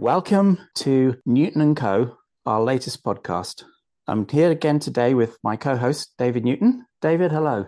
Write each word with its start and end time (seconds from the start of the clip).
Welcome 0.00 0.58
to 0.78 1.18
Newton 1.24 1.60
and 1.60 1.76
Coe, 1.76 2.18
our 2.44 2.60
latest 2.60 3.04
podcast. 3.04 3.62
I'm 4.08 4.28
here 4.28 4.50
again 4.50 4.80
today 4.80 5.14
with 5.14 5.38
my 5.44 5.54
co-host 5.54 6.14
David 6.18 6.44
Newton. 6.44 6.84
David, 7.00 7.30
hello. 7.30 7.66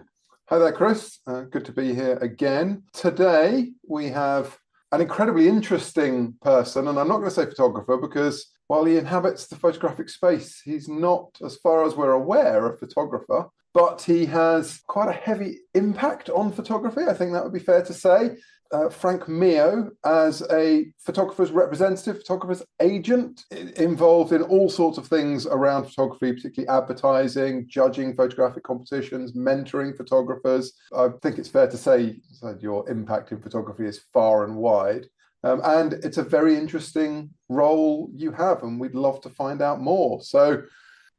Hi 0.49 0.59
there, 0.59 0.73
Chris. 0.73 1.21
Uh, 1.25 1.43
good 1.43 1.65
to 1.67 1.73
be 1.73 1.95
here 1.95 2.19
again. 2.21 2.83
Today 2.93 3.71
we 3.89 4.09
have 4.09 4.59
an 4.91 5.01
incredibly 5.01 5.47
interesting 5.47 6.35
person, 6.43 6.89
and 6.89 6.99
I'm 6.99 7.07
not 7.07 7.19
going 7.19 7.31
to 7.31 7.31
say 7.31 7.47
photographer 7.47 7.97
because 7.97 8.45
while 8.67 8.85
he 8.85 8.97
inhabits 8.97 9.47
the 9.47 9.55
photographic 9.55 10.09
space, 10.09 10.61
he's 10.65 10.89
not, 10.89 11.29
as 11.45 11.55
far 11.59 11.87
as 11.87 11.95
we're 11.95 12.11
aware, 12.11 12.67
a 12.67 12.77
photographer 12.77 13.51
but 13.77 14.01
he 14.01 14.25
has 14.25 14.81
quite 14.87 15.11
a 15.11 15.13
heavy 15.13 15.59
impact 15.75 16.31
on 16.31 16.51
photography. 16.51 17.03
I 17.07 17.13
think 17.13 17.35
that 17.35 17.45
would 17.45 17.53
be 17.53 17.59
fair 17.59 17.85
to 17.85 17.93
say. 17.93 18.39
Uh, 18.73 18.89
Frank 18.89 19.29
Meo 19.29 19.91
as 20.05 20.43
a 20.51 20.87
photographer's 20.99 21.51
representative, 21.51 22.19
photographer's 22.19 22.63
agent, 22.81 23.45
involved 23.77 24.33
in 24.33 24.43
all 24.43 24.69
sorts 24.69 24.99
of 24.99 25.07
things 25.07 25.47
around 25.47 25.85
photography, 25.85 26.33
particularly 26.33 26.69
advertising, 26.69 27.67
judging 27.69 28.15
photographic 28.15 28.65
competitions, 28.65 29.33
mentoring 29.33 29.97
photographers. 29.97 30.73
I 30.97 31.09
think 31.23 31.39
it's 31.39 31.49
fair 31.49 31.69
to 31.69 31.77
say 31.77 32.21
that 32.43 32.63
your 32.63 32.89
impact 32.91 33.33
in 33.33 33.41
photography 33.41 33.87
is 33.87 34.05
far 34.13 34.45
and 34.45 34.57
wide. 34.57 35.07
Um, 35.45 35.61
and 35.65 35.93
it's 35.93 36.19
a 36.19 36.25
very 36.25 36.57
interesting 36.57 37.31
role 37.49 38.11
you 38.15 38.33
have, 38.33 38.63
and 38.63 38.81
we'd 38.81 38.95
love 38.95 39.21
to 39.21 39.31
find 39.31 39.63
out 39.63 39.81
more. 39.81 40.21
So, 40.23 40.63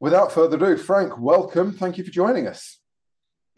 without 0.00 0.32
further 0.32 0.56
ado, 0.56 0.76
Frank, 0.76 1.18
welcome. 1.18 1.72
Thank 1.72 1.96
you 1.96 2.04
for 2.04 2.10
joining 2.10 2.46
us. 2.46 2.78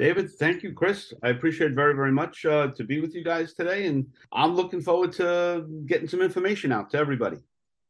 David, 0.00 0.32
thank 0.32 0.62
you, 0.62 0.72
Chris. 0.72 1.12
I 1.22 1.28
appreciate 1.28 1.72
very, 1.72 1.94
very 1.94 2.10
much 2.10 2.46
uh, 2.46 2.68
to 2.68 2.84
be 2.84 3.02
with 3.02 3.14
you 3.14 3.22
guys 3.22 3.52
today, 3.52 3.86
and 3.86 4.06
I'm 4.32 4.56
looking 4.56 4.80
forward 4.80 5.12
to 5.12 5.66
getting 5.84 6.08
some 6.08 6.22
information 6.22 6.72
out 6.72 6.88
to 6.92 6.96
everybody. 6.96 7.36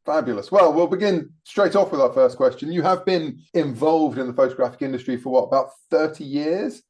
Fabulous. 0.05 0.51
Well, 0.51 0.73
we'll 0.73 0.88
begin 0.88 1.30
straight 1.45 1.77
off 1.77 1.92
with 1.92 2.01
our 2.01 2.12
first 2.12 2.37
question. 2.37 2.73
You 2.73 2.82
have 2.82 3.04
been 3.04 3.38
involved 3.54 4.18
in 4.18 4.26
the 4.26 4.32
photographic 4.32 4.82
industry 4.82 5.18
for 5.18 5.30
what, 5.30 5.45
about 5.45 5.71
30 5.93 6.24
years? 6.24 6.82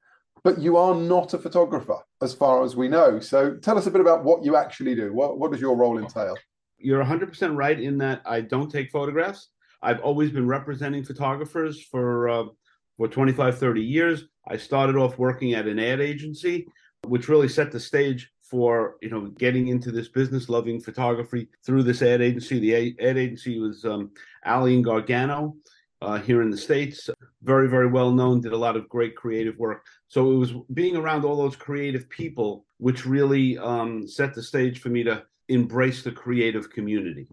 But 0.42 0.58
you 0.58 0.78
are 0.78 0.94
not 0.94 1.34
a 1.34 1.38
photographer, 1.38 1.98
as 2.22 2.32
far 2.32 2.64
as 2.64 2.74
we 2.74 2.88
know. 2.88 3.20
So 3.20 3.56
tell 3.56 3.76
us 3.76 3.86
a 3.86 3.90
bit 3.90 4.00
about 4.00 4.24
what 4.24 4.42
you 4.42 4.56
actually 4.56 4.94
do. 4.94 5.12
What, 5.12 5.38
what 5.38 5.52
does 5.52 5.60
your 5.60 5.76
role 5.76 5.98
entail? 5.98 6.38
You're 6.78 7.04
100% 7.04 7.56
right 7.56 7.78
in 7.78 7.98
that 7.98 8.22
I 8.24 8.40
don't 8.40 8.70
take 8.70 8.90
photographs. 8.90 9.50
I've 9.82 10.00
always 10.00 10.30
been 10.30 10.46
representing 10.46 11.04
photographers 11.04 11.82
for 11.82 12.28
uh, 12.30 12.44
for 13.00 13.08
25, 13.08 13.58
30 13.58 13.80
years. 13.80 14.24
I 14.46 14.58
started 14.58 14.94
off 14.94 15.16
working 15.16 15.54
at 15.54 15.66
an 15.66 15.78
ad 15.78 16.02
agency, 16.02 16.66
which 17.06 17.30
really 17.30 17.48
set 17.48 17.72
the 17.72 17.80
stage 17.80 18.30
for 18.42 18.96
you 19.00 19.08
know 19.08 19.28
getting 19.38 19.68
into 19.68 19.90
this 19.90 20.08
business, 20.08 20.50
loving 20.50 20.78
photography 20.78 21.48
through 21.64 21.84
this 21.84 22.02
ad 22.02 22.20
agency. 22.20 22.58
The 22.58 22.94
ad 23.00 23.16
agency 23.16 23.58
was 23.58 23.86
um, 23.86 24.10
Ally 24.44 24.72
and 24.72 24.84
Gargano 24.84 25.56
uh, 26.02 26.18
here 26.18 26.42
in 26.42 26.50
the 26.50 26.58
states, 26.58 27.08
very 27.42 27.70
very 27.70 27.86
well 27.86 28.10
known. 28.10 28.42
Did 28.42 28.52
a 28.52 28.64
lot 28.66 28.76
of 28.76 28.86
great 28.90 29.16
creative 29.16 29.56
work. 29.56 29.86
So 30.08 30.32
it 30.32 30.36
was 30.36 30.52
being 30.74 30.94
around 30.94 31.24
all 31.24 31.38
those 31.38 31.56
creative 31.56 32.06
people, 32.10 32.66
which 32.76 33.06
really 33.06 33.56
um, 33.56 34.06
set 34.06 34.34
the 34.34 34.42
stage 34.42 34.78
for 34.78 34.90
me 34.90 35.04
to 35.04 35.24
embrace 35.48 36.02
the 36.02 36.12
creative 36.12 36.68
community 36.68 37.28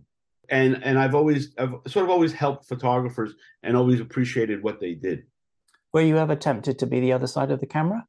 and 0.49 0.81
and 0.81 0.97
I've 0.97 1.13
always 1.13 1.53
I've 1.57 1.75
sort 1.87 2.05
of 2.05 2.09
always 2.09 2.31
helped 2.31 2.69
photographers 2.69 3.33
and 3.63 3.75
always 3.75 3.99
appreciated 3.99 4.63
what 4.63 4.79
they 4.79 4.93
did. 4.93 5.25
Were 5.93 6.01
you 6.01 6.17
ever 6.17 6.35
tempted 6.35 6.79
to 6.79 6.85
be 6.85 6.99
the 6.99 7.13
other 7.13 7.27
side 7.27 7.51
of 7.51 7.59
the 7.59 7.65
camera? 7.65 8.05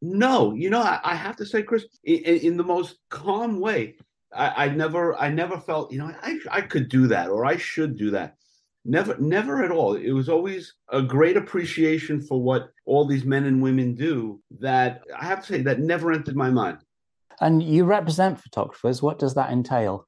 No, 0.00 0.52
you 0.54 0.70
know 0.70 0.80
I, 0.80 1.00
I 1.04 1.14
have 1.14 1.36
to 1.36 1.46
say, 1.46 1.62
Chris, 1.62 1.86
in, 2.04 2.18
in 2.22 2.56
the 2.56 2.64
most 2.64 2.98
calm 3.08 3.60
way. 3.60 3.96
I, 4.34 4.64
I, 4.64 4.68
never 4.68 5.14
I 5.16 5.28
never 5.28 5.58
felt 5.58 5.92
you 5.92 5.98
know 5.98 6.10
I 6.22 6.38
I 6.50 6.60
could 6.62 6.88
do 6.88 7.06
that 7.08 7.28
or 7.28 7.44
I 7.44 7.56
should 7.56 7.96
do 7.96 8.10
that. 8.10 8.36
Never 8.84 9.16
never 9.18 9.62
at 9.62 9.70
all. 9.70 9.94
It 9.94 10.12
was 10.12 10.28
always 10.28 10.74
a 10.88 11.02
great 11.02 11.36
appreciation 11.36 12.20
for 12.20 12.42
what 12.42 12.70
all 12.84 13.06
these 13.06 13.24
men 13.24 13.44
and 13.44 13.62
women 13.62 13.94
do. 13.94 14.40
That 14.58 15.02
I 15.16 15.24
have 15.24 15.40
to 15.42 15.46
say 15.46 15.62
that 15.62 15.80
never 15.80 16.12
entered 16.12 16.36
my 16.36 16.50
mind. 16.50 16.78
And 17.40 17.62
you 17.62 17.84
represent 17.84 18.40
photographers. 18.40 19.02
What 19.02 19.18
does 19.18 19.34
that 19.34 19.50
entail? 19.50 20.06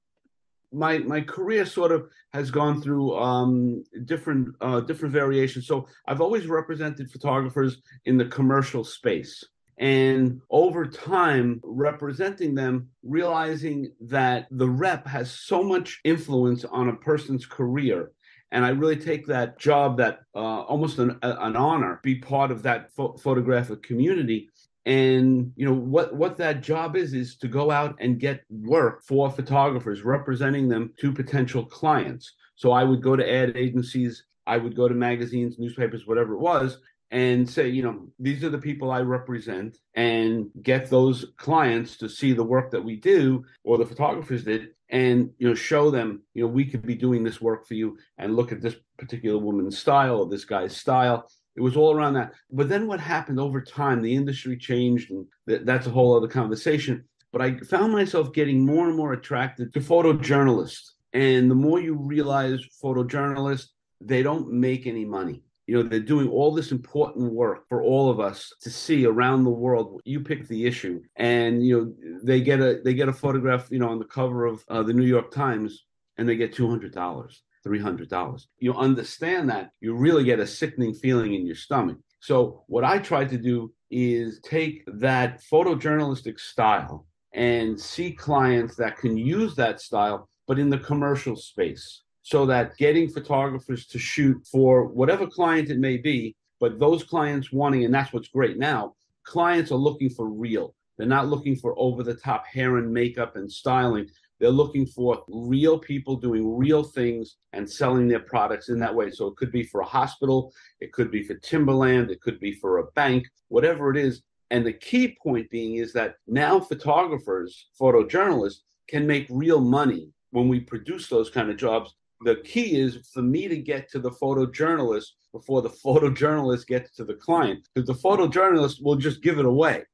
My 0.75 0.99
my 0.99 1.21
career 1.21 1.65
sort 1.65 1.93
of 1.93 2.09
has 2.33 2.51
gone 2.51 2.83
through 2.83 3.17
um, 3.17 3.85
different 4.05 4.55
uh, 4.61 4.81
different 4.81 5.12
variations. 5.15 5.67
So 5.67 5.87
I've 6.07 6.21
always 6.21 6.47
represented 6.47 7.11
photographers 7.11 7.81
in 8.05 8.19
the 8.19 8.27
commercial 8.27 8.84
space, 8.84 9.45
and 9.79 10.41
over 10.51 10.87
time, 10.87 11.61
representing 11.63 12.55
them, 12.55 12.89
realizing 13.03 13.93
that 14.01 14.47
the 14.51 14.69
rep 14.69 15.07
has 15.07 15.31
so 15.31 15.63
much 15.63 16.01
influence 16.05 16.65
on 16.65 16.89
a 16.89 16.97
person's 16.97 17.47
career. 17.47 18.13
And 18.53 18.65
I 18.65 18.69
really 18.69 18.97
take 18.97 19.27
that 19.27 19.59
job, 19.59 19.97
that 19.99 20.21
uh, 20.33 20.39
almost 20.39 21.01
an, 21.01 21.19
an 21.23 21.57
honor, 21.57 21.99
be 22.05 22.15
part 22.15 22.53
of 22.53 22.63
that 22.63 22.93
pho- 22.95 23.17
photographic 23.17 23.83
community 23.83 24.49
and 24.87 25.53
you 25.56 25.65
know 25.65 25.72
what 25.75 26.15
what 26.15 26.37
that 26.37 26.61
job 26.61 26.97
is 26.97 27.15
is 27.15 27.37
to 27.37 27.49
go 27.49 27.71
out 27.71 27.97
and 28.00 28.21
get 28.21 28.45
work 28.50 29.03
for 29.03 29.31
photographers 29.31 30.03
representing 30.03 30.69
them 30.69 30.93
to 30.99 31.12
potential 31.12 31.65
clients. 31.65 32.34
So 32.56 32.71
i 32.72 32.84
would 32.84 33.03
go 33.03 33.17
to 33.17 33.33
ad 33.33 33.56
agencies 33.56 34.25
i 34.47 34.56
would 34.56 34.77
go 34.77 34.89
to 34.89 34.95
magazines 34.95 35.59
newspapers 35.59 36.06
whatever 36.06 36.34
it 36.34 36.41
was 36.41 36.78
and 37.11 37.49
say 37.49 37.69
you 37.69 37.83
know 37.83 38.09
these 38.19 38.43
are 38.45 38.50
the 38.50 38.59
people 38.59 38.91
i 38.91 39.00
represent 39.00 39.78
and 39.95 40.50
get 40.62 40.91
those 40.91 41.27
clients 41.37 41.97
to 41.97 42.09
see 42.09 42.33
the 42.33 42.43
work 42.43 42.71
that 42.71 42.84
we 42.84 42.97
do 42.97 43.45
or 43.62 43.78
the 43.78 43.87
photographers 43.87 44.45
did 44.45 44.71
and 44.91 45.31
you 45.39 45.49
know 45.49 45.55
show 45.55 45.91
them 45.91 46.22
you 46.34 46.43
know 46.43 46.49
we 46.49 46.65
could 46.65 46.83
be 46.83 46.95
doing 46.95 47.22
this 47.22 47.41
work 47.41 47.66
for 47.66 47.75
you 47.75 47.97
and 48.19 48.37
look 48.37 48.53
at 48.53 48.61
this 48.61 48.77
particular 48.99 49.39
woman's 49.39 49.78
style 49.78 50.16
or 50.16 50.28
this 50.28 50.45
guy's 50.45 50.77
style 50.77 51.28
it 51.56 51.60
was 51.60 51.76
all 51.76 51.94
around 51.94 52.15
that. 52.15 52.32
But 52.50 52.69
then 52.69 52.87
what 52.87 53.00
happened 53.00 53.38
over 53.38 53.60
time, 53.60 54.03
the 54.03 54.15
industry 54.15 54.56
changed, 54.56 55.10
and 55.10 55.26
th- 55.48 55.62
that's 55.65 55.87
a 55.87 55.91
whole 55.91 56.16
other 56.16 56.28
conversation. 56.28 57.04
But 57.32 57.42
I 57.42 57.59
found 57.59 57.92
myself 57.92 58.32
getting 58.32 58.65
more 58.65 58.87
and 58.87 58.97
more 58.97 59.12
attracted 59.12 59.72
to 59.72 59.81
photojournalists. 59.81 60.91
And 61.12 61.50
the 61.50 61.54
more 61.54 61.81
you 61.81 61.94
realize 61.94 62.60
photojournalists, 62.82 63.69
they 64.00 64.22
don't 64.22 64.53
make 64.53 64.87
any 64.87 65.04
money. 65.04 65.42
You 65.66 65.76
know, 65.76 65.88
they're 65.88 66.00
doing 66.00 66.28
all 66.28 66.53
this 66.53 66.72
important 66.72 67.32
work 67.32 67.66
for 67.69 67.82
all 67.82 68.10
of 68.10 68.21
us 68.21 68.53
to 68.62 68.71
see 68.71 69.06
around 69.06 69.44
the 69.44 69.50
world. 69.50 70.00
You 70.04 70.21
pick 70.21 70.47
the 70.47 70.66
issue, 70.66 71.00
and 71.16 71.65
you 71.65 71.76
know 71.76 72.19
they 72.22 72.42
get 72.42 72.60
a 72.60 72.81
they 72.84 72.92
get 72.92 73.09
a 73.09 73.15
photograph, 73.15 73.69
you 73.71 73.78
know, 73.78 73.88
on 73.88 73.98
the 73.98 74.04
cover 74.04 74.44
of 74.44 74.62
uh, 74.69 74.82
the 74.82 74.92
New 74.92 75.06
York 75.06 75.31
Times, 75.31 75.86
and 76.19 76.28
they 76.28 76.36
get 76.36 76.53
two 76.53 76.69
hundred 76.69 76.92
dollars 76.92 77.42
$300. 77.65 78.47
You 78.59 78.75
understand 78.75 79.49
that, 79.51 79.71
you 79.81 79.95
really 79.95 80.25
get 80.25 80.41
a 80.41 80.47
sickening 80.47 80.95
feeling 80.95 81.35
in 81.35 81.47
your 81.47 81.57
stomach. 81.57 81.99
So, 82.21 82.65
what 82.69 82.85
I 82.85 82.99
try 82.99 83.25
to 83.25 83.37
do 83.37 83.73
is 83.91 84.41
take 84.41 84.83
that 84.87 85.43
photojournalistic 85.53 86.41
style 86.41 87.07
and 87.35 87.79
see 87.79 88.13
clients 88.13 88.77
that 88.77 88.97
can 88.97 89.17
use 89.17 89.55
that 89.57 89.81
style, 89.81 90.29
but 90.47 90.59
in 90.59 90.71
the 90.71 90.79
commercial 90.79 91.37
space. 91.37 92.03
So 92.23 92.47
that 92.47 92.77
getting 92.79 93.11
photographers 93.11 93.87
to 93.89 93.99
shoot 93.99 94.47
for 94.51 94.87
whatever 94.87 95.27
client 95.27 95.69
it 95.69 95.79
may 95.79 95.99
be, 95.99 96.35
but 96.59 96.79
those 96.79 97.05
clients 97.05 97.53
wanting, 97.53 97.85
and 97.85 97.93
that's 97.93 98.15
what's 98.15 98.29
great 98.29 98.57
now, 98.57 98.95
clients 99.25 99.71
are 99.71 99.77
looking 99.77 100.09
for 100.09 100.29
real. 100.29 100.75
They're 100.97 101.07
not 101.07 101.29
looking 101.29 101.57
for 101.57 101.75
over 101.77 102.03
the 102.03 102.15
top 102.15 102.47
hair 102.47 102.79
and 102.79 102.93
makeup 102.93 103.37
and 103.37 103.51
styling. 103.51 104.09
They're 104.44 104.53
looking 104.53 104.84
for 104.84 105.25
real 105.27 105.78
people 105.78 106.16
doing 106.16 106.55
real 106.55 106.82
things 106.82 107.37
and 107.55 107.66
selling 107.66 108.09
their 108.09 108.21
products 108.21 108.69
in 108.69 108.78
that 108.81 108.94
way. 108.94 109.10
So 109.10 109.27
it 109.28 109.37
could 109.37 109.50
be 109.50 109.62
for 109.62 109.81
a 109.81 109.87
hospital, 109.87 110.53
it 110.82 110.93
could 110.93 111.10
be 111.10 111.22
for 111.22 111.32
Timberland, 111.37 112.10
it 112.10 112.21
could 112.21 112.38
be 112.41 112.53
for 112.53 112.77
a 112.77 112.91
bank, 112.94 113.27
whatever 113.49 113.91
it 113.91 113.97
is. 113.97 114.21
And 114.50 114.66
the 114.66 114.75
key 114.75 115.16
point 115.22 115.49
being 115.49 115.77
is 115.77 115.94
that 115.94 116.16
now 116.27 116.60
photographers, 116.60 117.71
photojournalists 117.81 118.59
can 118.87 119.06
make 119.06 119.27
real 119.31 119.62
money 119.62 120.10
when 120.33 120.49
we 120.49 120.60
produce 120.60 121.09
those 121.09 121.31
kind 121.31 121.49
of 121.49 121.56
jobs. 121.56 121.95
The 122.21 122.36
key 122.45 122.78
is 122.78 122.98
for 123.15 123.22
me 123.22 123.48
to 123.48 123.57
get 123.57 123.91
to 123.92 123.98
the 123.98 124.10
photojournalist 124.10 125.07
before 125.33 125.63
the 125.63 125.71
photojournalist 125.86 126.66
gets 126.66 126.95
to 126.97 127.07
the 127.07 127.15
client, 127.15 127.66
because 127.72 127.86
the 127.86 127.95
photojournalist 127.95 128.83
will 128.83 128.97
just 128.97 129.22
give 129.22 129.39
it 129.39 129.47
away. 129.47 129.84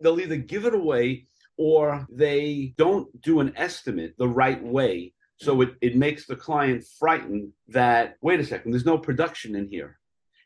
They'll 0.00 0.20
either 0.20 0.36
give 0.36 0.64
it 0.64 0.74
away 0.74 1.26
or 1.56 2.06
they 2.10 2.74
don't 2.76 3.20
do 3.22 3.40
an 3.40 3.52
estimate 3.56 4.14
the 4.18 4.28
right 4.28 4.62
way. 4.62 5.12
So 5.38 5.60
it, 5.60 5.74
it 5.80 5.96
makes 5.96 6.26
the 6.26 6.36
client 6.36 6.84
frightened 6.98 7.52
that, 7.68 8.16
wait 8.22 8.40
a 8.40 8.44
second, 8.44 8.72
there's 8.72 8.86
no 8.86 8.98
production 8.98 9.54
in 9.54 9.68
here. 9.68 9.98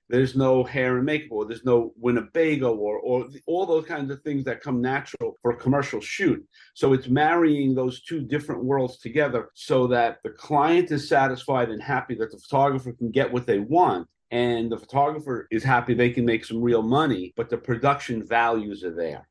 There's 0.08 0.34
no 0.34 0.64
hair 0.64 0.96
and 0.96 1.06
makeup, 1.06 1.30
or 1.30 1.44
there's 1.44 1.64
no 1.64 1.92
Winnebago, 1.96 2.74
or, 2.74 2.98
or 2.98 3.28
all 3.46 3.64
those 3.64 3.86
kinds 3.86 4.10
of 4.10 4.20
things 4.22 4.44
that 4.44 4.60
come 4.60 4.80
natural 4.80 5.36
for 5.40 5.52
a 5.52 5.56
commercial 5.56 6.00
shoot. 6.00 6.44
So 6.74 6.92
it's 6.92 7.06
marrying 7.06 7.76
those 7.76 8.02
two 8.02 8.20
different 8.20 8.64
worlds 8.64 8.98
together 8.98 9.50
so 9.54 9.86
that 9.86 10.18
the 10.24 10.30
client 10.30 10.90
is 10.90 11.08
satisfied 11.08 11.70
and 11.70 11.80
happy 11.80 12.16
that 12.16 12.32
the 12.32 12.38
photographer 12.38 12.92
can 12.92 13.12
get 13.12 13.32
what 13.32 13.46
they 13.46 13.60
want, 13.60 14.08
and 14.32 14.72
the 14.72 14.78
photographer 14.78 15.46
is 15.52 15.62
happy 15.62 15.94
they 15.94 16.10
can 16.10 16.24
make 16.24 16.44
some 16.44 16.60
real 16.60 16.82
money, 16.82 17.32
but 17.36 17.48
the 17.48 17.56
production 17.56 18.26
values 18.26 18.82
are 18.82 18.94
there 18.94 19.28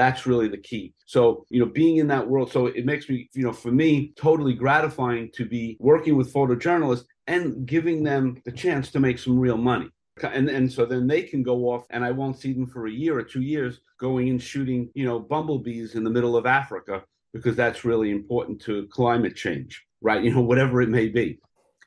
That's 0.00 0.24
really 0.24 0.48
the 0.48 0.56
key. 0.56 0.94
So, 1.04 1.44
you 1.50 1.60
know, 1.60 1.70
being 1.70 1.98
in 1.98 2.06
that 2.06 2.26
world, 2.26 2.50
so 2.50 2.68
it 2.68 2.86
makes 2.86 3.06
me, 3.10 3.28
you 3.34 3.42
know, 3.42 3.52
for 3.52 3.70
me, 3.70 4.14
totally 4.16 4.54
gratifying 4.54 5.30
to 5.34 5.44
be 5.44 5.76
working 5.78 6.16
with 6.16 6.32
photojournalists 6.32 7.04
and 7.26 7.66
giving 7.66 8.02
them 8.02 8.40
the 8.46 8.50
chance 8.50 8.90
to 8.92 8.98
make 8.98 9.18
some 9.18 9.38
real 9.38 9.58
money. 9.58 9.90
And 10.22 10.48
and 10.48 10.72
so 10.72 10.86
then 10.86 11.06
they 11.06 11.20
can 11.22 11.42
go 11.42 11.68
off 11.68 11.84
and 11.90 12.02
I 12.02 12.12
won't 12.12 12.38
see 12.38 12.54
them 12.54 12.66
for 12.66 12.86
a 12.86 12.90
year 12.90 13.18
or 13.18 13.22
two 13.22 13.42
years 13.42 13.82
going 13.98 14.30
and 14.30 14.42
shooting, 14.42 14.88
you 14.94 15.04
know, 15.04 15.18
bumblebees 15.18 15.96
in 15.96 16.02
the 16.02 16.10
middle 16.16 16.34
of 16.34 16.46
Africa 16.46 17.04
because 17.34 17.54
that's 17.54 17.84
really 17.84 18.10
important 18.10 18.58
to 18.62 18.86
climate 18.86 19.36
change, 19.36 19.84
right? 20.00 20.24
You 20.24 20.32
know, 20.34 20.40
whatever 20.40 20.80
it 20.80 20.88
may 20.88 21.08
be. 21.08 21.38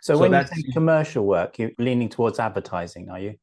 So, 0.01 0.13
so 0.13 0.19
when 0.19 0.33
you 0.33 0.45
say 0.45 0.71
commercial 0.71 1.25
work, 1.25 1.57
you're 1.57 1.71
leaning 1.79 2.09
towards 2.09 2.37
advertising, 2.37 3.09
are 3.09 3.19
you? 3.19 3.33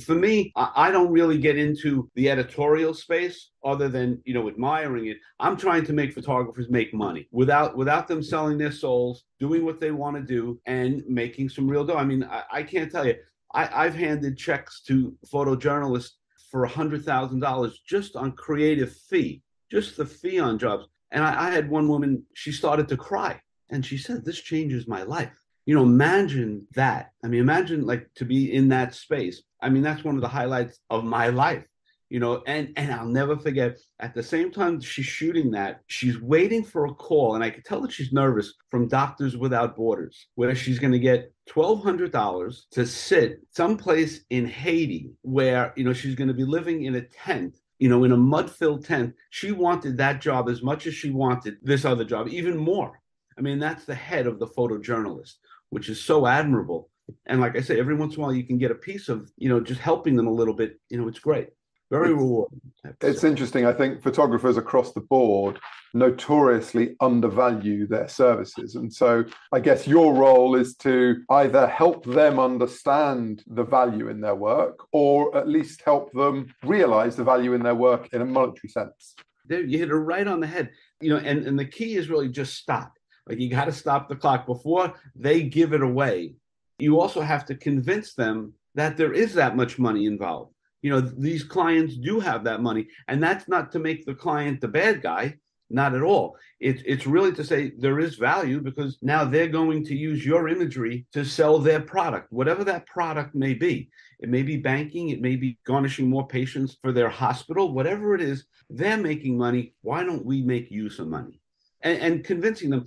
For 0.00 0.14
me, 0.14 0.52
I 0.56 0.90
don't 0.90 1.12
really 1.12 1.36
get 1.36 1.58
into 1.58 2.10
the 2.14 2.30
editorial 2.30 2.94
space 2.94 3.50
other 3.62 3.90
than, 3.90 4.22
you 4.24 4.32
know, 4.32 4.48
admiring 4.48 5.08
it. 5.08 5.18
I'm 5.38 5.56
trying 5.56 5.84
to 5.84 5.92
make 5.92 6.14
photographers 6.14 6.70
make 6.70 6.94
money 6.94 7.28
without 7.30 7.76
without 7.76 8.08
them 8.08 8.22
selling 8.22 8.56
their 8.56 8.72
souls, 8.72 9.24
doing 9.38 9.66
what 9.66 9.80
they 9.80 9.90
want 9.90 10.16
to 10.16 10.22
do 10.22 10.58
and 10.64 11.02
making 11.06 11.50
some 11.50 11.68
real 11.68 11.84
dough. 11.84 11.98
I 11.98 12.04
mean, 12.04 12.24
I, 12.24 12.42
I 12.50 12.62
can't 12.62 12.90
tell 12.90 13.06
you. 13.06 13.16
I, 13.54 13.84
I've 13.84 13.94
handed 13.94 14.38
checks 14.38 14.80
to 14.86 15.14
photojournalists 15.30 16.12
for 16.50 16.64
a 16.64 16.68
hundred 16.68 17.04
thousand 17.04 17.40
dollars 17.40 17.82
just 17.86 18.16
on 18.16 18.32
creative 18.32 18.94
fee, 18.94 19.42
just 19.70 19.98
the 19.98 20.06
fee 20.06 20.40
on 20.40 20.58
jobs. 20.58 20.86
And 21.10 21.22
I, 21.22 21.48
I 21.48 21.50
had 21.50 21.68
one 21.68 21.86
woman, 21.86 22.24
she 22.32 22.50
started 22.50 22.88
to 22.88 22.96
cry 22.96 23.38
and 23.68 23.84
she 23.84 23.98
said, 23.98 24.24
This 24.24 24.40
changes 24.40 24.88
my 24.88 25.02
life 25.02 25.41
you 25.66 25.74
know 25.74 25.82
imagine 25.82 26.66
that. 26.74 27.12
I 27.24 27.28
mean 27.28 27.40
imagine 27.40 27.86
like 27.86 28.08
to 28.16 28.24
be 28.24 28.52
in 28.52 28.68
that 28.68 28.94
space. 28.94 29.42
I 29.60 29.68
mean 29.68 29.82
that's 29.82 30.04
one 30.04 30.16
of 30.16 30.20
the 30.20 30.28
highlights 30.28 30.78
of 30.90 31.04
my 31.04 31.28
life 31.28 31.64
you 32.10 32.20
know 32.20 32.42
and 32.46 32.74
and 32.76 32.92
i'll 32.92 33.06
never 33.06 33.38
forget 33.38 33.78
at 34.00 34.12
the 34.12 34.22
same 34.22 34.50
time 34.50 34.78
she's 34.78 35.06
shooting 35.06 35.50
that 35.50 35.80
she's 35.86 36.20
waiting 36.20 36.62
for 36.62 36.84
a 36.84 36.92
call 36.92 37.34
and 37.34 37.42
i 37.42 37.48
could 37.48 37.64
tell 37.64 37.80
that 37.80 37.90
she's 37.90 38.12
nervous 38.12 38.52
from 38.70 38.86
doctors 38.86 39.34
without 39.34 39.74
borders 39.74 40.26
where 40.34 40.54
she's 40.54 40.78
going 40.78 40.92
to 40.92 40.98
get 40.98 41.32
$1200 41.48 42.60
to 42.70 42.84
sit 42.86 43.40
someplace 43.50 44.20
in 44.28 44.44
haiti 44.44 45.10
where 45.22 45.72
you 45.74 45.84
know 45.84 45.94
she's 45.94 46.14
going 46.14 46.28
to 46.28 46.34
be 46.34 46.44
living 46.44 46.84
in 46.84 46.96
a 46.96 47.00
tent 47.00 47.56
you 47.82 47.88
know 47.88 48.04
in 48.04 48.12
a 48.12 48.16
mud 48.16 48.48
filled 48.48 48.84
tent. 48.84 49.12
She 49.30 49.50
wanted 49.50 49.96
that 49.96 50.20
job 50.20 50.48
as 50.48 50.62
much 50.62 50.86
as 50.86 50.94
she 50.94 51.10
wanted 51.10 51.56
this 51.62 51.84
other 51.84 52.04
job 52.04 52.28
even 52.28 52.56
more. 52.56 53.00
I 53.36 53.40
mean, 53.40 53.58
that's 53.58 53.86
the 53.86 53.94
head 53.96 54.28
of 54.28 54.38
the 54.38 54.46
photojournalist 54.46 55.34
which 55.72 55.88
is 55.88 56.04
so 56.04 56.26
admirable. 56.26 56.90
And 57.24 57.40
like 57.40 57.56
I 57.56 57.62
say, 57.62 57.80
every 57.80 57.94
once 57.94 58.14
in 58.14 58.20
a 58.20 58.22
while 58.22 58.34
you 58.34 58.44
can 58.44 58.58
get 58.58 58.70
a 58.70 58.74
piece 58.74 59.08
of, 59.08 59.32
you 59.38 59.48
know, 59.48 59.58
just 59.58 59.80
helping 59.80 60.16
them 60.16 60.26
a 60.26 60.32
little 60.32 60.52
bit. 60.52 60.78
You 60.90 60.98
know, 60.98 61.08
it's 61.08 61.18
great. 61.18 61.48
Very 61.90 62.10
it's, 62.10 62.18
rewarding. 62.18 62.60
It's 63.00 63.24
interesting. 63.24 63.64
I 63.64 63.72
think 63.72 64.02
photographers 64.02 64.58
across 64.58 64.92
the 64.92 65.00
board 65.00 65.58
notoriously 65.94 66.94
undervalue 67.00 67.86
their 67.86 68.06
services. 68.06 68.74
And 68.74 68.92
so 68.92 69.24
I 69.50 69.60
guess 69.60 69.86
your 69.86 70.12
role 70.12 70.56
is 70.56 70.76
to 70.76 71.22
either 71.30 71.66
help 71.66 72.04
them 72.04 72.38
understand 72.38 73.42
the 73.46 73.64
value 73.64 74.10
in 74.10 74.20
their 74.20 74.34
work 74.34 74.78
or 74.92 75.34
at 75.34 75.48
least 75.48 75.80
help 75.86 76.12
them 76.12 76.54
realize 76.64 77.16
the 77.16 77.24
value 77.24 77.54
in 77.54 77.62
their 77.62 77.74
work 77.74 78.12
in 78.12 78.20
a 78.20 78.26
monetary 78.26 78.68
sense. 78.68 79.14
There, 79.46 79.62
you 79.62 79.78
hit 79.78 79.88
it 79.88 79.94
right 79.94 80.28
on 80.28 80.40
the 80.40 80.46
head. 80.46 80.70
You 81.00 81.10
know, 81.10 81.16
and, 81.16 81.46
and 81.46 81.58
the 81.58 81.64
key 81.64 81.96
is 81.96 82.10
really 82.10 82.28
just 82.28 82.56
stop 82.56 82.92
like 83.28 83.38
you 83.38 83.48
got 83.48 83.66
to 83.66 83.72
stop 83.72 84.08
the 84.08 84.16
clock 84.16 84.46
before 84.46 84.94
they 85.14 85.42
give 85.42 85.72
it 85.72 85.82
away. 85.82 86.34
You 86.78 87.00
also 87.00 87.20
have 87.20 87.44
to 87.46 87.54
convince 87.54 88.14
them 88.14 88.54
that 88.74 88.96
there 88.96 89.12
is 89.12 89.34
that 89.34 89.56
much 89.56 89.78
money 89.78 90.06
involved. 90.06 90.52
You 90.82 90.90
know, 90.90 91.00
these 91.00 91.44
clients 91.44 91.96
do 91.96 92.18
have 92.18 92.44
that 92.44 92.60
money, 92.60 92.88
and 93.06 93.22
that's 93.22 93.48
not 93.48 93.70
to 93.72 93.78
make 93.78 94.04
the 94.04 94.14
client 94.14 94.60
the 94.60 94.68
bad 94.68 95.00
guy, 95.00 95.36
not 95.70 95.94
at 95.94 96.02
all. 96.02 96.36
It's 96.58 96.82
it's 96.84 97.06
really 97.06 97.32
to 97.32 97.44
say 97.44 97.72
there 97.78 98.00
is 98.00 98.16
value 98.16 98.60
because 98.60 98.98
now 99.00 99.24
they're 99.24 99.46
going 99.46 99.84
to 99.84 99.94
use 99.94 100.26
your 100.26 100.48
imagery 100.48 101.06
to 101.12 101.24
sell 101.24 101.58
their 101.58 101.80
product, 101.80 102.32
whatever 102.32 102.64
that 102.64 102.86
product 102.86 103.34
may 103.34 103.54
be. 103.54 103.90
It 104.18 104.28
may 104.28 104.42
be 104.42 104.56
banking, 104.56 105.10
it 105.10 105.20
may 105.20 105.36
be 105.36 105.58
garnishing 105.64 106.08
more 106.08 106.26
patients 106.26 106.76
for 106.82 106.90
their 106.90 107.08
hospital, 107.08 107.72
whatever 107.72 108.14
it 108.14 108.20
is, 108.20 108.46
they're 108.68 108.96
making 108.96 109.38
money. 109.38 109.74
Why 109.82 110.02
don't 110.02 110.24
we 110.24 110.42
make 110.42 110.70
you 110.70 110.90
some 110.90 111.10
money? 111.10 111.41
And, 111.82 111.98
and 111.98 112.24
convincing 112.24 112.70
them 112.70 112.86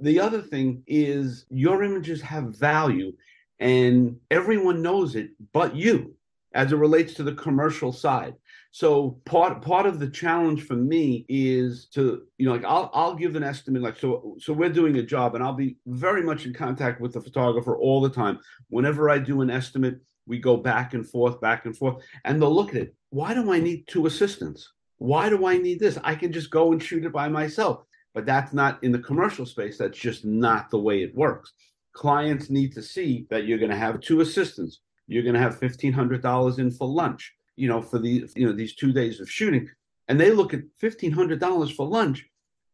the 0.00 0.20
other 0.20 0.40
thing 0.40 0.82
is 0.86 1.46
your 1.50 1.82
images 1.82 2.20
have 2.22 2.56
value 2.56 3.12
and 3.58 4.16
everyone 4.30 4.82
knows 4.82 5.16
it 5.16 5.30
but 5.52 5.74
you 5.74 6.14
as 6.54 6.72
it 6.72 6.76
relates 6.76 7.14
to 7.14 7.22
the 7.22 7.34
commercial 7.34 7.92
side. 7.92 8.34
So 8.70 9.18
part 9.24 9.62
part 9.62 9.86
of 9.86 9.98
the 9.98 10.08
challenge 10.08 10.62
for 10.66 10.74
me 10.74 11.26
is 11.28 11.86
to 11.94 12.22
you 12.38 12.46
know 12.46 12.52
like 12.52 12.64
I'll 12.64 12.90
I'll 12.94 13.14
give 13.14 13.36
an 13.36 13.42
estimate 13.42 13.82
like 13.82 13.98
so 13.98 14.36
so 14.38 14.52
we're 14.52 14.70
doing 14.70 14.96
a 14.96 15.02
job 15.02 15.34
and 15.34 15.44
I'll 15.44 15.52
be 15.52 15.76
very 15.86 16.22
much 16.22 16.46
in 16.46 16.54
contact 16.54 17.00
with 17.00 17.12
the 17.12 17.20
photographer 17.20 17.76
all 17.76 18.00
the 18.00 18.10
time. 18.10 18.38
Whenever 18.68 19.10
I 19.10 19.18
do 19.18 19.42
an 19.42 19.50
estimate, 19.50 20.00
we 20.26 20.38
go 20.38 20.56
back 20.56 20.94
and 20.94 21.06
forth, 21.06 21.40
back 21.40 21.66
and 21.66 21.76
forth, 21.76 22.02
and 22.24 22.40
they'll 22.40 22.54
look 22.54 22.70
at 22.70 22.76
it. 22.76 22.94
Why 23.10 23.34
do 23.34 23.52
I 23.52 23.60
need 23.60 23.86
two 23.86 24.06
assistants? 24.06 24.72
Why 24.98 25.28
do 25.28 25.46
I 25.46 25.58
need 25.58 25.80
this? 25.80 25.98
I 26.02 26.14
can 26.14 26.32
just 26.32 26.50
go 26.50 26.72
and 26.72 26.82
shoot 26.82 27.04
it 27.04 27.12
by 27.12 27.28
myself. 27.28 27.84
But 28.14 28.26
that's 28.26 28.52
not 28.52 28.82
in 28.84 28.92
the 28.92 28.98
commercial 28.98 29.46
space. 29.46 29.78
That's 29.78 29.98
just 29.98 30.24
not 30.24 30.70
the 30.70 30.78
way 30.78 31.02
it 31.02 31.14
works. 31.14 31.52
Clients 31.92 32.50
need 32.50 32.72
to 32.74 32.82
see 32.82 33.26
that 33.30 33.46
you're 33.46 33.58
going 33.58 33.70
to 33.70 33.76
have 33.76 34.00
two 34.00 34.20
assistants. 34.20 34.80
You're 35.06 35.22
going 35.22 35.34
to 35.34 35.40
have 35.40 35.58
fifteen 35.58 35.92
hundred 35.92 36.22
dollars 36.22 36.58
in 36.58 36.70
for 36.70 36.88
lunch. 36.88 37.32
You 37.56 37.68
know, 37.68 37.82
for 37.82 37.98
the 37.98 38.28
you 38.34 38.46
know 38.46 38.52
these 38.52 38.74
two 38.74 38.92
days 38.92 39.20
of 39.20 39.30
shooting, 39.30 39.68
and 40.08 40.18
they 40.18 40.30
look 40.30 40.54
at 40.54 40.62
fifteen 40.78 41.12
hundred 41.12 41.40
dollars 41.40 41.70
for 41.70 41.86
lunch. 41.86 42.26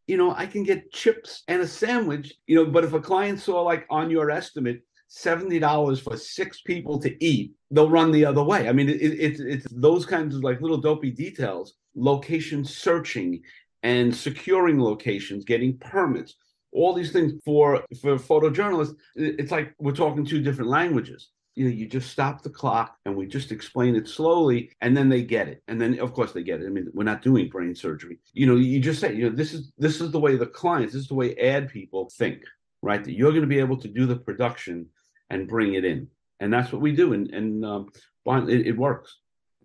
You 0.06 0.16
know, 0.16 0.34
I 0.34 0.46
can 0.46 0.62
get 0.62 0.92
chips 0.92 1.42
and 1.48 1.60
a 1.62 1.66
sandwich. 1.66 2.34
You 2.46 2.56
know, 2.56 2.66
but 2.70 2.84
if 2.84 2.92
a 2.92 3.00
client 3.00 3.40
saw 3.40 3.62
like 3.62 3.86
on 3.90 4.10
your 4.10 4.30
estimate 4.30 4.82
seventy 5.08 5.58
dollars 5.58 6.00
for 6.00 6.16
six 6.16 6.60
people 6.60 6.98
to 7.00 7.24
eat, 7.24 7.54
they'll 7.70 7.90
run 7.90 8.12
the 8.12 8.24
other 8.24 8.42
way. 8.42 8.68
I 8.68 8.72
mean, 8.72 8.88
it, 8.88 9.00
it's 9.00 9.40
it's 9.40 9.66
those 9.72 10.06
kinds 10.06 10.36
of 10.36 10.44
like 10.44 10.60
little 10.60 10.78
dopey 10.78 11.10
details, 11.10 11.74
location 11.94 12.64
searching, 12.64 13.42
and 13.88 14.14
securing 14.14 14.78
locations, 14.78 15.46
getting 15.46 15.78
permits, 15.78 16.34
all 16.72 16.92
these 16.92 17.10
things 17.10 17.32
for 17.42 17.82
for 18.02 18.16
photojournalists. 18.16 18.94
It's 19.16 19.50
like 19.50 19.74
we're 19.78 19.92
talking 19.92 20.26
two 20.26 20.42
different 20.42 20.70
languages. 20.70 21.30
You 21.54 21.64
know, 21.64 21.74
you 21.74 21.86
just 21.88 22.10
stop 22.10 22.42
the 22.42 22.50
clock 22.50 22.96
and 23.04 23.16
we 23.16 23.26
just 23.26 23.50
explain 23.50 23.96
it 23.96 24.06
slowly, 24.06 24.70
and 24.82 24.94
then 24.94 25.08
they 25.08 25.22
get 25.22 25.48
it. 25.48 25.62
And 25.68 25.80
then, 25.80 25.98
of 26.00 26.12
course, 26.12 26.32
they 26.32 26.42
get 26.42 26.60
it. 26.60 26.66
I 26.66 26.68
mean, 26.68 26.88
we're 26.92 27.12
not 27.12 27.22
doing 27.22 27.48
brain 27.48 27.74
surgery. 27.74 28.18
You 28.34 28.46
know, 28.46 28.56
you 28.56 28.78
just 28.78 29.00
say, 29.00 29.14
you 29.14 29.24
know, 29.24 29.34
this 29.34 29.54
is 29.54 29.72
this 29.78 30.02
is 30.02 30.12
the 30.12 30.20
way 30.20 30.36
the 30.36 30.46
clients, 30.46 30.92
this 30.92 31.02
is 31.02 31.08
the 31.08 31.14
way 31.22 31.34
ad 31.36 31.70
people 31.70 32.10
think, 32.18 32.42
right? 32.82 33.02
That 33.02 33.16
you're 33.16 33.32
going 33.32 33.48
to 33.48 33.54
be 33.56 33.58
able 33.58 33.78
to 33.78 33.88
do 33.88 34.04
the 34.04 34.16
production 34.16 34.86
and 35.30 35.48
bring 35.48 35.74
it 35.74 35.86
in, 35.86 36.08
and 36.40 36.52
that's 36.52 36.72
what 36.72 36.82
we 36.82 36.92
do. 36.92 37.14
And 37.14 37.30
and 37.30 37.64
um, 37.64 37.88
it, 38.26 38.66
it 38.66 38.76
works 38.76 39.16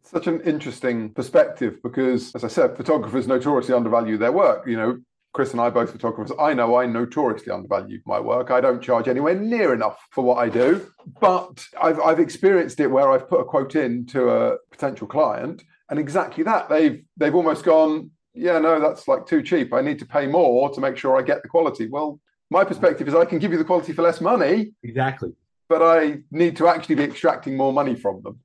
such 0.03 0.27
an 0.27 0.41
interesting 0.41 1.13
perspective 1.13 1.81
because, 1.83 2.33
as 2.35 2.43
I 2.43 2.47
said, 2.47 2.77
photographers 2.77 3.27
notoriously 3.27 3.73
undervalue 3.73 4.17
their 4.17 4.31
work. 4.31 4.67
You 4.67 4.77
know, 4.77 4.99
Chris 5.33 5.51
and 5.51 5.61
I 5.61 5.69
both 5.69 5.91
photographers. 5.91 6.35
I 6.39 6.53
know 6.53 6.75
I 6.75 6.85
notoriously 6.85 7.51
undervalue 7.51 7.99
my 8.05 8.19
work. 8.19 8.51
I 8.51 8.61
don't 8.61 8.81
charge 8.81 9.07
anywhere 9.07 9.35
near 9.35 9.73
enough 9.73 9.97
for 10.11 10.23
what 10.23 10.37
I 10.37 10.49
do, 10.49 10.85
but 11.19 11.65
I've 11.81 11.99
I've 11.99 12.19
experienced 12.19 12.79
it 12.79 12.87
where 12.87 13.11
I've 13.11 13.27
put 13.27 13.41
a 13.41 13.45
quote 13.45 13.75
in 13.75 14.05
to 14.07 14.29
a 14.29 14.57
potential 14.71 15.07
client, 15.07 15.63
and 15.89 15.99
exactly 15.99 16.43
that 16.43 16.69
they've 16.69 17.03
they've 17.17 17.35
almost 17.35 17.63
gone, 17.63 18.11
yeah, 18.33 18.59
no, 18.59 18.79
that's 18.79 19.07
like 19.07 19.25
too 19.25 19.41
cheap. 19.41 19.73
I 19.73 19.81
need 19.81 19.99
to 19.99 20.05
pay 20.05 20.27
more 20.27 20.69
to 20.69 20.81
make 20.81 20.97
sure 20.97 21.17
I 21.17 21.23
get 21.23 21.41
the 21.41 21.49
quality. 21.49 21.87
Well, 21.87 22.19
my 22.51 22.63
perspective 22.63 23.07
is 23.07 23.15
I 23.15 23.25
can 23.25 23.39
give 23.39 23.51
you 23.51 23.57
the 23.57 23.63
quality 23.63 23.93
for 23.93 24.03
less 24.03 24.21
money. 24.21 24.73
Exactly. 24.83 25.31
But 25.67 25.81
I 25.81 26.19
need 26.29 26.55
to 26.57 26.67
actually 26.67 26.95
be 26.95 27.03
extracting 27.03 27.57
more 27.57 27.73
money 27.73 27.95
from 27.95 28.21
them. 28.21 28.39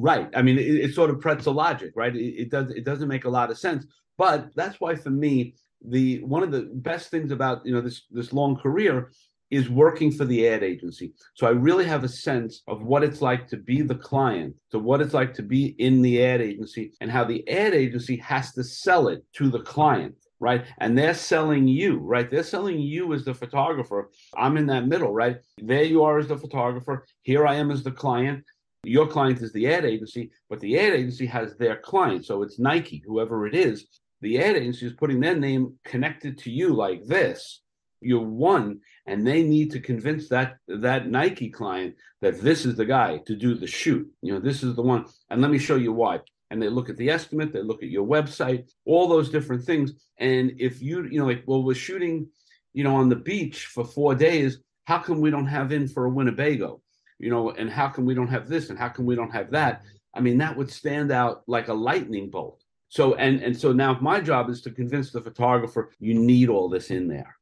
Right. 0.00 0.30
I 0.34 0.42
mean, 0.42 0.58
it, 0.58 0.62
it's 0.62 0.94
sort 0.94 1.10
of 1.10 1.20
pretzel 1.20 1.54
logic, 1.54 1.90
right? 1.96 2.14
It, 2.14 2.42
it 2.42 2.50
does 2.50 2.70
it 2.70 2.84
doesn't 2.84 3.08
make 3.08 3.24
a 3.24 3.28
lot 3.28 3.50
of 3.50 3.58
sense, 3.58 3.84
but 4.16 4.48
that's 4.54 4.80
why 4.80 4.94
for 4.94 5.10
me, 5.10 5.56
the 5.84 6.22
one 6.22 6.44
of 6.44 6.52
the 6.52 6.70
best 6.72 7.10
things 7.10 7.32
about 7.32 7.66
you 7.66 7.72
know 7.74 7.80
this 7.80 8.02
this 8.12 8.32
long 8.32 8.56
career 8.56 9.10
is 9.50 9.68
working 9.68 10.12
for 10.12 10.24
the 10.24 10.46
ad 10.46 10.62
agency. 10.62 11.14
So 11.34 11.48
I 11.48 11.50
really 11.50 11.86
have 11.86 12.04
a 12.04 12.08
sense 12.08 12.62
of 12.68 12.82
what 12.82 13.02
it's 13.02 13.20
like 13.20 13.48
to 13.48 13.56
be 13.56 13.82
the 13.82 13.94
client, 13.96 14.54
to 14.70 14.78
what 14.78 15.00
it's 15.00 15.14
like 15.14 15.34
to 15.34 15.42
be 15.42 15.74
in 15.78 16.00
the 16.00 16.22
ad 16.24 16.42
agency, 16.42 16.92
and 17.00 17.10
how 17.10 17.24
the 17.24 17.48
ad 17.48 17.74
agency 17.74 18.18
has 18.18 18.52
to 18.52 18.62
sell 18.62 19.08
it 19.08 19.24
to 19.34 19.50
the 19.50 19.60
client 19.60 20.14
right? 20.40 20.64
And 20.78 20.96
they're 20.96 21.14
selling 21.14 21.66
you, 21.66 21.98
right? 21.98 22.30
They're 22.30 22.42
selling 22.42 22.78
you 22.78 23.12
as 23.12 23.24
the 23.24 23.34
photographer. 23.34 24.10
I'm 24.36 24.56
in 24.56 24.66
that 24.66 24.86
middle, 24.86 25.12
right? 25.12 25.38
There 25.58 25.82
you 25.82 26.04
are 26.04 26.18
as 26.18 26.28
the 26.28 26.36
photographer. 26.36 27.06
Here 27.22 27.46
I 27.46 27.56
am 27.56 27.70
as 27.70 27.82
the 27.82 27.90
client. 27.90 28.44
Your 28.84 29.06
client 29.06 29.42
is 29.42 29.52
the 29.52 29.66
ad 29.66 29.84
agency, 29.84 30.30
but 30.48 30.60
the 30.60 30.78
ad 30.78 30.94
agency 30.94 31.26
has 31.26 31.56
their 31.56 31.76
client. 31.76 32.24
So 32.24 32.42
it's 32.42 32.58
Nike, 32.58 33.02
whoever 33.06 33.46
it 33.46 33.54
is. 33.54 33.86
The 34.20 34.40
ad 34.40 34.56
agency 34.56 34.86
is 34.86 34.92
putting 34.94 35.20
their 35.20 35.36
name 35.36 35.74
connected 35.84 36.38
to 36.38 36.50
you 36.50 36.74
like 36.74 37.04
this. 37.04 37.60
You're 38.00 38.20
one, 38.20 38.80
and 39.06 39.26
they 39.26 39.42
need 39.42 39.72
to 39.72 39.80
convince 39.80 40.28
that 40.28 40.58
that 40.68 41.08
Nike 41.08 41.50
client 41.50 41.96
that 42.20 42.40
this 42.40 42.64
is 42.64 42.76
the 42.76 42.84
guy 42.84 43.18
to 43.26 43.34
do 43.34 43.54
the 43.54 43.66
shoot. 43.66 44.08
You 44.22 44.34
know, 44.34 44.40
this 44.40 44.62
is 44.62 44.76
the 44.76 44.82
one. 44.82 45.06
And 45.30 45.42
let 45.42 45.50
me 45.50 45.58
show 45.58 45.76
you 45.76 45.92
why. 45.92 46.20
and 46.50 46.62
they 46.62 46.68
look 46.68 46.88
at 46.88 46.96
the 46.96 47.10
estimate, 47.10 47.52
they 47.52 47.62
look 47.62 47.82
at 47.82 47.90
your 47.90 48.06
website, 48.06 48.70
all 48.86 49.08
those 49.08 49.30
different 49.30 49.64
things. 49.64 49.92
And 50.18 50.52
if 50.58 50.80
you, 50.80 51.04
you 51.04 51.18
know, 51.18 51.26
like, 51.26 51.44
well, 51.46 51.62
we're 51.62 51.74
shooting, 51.74 52.28
you 52.72 52.84
know, 52.84 52.96
on 52.96 53.08
the 53.08 53.16
beach 53.16 53.66
for 53.66 53.84
four 53.84 54.14
days, 54.14 54.58
how 54.86 54.98
come 54.98 55.20
we 55.20 55.30
don't 55.30 55.46
have 55.46 55.72
in 55.72 55.88
for 55.88 56.06
a 56.06 56.10
Winnebago? 56.10 56.80
You 57.18 57.30
know, 57.30 57.50
and 57.50 57.70
how 57.70 57.88
come 57.88 58.04
we 58.04 58.14
don't 58.14 58.28
have 58.28 58.48
this 58.48 58.70
and 58.70 58.78
how 58.78 58.88
come 58.88 59.06
we 59.06 59.16
don't 59.16 59.32
have 59.32 59.50
that? 59.50 59.82
I 60.14 60.20
mean, 60.20 60.38
that 60.38 60.56
would 60.56 60.70
stand 60.70 61.12
out 61.12 61.42
like 61.46 61.68
a 61.68 61.74
lightning 61.74 62.30
bolt. 62.30 62.62
So 62.88 63.14
and 63.14 63.42
and 63.42 63.56
so 63.56 63.72
now 63.72 63.98
my 64.00 64.20
job 64.20 64.48
is 64.48 64.62
to 64.62 64.70
convince 64.70 65.10
the 65.10 65.20
photographer 65.20 65.90
you 66.00 66.14
need 66.14 66.48
all 66.48 66.68
this 66.68 66.90
in 66.90 67.08
there. 67.08 67.36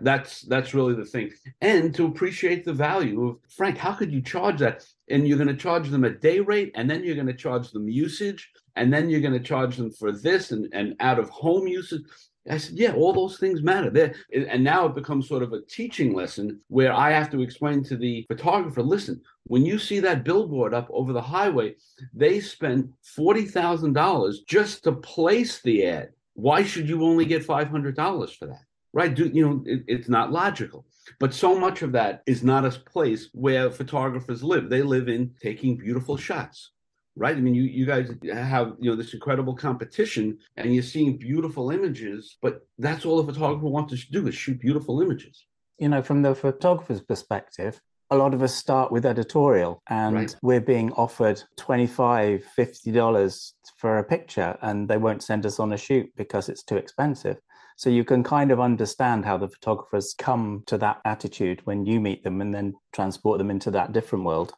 That's 0.00 0.42
that's 0.42 0.74
really 0.74 0.94
the 0.94 1.04
thing, 1.04 1.30
and 1.60 1.94
to 1.94 2.06
appreciate 2.06 2.64
the 2.64 2.72
value 2.72 3.28
of 3.28 3.38
Frank. 3.48 3.78
How 3.78 3.92
could 3.92 4.12
you 4.12 4.20
charge 4.20 4.58
that? 4.58 4.84
And 5.08 5.26
you're 5.26 5.38
going 5.38 5.48
to 5.48 5.56
charge 5.56 5.88
them 5.88 6.04
a 6.04 6.10
day 6.10 6.40
rate, 6.40 6.72
and 6.74 6.90
then 6.90 7.04
you're 7.04 7.14
going 7.14 7.26
to 7.28 7.34
charge 7.34 7.70
them 7.70 7.88
usage, 7.88 8.50
and 8.74 8.92
then 8.92 9.08
you're 9.08 9.20
going 9.20 9.32
to 9.32 9.40
charge 9.40 9.76
them 9.76 9.90
for 9.90 10.10
this 10.10 10.50
and 10.50 10.68
and 10.72 10.96
out 11.00 11.18
of 11.18 11.30
home 11.30 11.66
usage. 11.66 12.02
I 12.50 12.58
said, 12.58 12.76
yeah, 12.76 12.92
all 12.92 13.12
those 13.12 13.38
things 13.38 13.62
matter. 13.62 13.88
There, 13.88 14.14
and 14.32 14.64
now 14.64 14.86
it 14.86 14.94
becomes 14.94 15.28
sort 15.28 15.42
of 15.42 15.52
a 15.52 15.62
teaching 15.62 16.12
lesson 16.12 16.60
where 16.68 16.92
I 16.92 17.10
have 17.10 17.30
to 17.30 17.42
explain 17.42 17.84
to 17.84 17.96
the 17.96 18.24
photographer, 18.28 18.82
listen, 18.82 19.20
when 19.44 19.64
you 19.64 19.78
see 19.78 20.00
that 20.00 20.24
billboard 20.24 20.74
up 20.74 20.88
over 20.90 21.12
the 21.12 21.22
highway, 21.22 21.76
they 22.12 22.40
thousand 22.40 23.92
dollars 23.92 24.40
just 24.40 24.84
to 24.84 24.92
place 24.92 25.60
the 25.62 25.86
ad. 25.86 26.10
Why 26.34 26.64
should 26.64 26.88
you 26.88 27.04
only 27.04 27.26
get 27.26 27.44
five 27.44 27.68
hundred 27.68 27.94
dollars 27.94 28.32
for 28.32 28.46
that? 28.46 28.64
right? 28.92 29.14
Do 29.14 29.30
you 29.32 29.48
know 29.48 29.62
it, 29.66 29.84
it's 29.86 30.08
not 30.08 30.32
logical. 30.32 30.84
But 31.18 31.34
so 31.34 31.58
much 31.58 31.82
of 31.82 31.92
that 31.92 32.22
is 32.26 32.42
not 32.42 32.64
a 32.64 32.70
place 32.70 33.28
where 33.32 33.70
photographers 33.70 34.42
live. 34.42 34.68
They 34.68 34.82
live 34.82 35.08
in 35.08 35.34
taking 35.42 35.76
beautiful 35.76 36.16
shots, 36.16 36.70
right? 37.16 37.36
I 37.36 37.40
mean, 37.40 37.54
you 37.54 37.62
you 37.62 37.86
guys 37.86 38.12
have 38.32 38.74
you 38.78 38.90
know 38.90 38.96
this 38.96 39.14
incredible 39.14 39.54
competition, 39.54 40.38
and 40.56 40.74
you're 40.74 40.82
seeing 40.82 41.16
beautiful 41.16 41.70
images. 41.70 42.36
But 42.42 42.66
that's 42.78 43.04
all 43.04 43.22
the 43.22 43.32
photographer 43.32 43.66
wants 43.66 43.92
to 43.92 44.12
do 44.12 44.26
is 44.28 44.34
shoot 44.34 44.60
beautiful 44.60 45.00
images. 45.00 45.46
You 45.78 45.88
know, 45.88 46.02
from 46.02 46.22
the 46.22 46.34
photographer's 46.34 47.00
perspective, 47.00 47.80
a 48.10 48.16
lot 48.16 48.34
of 48.34 48.42
us 48.42 48.54
start 48.54 48.92
with 48.92 49.06
editorial 49.06 49.82
and 49.88 50.14
right. 50.14 50.36
we're 50.42 50.60
being 50.60 50.92
offered 50.92 51.42
25 51.56 52.44
50 52.44 52.92
dollars 52.92 53.54
for 53.78 53.98
a 53.98 54.04
picture 54.04 54.56
and 54.60 54.88
they 54.88 54.98
won't 54.98 55.22
send 55.22 55.46
us 55.46 55.58
on 55.58 55.72
a 55.72 55.78
shoot 55.78 56.08
because 56.14 56.48
it's 56.48 56.62
too 56.62 56.76
expensive 56.76 57.38
so 57.76 57.90
you 57.90 58.04
can 58.04 58.22
kind 58.22 58.50
of 58.50 58.60
understand 58.60 59.24
how 59.24 59.36
the 59.36 59.48
photographers 59.48 60.14
come 60.16 60.62
to 60.66 60.78
that 60.78 61.00
attitude 61.04 61.60
when 61.64 61.84
you 61.84 62.00
meet 62.00 62.22
them 62.22 62.40
and 62.40 62.54
then 62.54 62.74
transport 62.92 63.38
them 63.38 63.50
into 63.50 63.70
that 63.72 63.92
different 63.92 64.24
world. 64.24 64.52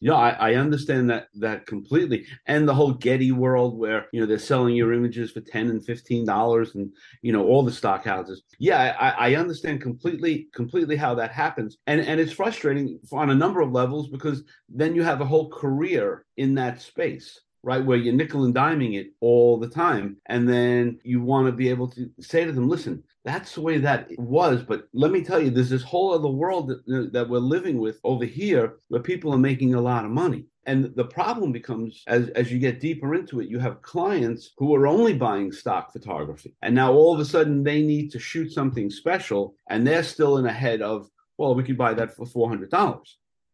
Yeah, 0.00 0.14
I, 0.14 0.50
I, 0.50 0.54
understand 0.56 1.08
that 1.08 1.28
that 1.36 1.64
completely, 1.64 2.26
and 2.44 2.68
the 2.68 2.74
whole 2.74 2.92
Getty 2.92 3.32
world 3.32 3.78
where 3.78 4.08
you 4.12 4.20
know 4.20 4.26
they're 4.26 4.38
selling 4.38 4.76
your 4.76 4.92
images 4.92 5.30
for 5.30 5.40
ten 5.40 5.70
and 5.70 5.84
fifteen 5.84 6.26
dollars, 6.26 6.74
and 6.74 6.92
you 7.22 7.32
know 7.32 7.46
all 7.46 7.62
the 7.62 7.72
stock 7.72 8.04
houses. 8.04 8.42
Yeah, 8.58 8.94
I, 9.00 9.30
I 9.30 9.34
understand 9.36 9.80
completely, 9.80 10.48
completely 10.52 10.96
how 10.96 11.14
that 11.14 11.32
happens, 11.32 11.78
and 11.86 12.02
and 12.02 12.20
it's 12.20 12.32
frustrating 12.32 13.00
on 13.10 13.30
a 13.30 13.34
number 13.34 13.62
of 13.62 13.72
levels 13.72 14.08
because 14.08 14.44
then 14.68 14.94
you 14.94 15.02
have 15.02 15.22
a 15.22 15.26
whole 15.26 15.48
career 15.48 16.26
in 16.36 16.54
that 16.56 16.82
space 16.82 17.40
right? 17.66 17.84
Where 17.84 17.98
you're 17.98 18.14
nickel 18.14 18.44
and 18.44 18.54
diming 18.54 18.94
it 18.94 19.08
all 19.20 19.58
the 19.58 19.68
time. 19.68 20.18
And 20.26 20.48
then 20.48 21.00
you 21.02 21.20
want 21.20 21.46
to 21.46 21.52
be 21.52 21.68
able 21.68 21.88
to 21.90 22.08
say 22.20 22.44
to 22.44 22.52
them, 22.52 22.68
listen, 22.68 23.02
that's 23.24 23.56
the 23.56 23.60
way 23.60 23.78
that 23.78 24.08
was. 24.18 24.62
But 24.62 24.86
let 24.92 25.10
me 25.10 25.24
tell 25.24 25.40
you, 25.40 25.50
there's 25.50 25.68
this 25.68 25.82
whole 25.82 26.14
other 26.14 26.28
world 26.28 26.68
that, 26.68 27.10
that 27.12 27.28
we're 27.28 27.38
living 27.38 27.78
with 27.80 27.98
over 28.04 28.24
here 28.24 28.76
where 28.86 29.02
people 29.02 29.34
are 29.34 29.38
making 29.38 29.74
a 29.74 29.80
lot 29.80 30.04
of 30.04 30.12
money. 30.12 30.44
And 30.66 30.94
the 30.94 31.06
problem 31.06 31.50
becomes 31.50 32.04
as, 32.06 32.28
as 32.30 32.52
you 32.52 32.60
get 32.60 32.78
deeper 32.78 33.16
into 33.16 33.40
it, 33.40 33.48
you 33.48 33.58
have 33.58 33.82
clients 33.82 34.52
who 34.58 34.72
are 34.76 34.86
only 34.86 35.14
buying 35.14 35.50
stock 35.50 35.92
photography. 35.92 36.54
And 36.62 36.72
now 36.72 36.92
all 36.92 37.12
of 37.12 37.18
a 37.18 37.24
sudden 37.24 37.64
they 37.64 37.82
need 37.82 38.12
to 38.12 38.20
shoot 38.20 38.52
something 38.52 38.90
special 38.90 39.56
and 39.68 39.84
they're 39.84 40.04
still 40.04 40.36
in 40.38 40.46
ahead 40.46 40.82
of, 40.82 41.10
well, 41.36 41.56
we 41.56 41.64
could 41.64 41.76
buy 41.76 41.94
that 41.94 42.14
for 42.14 42.26
$400. 42.26 43.00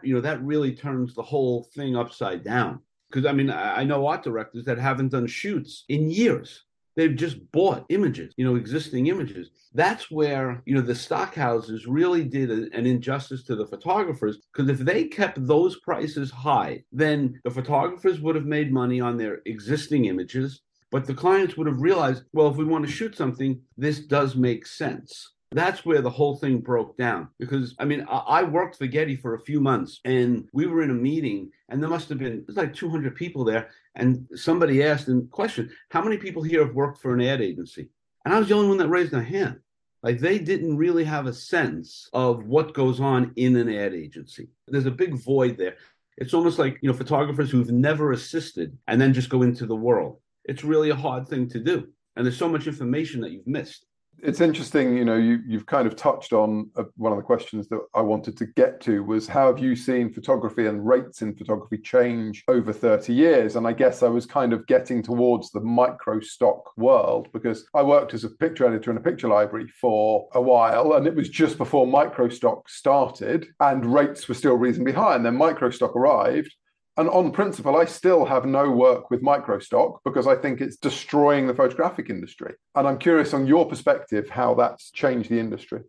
You 0.03 0.17
know, 0.17 0.21
that 0.21 0.43
really 0.43 0.75
turns 0.75 1.15
the 1.15 1.23
whole 1.23 1.63
thing 1.75 1.97
upside 1.97 2.45
down 2.45 2.81
because 3.13 3.27
I 3.27 3.33
mean 3.33 3.51
I 3.51 3.85
know 3.85 4.07
art 4.07 4.23
directors 4.23 4.65
that 4.65 4.79
haven't 4.79 5.11
done 5.11 5.27
shoots 5.27 5.85
in 5.89 6.11
years. 6.11 6.65
They've 6.95 7.17
just 7.17 7.51
bought 7.53 7.87
images, 7.89 8.35
you 8.37 8.45
know, 8.45 8.57
existing 8.57 9.07
images. 9.07 9.49
That's 9.73 10.11
where 10.11 10.63
you 10.67 10.75
know 10.75 10.83
the 10.83 10.95
stock 10.95 11.35
houses 11.35 11.87
really 11.87 12.25
did 12.25 12.51
a, 12.51 12.77
an 12.77 12.87
injustice 12.87 13.45
to 13.45 13.57
the 13.57 13.67
photographers 13.67 14.39
because 14.53 14.69
if 14.69 14.79
they 14.79 15.05
kept 15.05 15.47
those 15.47 15.81
prices 15.81 16.31
high, 16.31 16.85
then 16.93 17.41
the 17.45 17.51
photographers 17.51 18.21
would 18.21 18.35
have 18.35 18.47
made 18.47 18.73
money 18.73 19.01
on 19.01 19.17
their 19.17 19.41
existing 19.47 20.07
images, 20.07 20.63
but 20.91 21.07
the 21.07 21.15
clients 21.15 21.57
would 21.57 21.67
have 21.67 21.81
realized, 21.81 22.25
well, 22.35 22.49
if 22.49 22.57
we 22.57 22.67
want 22.67 22.87
to 22.87 22.93
shoot 22.93 23.17
something, 23.17 23.61
this 23.79 24.01
does 24.01 24.37
make 24.37 24.67
sense. 24.67 25.32
That's 25.53 25.85
where 25.85 26.01
the 26.01 26.11
whole 26.11 26.37
thing 26.37 26.59
broke 26.59 26.97
down. 26.97 27.29
Because 27.39 27.75
I 27.79 27.85
mean, 27.85 28.07
I, 28.09 28.43
worked 28.43 28.77
for 28.77 28.87
Getty 28.87 29.17
for 29.17 29.35
a 29.35 29.41
few 29.41 29.61
months, 29.61 30.01
and 30.05 30.49
we 30.53 30.67
were 30.67 30.83
in 30.83 30.91
a 30.91 30.95
meeting, 30.95 31.51
and 31.69 31.83
there 31.83 31.91
must 31.91 32.09
have 32.09 32.19
been 32.19 32.45
was 32.47 32.57
like 32.57 32.75
200 32.75 33.15
people 33.15 33.45
there, 33.45 33.71
and 33.95 34.27
somebody 34.35 34.83
asked 34.83 35.09
in 35.09 35.27
question, 35.29 35.71
"How 35.91 36.03
many 36.03 36.17
people 36.17 36.43
here 36.43 36.65
have 36.65 36.75
worked 36.75 37.01
for 37.01 37.13
an 37.15 37.21
ad 37.21 37.41
agency?" 37.41 37.89
And 38.25 38.35
I 38.35 38.39
was 38.39 38.49
the 38.49 38.55
only 38.55 38.69
one 38.69 38.79
that 38.79 38.89
raised 38.89 39.13
their 39.13 39.23
hand. 39.23 39.61
Like 40.03 40.19
they 40.19 40.39
didn't 40.39 40.77
really 40.77 41.05
have 41.05 41.27
a 41.27 41.33
sense 41.33 42.09
of 42.13 42.47
what 42.47 42.75
goes 42.75 42.99
on 43.01 43.33
in 43.37 43.57
an 43.57 43.73
ad 43.73 43.95
agency. 43.95 44.49
There's 44.67 44.87
a 44.87 44.91
big 44.91 45.15
void 45.15 45.57
there. 45.59 45.77
It's 46.17 46.35
almost 46.35 46.59
like 46.59 46.79
you 46.81 46.91
know 46.91 46.97
photographers 46.97 47.51
who've 47.51 47.71
never 47.71 48.13
assisted 48.13 48.77
and 48.89 49.01
then 49.01 49.13
just 49.13 49.29
go 49.29 49.43
into 49.43 49.67
the 49.67 49.77
world. 49.77 50.19
It's 50.45 50.65
really 50.65 50.91
a 50.91 50.97
hard 50.97 51.29
thing 51.29 51.49
to 51.51 51.61
do, 51.61 51.89
and 52.17 52.25
there's 52.25 52.39
so 52.39 52.49
much 52.49 52.67
information 52.67 53.21
that 53.21 53.33
you've 53.33 53.47
missed 53.47 53.87
it's 54.23 54.41
interesting 54.41 54.97
you 54.97 55.05
know 55.05 55.17
you, 55.17 55.41
you've 55.47 55.67
kind 55.67 55.87
of 55.87 55.97
touched 55.97 56.33
on 56.33 56.71
uh, 56.77 56.85
one 56.97 57.13
of 57.13 57.19
the 57.19 57.25
questions 57.25 57.69
that 57.69 57.81
i 57.95 58.01
wanted 58.01 58.37
to 58.37 58.47
get 58.47 58.81
to 58.81 59.03
was 59.03 59.27
how 59.27 59.47
have 59.47 59.59
you 59.59 59.75
seen 59.75 60.13
photography 60.13 60.67
and 60.67 60.87
rates 60.87 61.23
in 61.23 61.35
photography 61.35 61.79
change 61.79 62.45
over 62.49 62.73
30 62.73 63.13
years? 63.13 63.57
And 63.57 63.67
i 63.67 63.73
guess 63.73 64.03
i 64.03 64.09
was 64.09 64.27
kind 64.27 64.53
of 64.53 64.67
getting 64.67 65.03
towards 65.03 65.51
the 65.51 65.61
micro 65.61 66.21
stock 66.21 66.77
world 66.77 67.29
because 67.33 67.67
i 67.75 67.83
worked 67.83 68.15
as 68.15 68.25
a 68.25 68.31
picture 68.31 68.67
editor 68.67 68.91
in 68.91 68.97
a 68.97 69.01
picture 69.01 69.29
library 69.29 69.69
for 69.81 70.29
a 70.35 70.41
while 70.41 70.93
and 70.95 71.07
it 71.07 71.15
was 71.15 71.29
just 71.29 71.59
before 71.59 71.87
micro 71.87 72.29
stock 72.29 72.69
started 72.69 73.47
and 73.61 73.87
rates 73.87 74.29
were 74.29 74.35
still 74.35 74.55
reasonably 74.55 74.93
high 74.93 75.17
and 75.17 75.25
then 75.25 75.37
micro 75.37 75.71
stock 75.71 75.97
arrived 75.97 76.55
and 76.99 77.09
on 77.09 77.33
principle, 77.33 77.77
I 77.77 77.87
still 77.87 78.27
have 78.27 78.45
no 78.45 78.71
work 78.71 79.11
with 79.11 79.23
microstock 79.23 79.99
because 80.05 80.27
I 80.27 80.37
think 80.37 80.61
it's 80.61 80.77
destroying 80.77 81.47
the 81.47 81.55
photographic 81.55 82.11
industry. 82.11 82.55
And 82.75 82.87
I'm 82.87 82.99
curious 82.99 83.33
on 83.33 83.47
your 83.47 83.67
perspective 83.67 84.29
how 84.29 84.55
that's 84.55 84.91
changed 84.91 85.31
the 85.31 85.39
industry. 85.39 85.81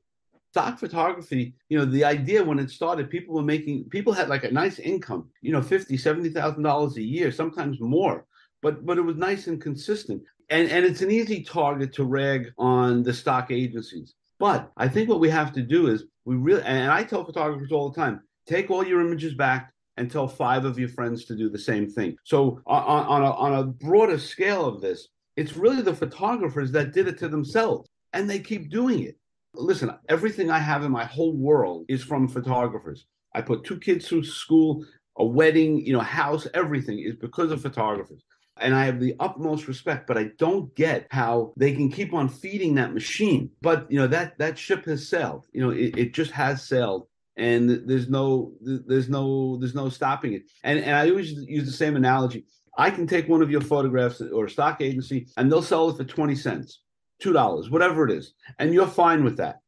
Stock 0.52 0.80
photography, 0.80 1.56
you 1.68 1.78
know, 1.78 1.84
the 1.84 2.06
idea 2.06 2.44
when 2.44 2.60
it 2.60 2.70
started, 2.70 3.10
people 3.10 3.36
were 3.36 3.42
making 3.42 3.86
people 3.90 4.14
had 4.14 4.30
like 4.30 4.46
a 4.46 4.52
nice 4.52 4.80
income, 4.80 5.30
you 5.42 5.52
know, 5.52 5.62
fifty, 5.62 5.98
seventy 5.98 6.30
thousand 6.30 6.64
dollars 6.64 6.96
a 6.96 7.02
year, 7.02 7.32
sometimes 7.32 7.82
more. 7.82 8.26
But 8.62 8.86
but 8.86 8.98
it 8.98 9.02
was 9.02 9.18
nice 9.18 9.48
and 9.48 9.60
consistent. 9.60 10.24
And 10.50 10.70
and 10.70 10.86
it's 10.86 11.02
an 11.02 11.12
easy 11.12 11.44
target 11.44 11.92
to 11.96 12.06
rag 12.06 12.52
on 12.58 13.04
the 13.04 13.14
stock 13.14 13.52
agencies. 13.52 14.14
But 14.40 14.72
I 14.78 14.88
think 14.88 15.10
what 15.10 15.20
we 15.20 15.30
have 15.30 15.52
to 15.54 15.62
do 15.62 15.88
is 15.88 16.06
we 16.24 16.36
really 16.36 16.64
and 16.64 16.92
I 16.92 17.04
tell 17.04 17.26
photographers 17.26 17.72
all 17.72 17.90
the 17.90 18.00
time, 18.00 18.22
take 18.48 18.70
all 18.70 18.86
your 18.86 19.02
images 19.02 19.34
back, 19.34 19.73
and 19.98 20.10
tell 20.10 20.28
five 20.28 20.66
of 20.66 20.80
your 20.80 20.90
friends 20.90 21.26
to 21.26 21.36
do 21.36 21.50
the 21.50 21.60
same 21.60 21.90
thing. 21.90 22.16
So 22.24 22.62
on, 22.66 22.84
on, 22.84 23.22
a, 23.22 23.32
on 23.32 23.54
a 23.54 23.64
broader 23.64 24.18
scale 24.18 24.66
of 24.66 24.82
this, 24.82 25.08
it's 25.36 25.58
really 25.58 25.82
the 25.82 25.96
photographers 25.96 26.72
that 26.72 26.94
did 26.94 27.08
it 27.08 27.18
to 27.20 27.28
themselves 27.28 27.90
and 28.14 28.30
they 28.30 28.40
keep 28.40 28.70
doing 28.70 29.04
it. 29.04 29.18
Listen, 29.56 29.92
everything 30.10 30.50
I 30.50 30.60
have 30.60 30.84
in 30.84 30.92
my 30.92 31.06
whole 31.06 31.36
world 31.36 31.86
is 31.88 32.04
from 32.04 32.28
photographers. 32.28 33.06
I 33.36 33.42
put 33.42 33.64
two 33.64 33.80
kids 33.80 34.08
through 34.08 34.24
school, 34.24 34.86
a 35.18 35.26
wedding, 35.26 35.86
you 35.86 35.94
know, 35.94 36.00
house, 36.00 36.48
everything 36.54 37.00
is 37.00 37.16
because 37.16 37.52
of 37.52 37.62
photographers. 37.62 38.24
And 38.58 38.76
I 38.76 38.86
have 38.86 39.00
the 39.00 39.16
utmost 39.20 39.68
respect, 39.68 40.06
but 40.08 40.18
I 40.18 40.30
don't 40.38 40.74
get 40.76 41.08
how 41.10 41.54
they 41.58 41.74
can 41.74 41.90
keep 41.90 42.14
on 42.14 42.30
feeding 42.30 42.76
that 42.76 42.94
machine. 42.94 43.50
But 43.62 43.92
you 43.92 43.98
know 43.98 44.06
that 44.08 44.38
that 44.38 44.60
ship 44.60 44.86
has 44.86 45.10
sailed. 45.10 45.48
You 45.54 45.62
know, 45.62 45.70
it, 45.72 45.98
it 45.98 46.14
just 46.14 46.30
has 46.32 46.68
sailed 46.68 47.08
and 47.38 47.70
there's 47.88 48.10
no 48.10 48.54
there's 48.62 49.10
no 49.10 49.58
there's 49.58 49.76
no 49.76 49.90
stopping 49.90 50.34
it. 50.34 50.44
And 50.64 50.80
and 50.80 50.96
I 50.96 51.10
always 51.10 51.32
use 51.32 51.66
the 51.66 51.72
same 51.72 51.96
analogy. 51.96 52.46
I 52.78 52.90
can 52.90 53.06
take 53.08 53.30
one 53.30 53.42
of 53.42 53.52
your 53.52 53.62
photographs 53.62 54.22
or 54.22 54.46
a 54.46 54.50
stock 54.50 54.82
agency 54.82 55.28
and 55.38 55.52
they'll 55.52 55.62
sell 55.62 55.90
it 55.90 55.98
for 55.98 56.04
20 56.04 56.34
cents, 56.34 56.80
$2, 57.22 57.70
whatever 57.70 58.08
it 58.08 58.12
is, 58.12 58.34
and 58.58 58.74
you're 58.74 58.88
fine 58.88 59.24
with 59.24 59.38
that. 59.38 59.60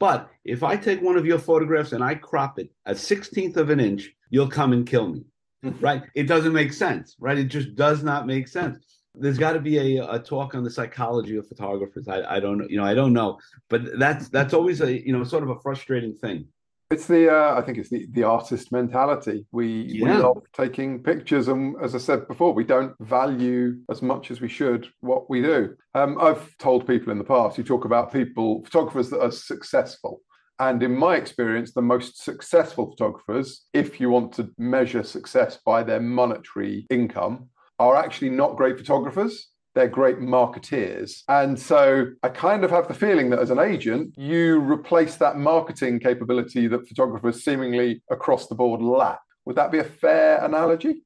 But 0.00 0.30
if 0.44 0.62
I 0.62 0.76
take 0.76 1.02
one 1.02 1.16
of 1.16 1.26
your 1.26 1.38
photographs 1.38 1.92
and 1.92 2.02
I 2.02 2.14
crop 2.14 2.58
it 2.58 2.70
a 2.86 2.92
16th 2.92 3.56
of 3.56 3.70
an 3.70 3.80
inch, 3.80 4.10
you'll 4.30 4.48
come 4.48 4.72
and 4.72 4.86
kill 4.86 5.08
me. 5.08 5.24
right? 5.80 6.02
It 6.14 6.24
doesn't 6.24 6.52
make 6.52 6.72
sense, 6.72 7.16
right? 7.18 7.38
It 7.38 7.44
just 7.44 7.74
does 7.74 8.02
not 8.02 8.26
make 8.26 8.48
sense. 8.48 8.78
There's 9.14 9.38
got 9.38 9.52
to 9.52 9.60
be 9.60 9.98
a, 9.98 10.10
a 10.10 10.18
talk 10.18 10.54
on 10.54 10.64
the 10.64 10.70
psychology 10.70 11.36
of 11.36 11.46
photographers. 11.46 12.08
I, 12.08 12.22
I 12.36 12.40
don't 12.40 12.58
know, 12.58 12.66
you 12.68 12.76
know, 12.76 12.84
I 12.84 12.94
don't 12.94 13.12
know, 13.12 13.38
but 13.70 13.98
that's 13.98 14.28
that's 14.28 14.52
always 14.52 14.80
a 14.80 15.06
you 15.06 15.12
know 15.12 15.22
sort 15.22 15.44
of 15.44 15.50
a 15.50 15.60
frustrating 15.60 16.16
thing 16.16 16.46
It's 16.94 17.08
the 17.08 17.28
uh, 17.28 17.58
I 17.58 17.60
think 17.62 17.76
it's 17.78 17.90
the 17.90 18.06
the 18.12 18.22
artist 18.22 18.70
mentality. 18.70 19.46
We 19.50 19.66
yeah. 19.88 20.04
we 20.04 20.22
love 20.22 20.42
taking 20.52 21.02
pictures, 21.02 21.48
and 21.48 21.74
as 21.82 21.92
I 21.96 21.98
said 21.98 22.28
before, 22.28 22.54
we 22.54 22.62
don't 22.62 22.94
value 23.00 23.78
as 23.90 24.00
much 24.00 24.30
as 24.30 24.40
we 24.40 24.48
should 24.48 24.86
what 25.00 25.28
we 25.28 25.42
do. 25.42 25.74
Um, 25.96 26.16
I've 26.20 26.56
told 26.58 26.86
people 26.86 27.10
in 27.10 27.18
the 27.18 27.24
past. 27.24 27.58
You 27.58 27.64
talk 27.64 27.84
about 27.84 28.12
people 28.12 28.62
photographers 28.64 29.10
that 29.10 29.20
are 29.20 29.32
successful. 29.32 30.20
And 30.60 30.84
in 30.84 30.94
my 30.96 31.16
experience, 31.16 31.72
the 31.72 31.82
most 31.82 32.22
successful 32.22 32.90
photographers, 32.92 33.66
if 33.72 34.00
you 34.00 34.08
want 34.08 34.32
to 34.34 34.52
measure 34.56 35.02
success 35.02 35.58
by 35.66 35.82
their 35.82 36.00
monetary 36.00 36.86
income, 36.90 37.48
are 37.80 37.96
actually 37.96 38.30
not 38.30 38.56
great 38.56 38.78
photographers 38.78 39.48
they're 39.74 39.88
great 39.88 40.18
marketeers. 40.18 41.22
And 41.28 41.58
so 41.58 42.06
I 42.22 42.28
kind 42.28 42.64
of 42.64 42.70
have 42.70 42.88
the 42.88 42.94
feeling 42.94 43.30
that 43.30 43.40
as 43.40 43.50
an 43.50 43.58
agent, 43.58 44.14
you 44.16 44.60
replace 44.60 45.16
that 45.16 45.36
marketing 45.36 45.98
capability 45.98 46.68
that 46.68 46.86
photographers 46.86 47.44
seemingly 47.44 48.02
across 48.10 48.46
the 48.46 48.54
board 48.54 48.80
lack. 48.80 49.20
Would 49.44 49.56
that 49.56 49.72
be 49.72 49.78
a 49.78 49.84
fair 49.84 50.42
analogy? 50.44 51.02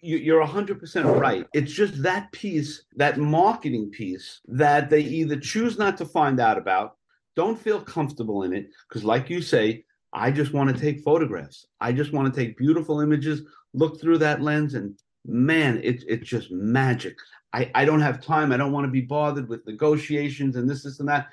You're 0.00 0.46
100% 0.46 1.18
right. 1.18 1.46
It's 1.54 1.72
just 1.72 2.02
that 2.02 2.30
piece, 2.30 2.84
that 2.96 3.16
marketing 3.16 3.90
piece, 3.90 4.40
that 4.48 4.90
they 4.90 5.00
either 5.00 5.40
choose 5.40 5.78
not 5.78 5.96
to 5.96 6.04
find 6.04 6.40
out 6.40 6.58
about, 6.58 6.96
don't 7.36 7.58
feel 7.58 7.80
comfortable 7.80 8.42
in 8.42 8.52
it. 8.52 8.68
Because, 8.86 9.02
like 9.02 9.30
you 9.30 9.40
say, 9.40 9.84
I 10.12 10.30
just 10.30 10.52
want 10.52 10.68
to 10.68 10.78
take 10.80 11.00
photographs. 11.00 11.66
I 11.80 11.92
just 11.92 12.12
want 12.12 12.32
to 12.32 12.38
take 12.38 12.58
beautiful 12.58 13.00
images, 13.00 13.42
look 13.72 13.98
through 13.98 14.18
that 14.18 14.42
lens, 14.42 14.74
and 14.74 14.96
man, 15.24 15.80
it's 15.82 16.04
it's 16.08 16.28
just 16.28 16.50
magic. 16.50 17.16
I, 17.52 17.70
I 17.74 17.84
don't 17.84 18.00
have 18.00 18.20
time. 18.20 18.50
I 18.50 18.56
don't 18.56 18.72
want 18.72 18.84
to 18.84 18.90
be 18.90 19.00
bothered 19.00 19.48
with 19.48 19.66
negotiations 19.66 20.56
and 20.56 20.68
this, 20.68 20.82
this, 20.82 20.98
and 20.98 21.08
that. 21.08 21.28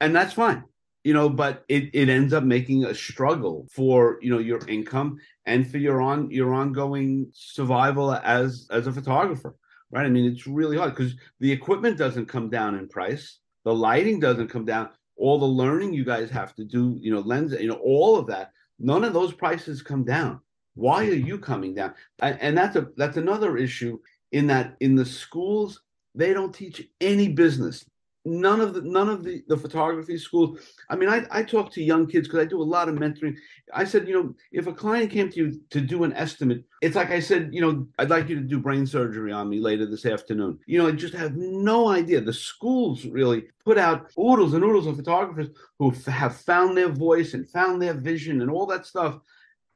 And 0.00 0.14
that's 0.14 0.32
fine. 0.32 0.64
You 1.04 1.14
know, 1.14 1.28
but 1.28 1.64
it, 1.68 1.90
it 1.94 2.08
ends 2.08 2.32
up 2.32 2.44
making 2.44 2.84
a 2.84 2.94
struggle 2.94 3.66
for, 3.70 4.18
you 4.22 4.30
know, 4.30 4.38
your 4.38 4.66
income 4.68 5.18
and 5.46 5.68
for 5.68 5.78
your 5.78 6.00
on 6.00 6.30
your 6.30 6.52
ongoing 6.52 7.28
survival 7.32 8.12
as 8.12 8.66
as 8.70 8.86
a 8.86 8.92
photographer. 8.92 9.54
Right. 9.90 10.06
I 10.06 10.08
mean, 10.08 10.30
it's 10.30 10.46
really 10.46 10.78
hard 10.78 10.94
because 10.94 11.14
the 11.38 11.52
equipment 11.52 11.98
doesn't 11.98 12.26
come 12.26 12.48
down 12.48 12.76
in 12.76 12.88
price. 12.88 13.38
The 13.64 13.74
lighting 13.74 14.20
doesn't 14.20 14.48
come 14.48 14.64
down. 14.64 14.90
All 15.16 15.38
the 15.38 15.46
learning 15.46 15.92
you 15.92 16.04
guys 16.04 16.30
have 16.30 16.54
to 16.56 16.64
do, 16.64 16.98
you 17.00 17.12
know, 17.12 17.20
lens, 17.20 17.52
you 17.52 17.68
know, 17.68 17.80
all 17.84 18.16
of 18.16 18.26
that. 18.28 18.52
None 18.78 19.04
of 19.04 19.12
those 19.12 19.32
prices 19.32 19.82
come 19.82 20.04
down. 20.04 20.40
Why 20.74 21.06
are 21.06 21.12
you 21.12 21.38
coming 21.38 21.74
down? 21.74 21.94
And 22.20 22.56
that's 22.56 22.76
a 22.76 22.88
that's 22.96 23.16
another 23.16 23.56
issue 23.56 23.98
in 24.32 24.46
that 24.48 24.76
in 24.80 24.94
the 24.94 25.06
schools 25.06 25.82
they 26.14 26.32
don't 26.32 26.54
teach 26.54 26.88
any 27.00 27.28
business. 27.28 27.84
None 28.24 28.60
of 28.60 28.74
the 28.74 28.82
none 28.82 29.08
of 29.08 29.24
the 29.24 29.42
the 29.48 29.56
photography 29.56 30.16
schools 30.16 30.60
i 30.88 30.94
mean 30.94 31.08
i 31.08 31.26
i 31.32 31.42
talk 31.42 31.72
to 31.72 31.82
young 31.82 32.06
kids 32.06 32.28
because 32.28 32.38
i 32.38 32.44
do 32.44 32.62
a 32.62 32.72
lot 32.76 32.88
of 32.88 32.94
mentoring. 32.94 33.34
I 33.74 33.82
said 33.82 34.06
you 34.06 34.14
know 34.14 34.32
if 34.52 34.68
a 34.68 34.72
client 34.72 35.10
came 35.10 35.28
to 35.30 35.36
you 35.36 35.60
to 35.70 35.80
do 35.80 36.04
an 36.04 36.12
estimate 36.12 36.62
it's 36.82 36.94
like 36.94 37.10
i 37.10 37.18
said 37.18 37.52
you 37.52 37.60
know 37.60 37.84
i'd 37.98 38.10
like 38.10 38.28
you 38.28 38.36
to 38.36 38.42
do 38.42 38.60
brain 38.60 38.86
surgery 38.86 39.32
on 39.32 39.48
me 39.48 39.58
later 39.58 39.86
this 39.86 40.06
afternoon. 40.06 40.60
You 40.66 40.78
know 40.78 40.86
i 40.86 40.92
just 40.92 41.14
have 41.14 41.34
no 41.34 41.88
idea. 41.88 42.20
The 42.20 42.32
schools 42.32 43.04
really 43.06 43.46
put 43.64 43.76
out 43.76 44.12
oodles 44.16 44.54
and 44.54 44.62
oodles 44.62 44.86
of 44.86 44.94
photographers 44.94 45.48
who 45.80 45.90
have 46.06 46.36
found 46.36 46.76
their 46.76 46.90
voice 46.90 47.34
and 47.34 47.50
found 47.50 47.82
their 47.82 47.94
vision 47.94 48.40
and 48.40 48.52
all 48.52 48.66
that 48.66 48.86
stuff 48.86 49.18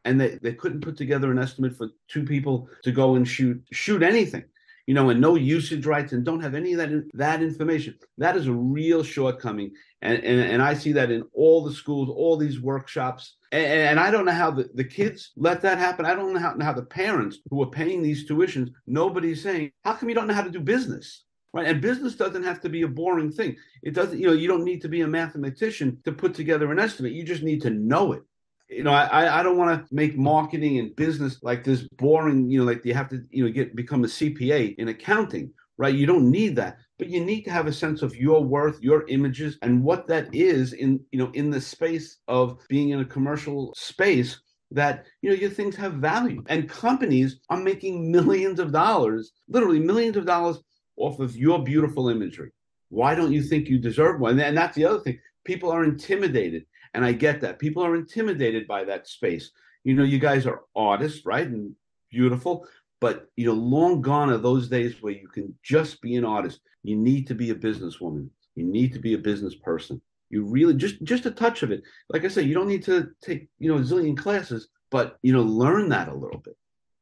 and 0.06 0.20
they, 0.20 0.38
they 0.42 0.54
couldn't 0.54 0.80
put 0.80 0.96
together 0.96 1.30
an 1.30 1.38
estimate 1.38 1.76
for 1.76 1.88
two 2.08 2.24
people 2.24 2.68
to 2.82 2.92
go 2.92 3.16
and 3.16 3.26
shoot 3.28 3.62
shoot 3.72 4.02
anything 4.02 4.44
you 4.86 4.94
know 4.94 5.10
and 5.10 5.20
no 5.20 5.34
usage 5.34 5.84
rights 5.84 6.12
and 6.12 6.24
don't 6.24 6.40
have 6.40 6.54
any 6.54 6.72
of 6.72 6.78
that 6.78 7.10
that 7.14 7.42
information. 7.42 7.98
That 8.18 8.36
is 8.36 8.46
a 8.46 8.52
real 8.52 9.02
shortcoming. 9.02 9.72
And 10.02 10.22
and, 10.22 10.40
and 10.40 10.62
i 10.62 10.74
see 10.74 10.92
that 10.92 11.10
in 11.10 11.24
all 11.32 11.64
the 11.64 11.72
schools 11.72 12.08
all 12.08 12.36
these 12.36 12.60
workshops. 12.60 13.36
And, 13.52 13.66
and 13.66 14.00
i 14.00 14.10
don't 14.10 14.24
know 14.24 14.32
how 14.32 14.50
the, 14.50 14.68
the 14.74 14.84
kids 14.84 15.32
let 15.36 15.60
that 15.62 15.78
happen. 15.78 16.06
I 16.06 16.14
don't 16.14 16.32
know 16.32 16.40
how, 16.40 16.56
how 16.60 16.72
the 16.72 16.82
parents 16.82 17.38
who 17.50 17.62
are 17.62 17.70
paying 17.70 18.02
these 18.02 18.28
tuitions 18.28 18.70
nobody's 18.86 19.42
saying 19.42 19.72
how 19.84 19.94
come 19.94 20.08
you 20.08 20.14
don't 20.14 20.28
know 20.28 20.34
how 20.34 20.42
to 20.42 20.50
do 20.50 20.60
business? 20.60 21.24
Right? 21.52 21.66
And 21.66 21.80
business 21.80 22.16
doesn't 22.16 22.42
have 22.42 22.60
to 22.60 22.68
be 22.68 22.82
a 22.82 22.88
boring 22.88 23.32
thing. 23.32 23.56
It 23.82 23.94
doesn't 23.94 24.20
you 24.20 24.26
know 24.26 24.34
you 24.34 24.48
don't 24.48 24.64
need 24.64 24.82
to 24.82 24.88
be 24.88 25.00
a 25.00 25.08
mathematician 25.08 25.98
to 26.04 26.12
put 26.12 26.34
together 26.34 26.70
an 26.70 26.78
estimate. 26.78 27.12
You 27.12 27.24
just 27.24 27.42
need 27.42 27.62
to 27.62 27.70
know 27.70 28.12
it 28.12 28.22
you 28.68 28.82
know, 28.82 28.92
I 28.92 29.40
I 29.40 29.42
don't 29.42 29.56
want 29.56 29.86
to 29.86 29.94
make 29.94 30.16
marketing 30.16 30.78
and 30.78 30.94
business 30.96 31.42
like 31.42 31.62
this 31.62 31.82
boring. 31.98 32.50
You 32.50 32.60
know, 32.60 32.64
like 32.64 32.84
you 32.84 32.94
have 32.94 33.08
to 33.10 33.22
you 33.30 33.44
know 33.44 33.50
get 33.50 33.76
become 33.76 34.04
a 34.04 34.08
CPA 34.08 34.74
in 34.76 34.88
accounting, 34.88 35.52
right? 35.78 35.94
You 35.94 36.06
don't 36.06 36.30
need 36.30 36.56
that, 36.56 36.78
but 36.98 37.08
you 37.08 37.24
need 37.24 37.42
to 37.42 37.50
have 37.50 37.66
a 37.66 37.72
sense 37.72 38.02
of 38.02 38.16
your 38.16 38.42
worth, 38.42 38.80
your 38.82 39.06
images, 39.08 39.58
and 39.62 39.82
what 39.82 40.06
that 40.08 40.34
is 40.34 40.72
in 40.72 41.00
you 41.12 41.18
know 41.18 41.30
in 41.32 41.50
the 41.50 41.60
space 41.60 42.18
of 42.26 42.58
being 42.68 42.90
in 42.90 43.00
a 43.00 43.04
commercial 43.04 43.72
space 43.76 44.40
that 44.72 45.04
you 45.22 45.30
know 45.30 45.36
your 45.36 45.50
things 45.50 45.76
have 45.76 45.94
value. 45.94 46.42
And 46.48 46.68
companies 46.68 47.38
are 47.50 47.58
making 47.58 48.10
millions 48.10 48.58
of 48.58 48.72
dollars 48.72 49.32
literally 49.48 49.78
millions 49.80 50.16
of 50.16 50.26
dollars 50.26 50.58
off 50.96 51.20
of 51.20 51.36
your 51.36 51.62
beautiful 51.62 52.08
imagery. 52.08 52.50
Why 52.88 53.14
don't 53.14 53.32
you 53.32 53.42
think 53.42 53.68
you 53.68 53.78
deserve 53.78 54.20
one? 54.20 54.40
And 54.40 54.56
that's 54.56 54.74
the 54.74 54.86
other 54.86 55.00
thing. 55.00 55.20
People 55.44 55.70
are 55.70 55.84
intimidated 55.84 56.64
and 56.96 57.04
I 57.04 57.12
get 57.12 57.42
that. 57.42 57.58
People 57.58 57.84
are 57.84 57.94
intimidated 57.94 58.66
by 58.66 58.82
that 58.84 59.06
space. 59.06 59.50
You 59.84 59.94
know, 59.94 60.02
you 60.02 60.18
guys 60.18 60.46
are 60.46 60.62
artists, 60.74 61.26
right? 61.26 61.46
And 61.46 61.76
beautiful. 62.10 62.66
But, 63.02 63.30
you 63.36 63.44
know, 63.44 63.52
long 63.52 64.00
gone 64.00 64.30
are 64.30 64.38
those 64.38 64.68
days 64.68 65.02
where 65.02 65.12
you 65.12 65.28
can 65.28 65.54
just 65.62 66.00
be 66.00 66.16
an 66.16 66.24
artist. 66.24 66.60
You 66.82 66.96
need 66.96 67.26
to 67.26 67.34
be 67.34 67.50
a 67.50 67.54
businesswoman. 67.54 68.30
You 68.54 68.64
need 68.64 68.94
to 68.94 68.98
be 68.98 69.12
a 69.12 69.18
business 69.18 69.54
person. 69.54 70.00
You 70.30 70.44
really 70.44 70.72
just 70.74 71.02
just 71.02 71.26
a 71.26 71.30
touch 71.30 71.62
of 71.62 71.70
it. 71.70 71.82
Like 72.08 72.24
I 72.24 72.28
said, 72.28 72.46
you 72.46 72.54
don't 72.54 72.66
need 72.66 72.84
to 72.84 73.10
take, 73.22 73.48
you 73.58 73.70
know, 73.70 73.78
a 73.78 73.82
zillion 73.82 74.16
classes, 74.16 74.68
but 74.90 75.18
you 75.22 75.34
know, 75.34 75.42
learn 75.42 75.90
that 75.90 76.08
a 76.08 76.14
little 76.14 76.40
bit. 76.40 76.56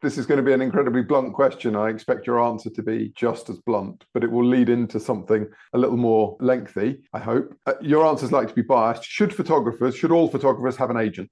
This 0.04 0.18
is 0.18 0.26
going 0.26 0.36
to 0.36 0.42
be 0.42 0.52
an 0.52 0.60
incredibly 0.60 1.00
blunt 1.00 1.32
question. 1.32 1.74
I 1.74 1.88
expect 1.88 2.26
your 2.26 2.38
answer 2.38 2.68
to 2.68 2.82
be 2.82 3.10
just 3.16 3.48
as 3.48 3.56
blunt, 3.60 4.04
but 4.12 4.22
it 4.22 4.30
will 4.30 4.44
lead 4.44 4.68
into 4.68 5.00
something 5.00 5.48
a 5.72 5.78
little 5.78 5.96
more 5.96 6.36
lengthy, 6.40 6.98
I 7.14 7.20
hope. 7.20 7.54
Uh, 7.64 7.72
your 7.80 8.04
answer 8.04 8.26
is 8.26 8.30
likely 8.30 8.50
to 8.50 8.54
be 8.54 8.60
biased. 8.60 9.02
Should 9.02 9.34
photographers, 9.34 9.96
should 9.96 10.12
all 10.12 10.28
photographers 10.28 10.76
have 10.76 10.90
an 10.90 10.98
agent? 10.98 11.30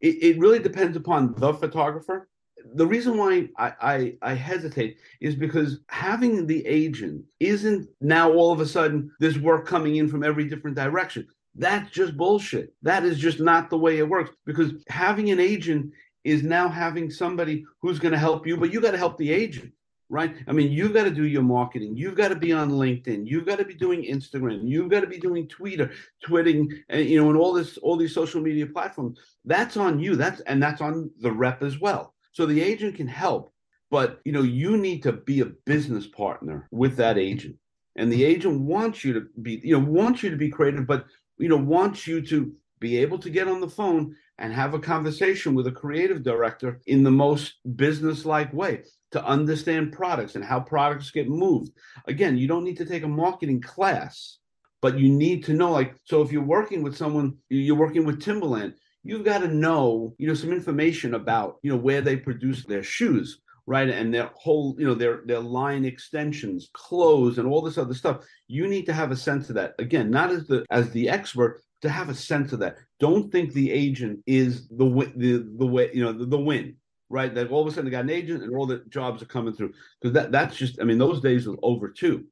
It, 0.00 0.22
it 0.22 0.38
really 0.38 0.60
depends 0.60 0.96
upon 0.96 1.34
the 1.34 1.52
photographer. 1.52 2.28
The 2.74 2.86
reason 2.86 3.18
why 3.18 3.48
I, 3.58 3.72
I, 3.80 4.14
I 4.22 4.34
hesitate 4.34 4.98
is 5.20 5.34
because 5.34 5.80
having 5.88 6.46
the 6.46 6.64
agent 6.64 7.24
isn't 7.40 7.88
now 8.00 8.32
all 8.32 8.52
of 8.52 8.60
a 8.60 8.66
sudden 8.66 9.10
this 9.18 9.36
work 9.36 9.66
coming 9.66 9.96
in 9.96 10.06
from 10.06 10.22
every 10.22 10.48
different 10.48 10.76
direction. 10.76 11.26
That's 11.56 11.90
just 11.90 12.16
bullshit. 12.16 12.72
That 12.82 13.04
is 13.04 13.18
just 13.18 13.40
not 13.40 13.68
the 13.68 13.78
way 13.78 13.98
it 13.98 14.08
works 14.08 14.30
because 14.46 14.74
having 14.86 15.30
an 15.30 15.40
agent 15.40 15.92
is 16.24 16.42
now 16.42 16.68
having 16.68 17.10
somebody 17.10 17.64
who's 17.80 17.98
going 17.98 18.12
to 18.12 18.18
help 18.18 18.46
you, 18.46 18.56
but 18.56 18.72
you 18.72 18.80
got 18.80 18.90
to 18.92 18.98
help 18.98 19.16
the 19.16 19.32
agent, 19.32 19.72
right? 20.08 20.34
I 20.46 20.52
mean, 20.52 20.70
you've 20.72 20.92
got 20.92 21.04
to 21.04 21.10
do 21.10 21.24
your 21.26 21.42
marketing. 21.42 21.96
You've 21.96 22.16
got 22.16 22.28
to 22.28 22.36
be 22.36 22.52
on 22.52 22.70
LinkedIn. 22.70 23.26
You've 23.26 23.46
got 23.46 23.58
to 23.58 23.64
be 23.64 23.74
doing 23.74 24.02
Instagram. 24.04 24.60
You've 24.64 24.90
got 24.90 25.00
to 25.00 25.06
be 25.06 25.18
doing 25.18 25.48
Twitter, 25.48 25.90
twitting, 26.24 26.70
and 26.88 27.06
you 27.06 27.20
know, 27.20 27.30
and 27.30 27.38
all 27.38 27.52
this, 27.52 27.78
all 27.78 27.96
these 27.96 28.14
social 28.14 28.40
media 28.40 28.66
platforms. 28.66 29.18
That's 29.44 29.76
on 29.76 30.00
you. 30.00 30.16
That's 30.16 30.40
and 30.42 30.62
that's 30.62 30.80
on 30.80 31.10
the 31.20 31.32
rep 31.32 31.62
as 31.62 31.80
well. 31.80 32.14
So 32.32 32.46
the 32.46 32.62
agent 32.62 32.96
can 32.96 33.08
help, 33.08 33.52
but 33.90 34.20
you 34.24 34.32
know, 34.32 34.42
you 34.42 34.76
need 34.76 35.02
to 35.04 35.12
be 35.12 35.40
a 35.40 35.46
business 35.46 36.06
partner 36.06 36.68
with 36.70 36.96
that 36.96 37.18
agent, 37.18 37.56
and 37.96 38.12
the 38.12 38.24
agent 38.24 38.60
wants 38.60 39.04
you 39.04 39.12
to 39.14 39.26
be, 39.42 39.60
you 39.64 39.78
know, 39.78 39.84
wants 39.84 40.22
you 40.22 40.30
to 40.30 40.36
be 40.36 40.50
creative, 40.50 40.86
but 40.86 41.06
you 41.38 41.48
know, 41.48 41.56
wants 41.56 42.06
you 42.06 42.20
to 42.22 42.52
be 42.80 42.98
able 42.98 43.18
to 43.18 43.30
get 43.30 43.48
on 43.48 43.60
the 43.60 43.68
phone 43.68 44.14
and 44.38 44.52
have 44.52 44.74
a 44.74 44.78
conversation 44.78 45.54
with 45.54 45.66
a 45.66 45.72
creative 45.72 46.22
director 46.22 46.80
in 46.86 47.02
the 47.02 47.10
most 47.10 47.54
business-like 47.76 48.52
way 48.52 48.82
to 49.10 49.24
understand 49.24 49.92
products 49.92 50.36
and 50.36 50.44
how 50.44 50.60
products 50.60 51.10
get 51.10 51.28
moved. 51.28 51.72
Again, 52.06 52.36
you 52.36 52.46
don't 52.46 52.64
need 52.64 52.76
to 52.78 52.84
take 52.84 53.02
a 53.02 53.08
marketing 53.08 53.60
class, 53.60 54.38
but 54.80 54.98
you 54.98 55.08
need 55.08 55.44
to 55.44 55.54
know 55.54 55.72
like 55.72 55.94
so 56.04 56.22
if 56.22 56.30
you're 56.30 56.42
working 56.42 56.82
with 56.82 56.96
someone 56.96 57.36
you're 57.48 57.76
working 57.76 58.04
with 58.04 58.22
Timberland, 58.22 58.74
you've 59.02 59.24
got 59.24 59.38
to 59.38 59.48
know, 59.48 60.14
you 60.18 60.28
know, 60.28 60.34
some 60.34 60.52
information 60.52 61.14
about, 61.14 61.56
you 61.62 61.70
know, 61.70 61.78
where 61.78 62.00
they 62.00 62.16
produce 62.16 62.64
their 62.64 62.82
shoes 62.82 63.40
right 63.66 63.90
and 63.90 64.14
their 64.14 64.30
whole 64.34 64.74
you 64.78 64.86
know 64.86 64.94
their 64.94 65.20
their 65.26 65.40
line 65.40 65.84
extensions 65.84 66.70
clothes 66.72 67.36
and 67.36 67.46
all 67.46 67.60
this 67.60 67.76
other 67.76 67.92
stuff 67.92 68.24
you 68.46 68.66
need 68.66 68.86
to 68.86 68.94
have 68.94 69.10
a 69.10 69.16
sense 69.16 69.50
of 69.50 69.56
that 69.56 69.74
again 69.78 70.10
not 70.10 70.30
as 70.30 70.46
the 70.46 70.64
as 70.70 70.90
the 70.92 71.06
expert 71.10 71.60
to 71.82 71.88
have 71.88 72.08
a 72.08 72.14
sense 72.14 72.52
of 72.52 72.60
that. 72.60 72.76
Don't 73.00 73.30
think 73.30 73.52
the 73.52 73.70
agent 73.70 74.20
is 74.26 74.68
the 74.68 75.12
the 75.16 75.48
the 75.56 75.66
way 75.66 75.90
you 75.92 76.02
know 76.02 76.12
the, 76.12 76.26
the 76.26 76.38
win, 76.38 76.76
right? 77.08 77.32
That 77.34 77.50
all 77.50 77.62
of 77.62 77.68
a 77.68 77.70
sudden 77.70 77.84
they 77.84 77.90
got 77.90 78.04
an 78.04 78.10
agent 78.10 78.42
and 78.42 78.54
all 78.54 78.66
the 78.66 78.84
jobs 78.88 79.22
are 79.22 79.26
coming 79.26 79.54
through 79.54 79.72
because 80.00 80.14
that 80.14 80.32
that's 80.32 80.56
just 80.56 80.80
I 80.80 80.84
mean 80.84 80.98
those 80.98 81.20
days 81.20 81.46
are 81.46 81.56
over 81.62 81.88
too. 81.88 82.26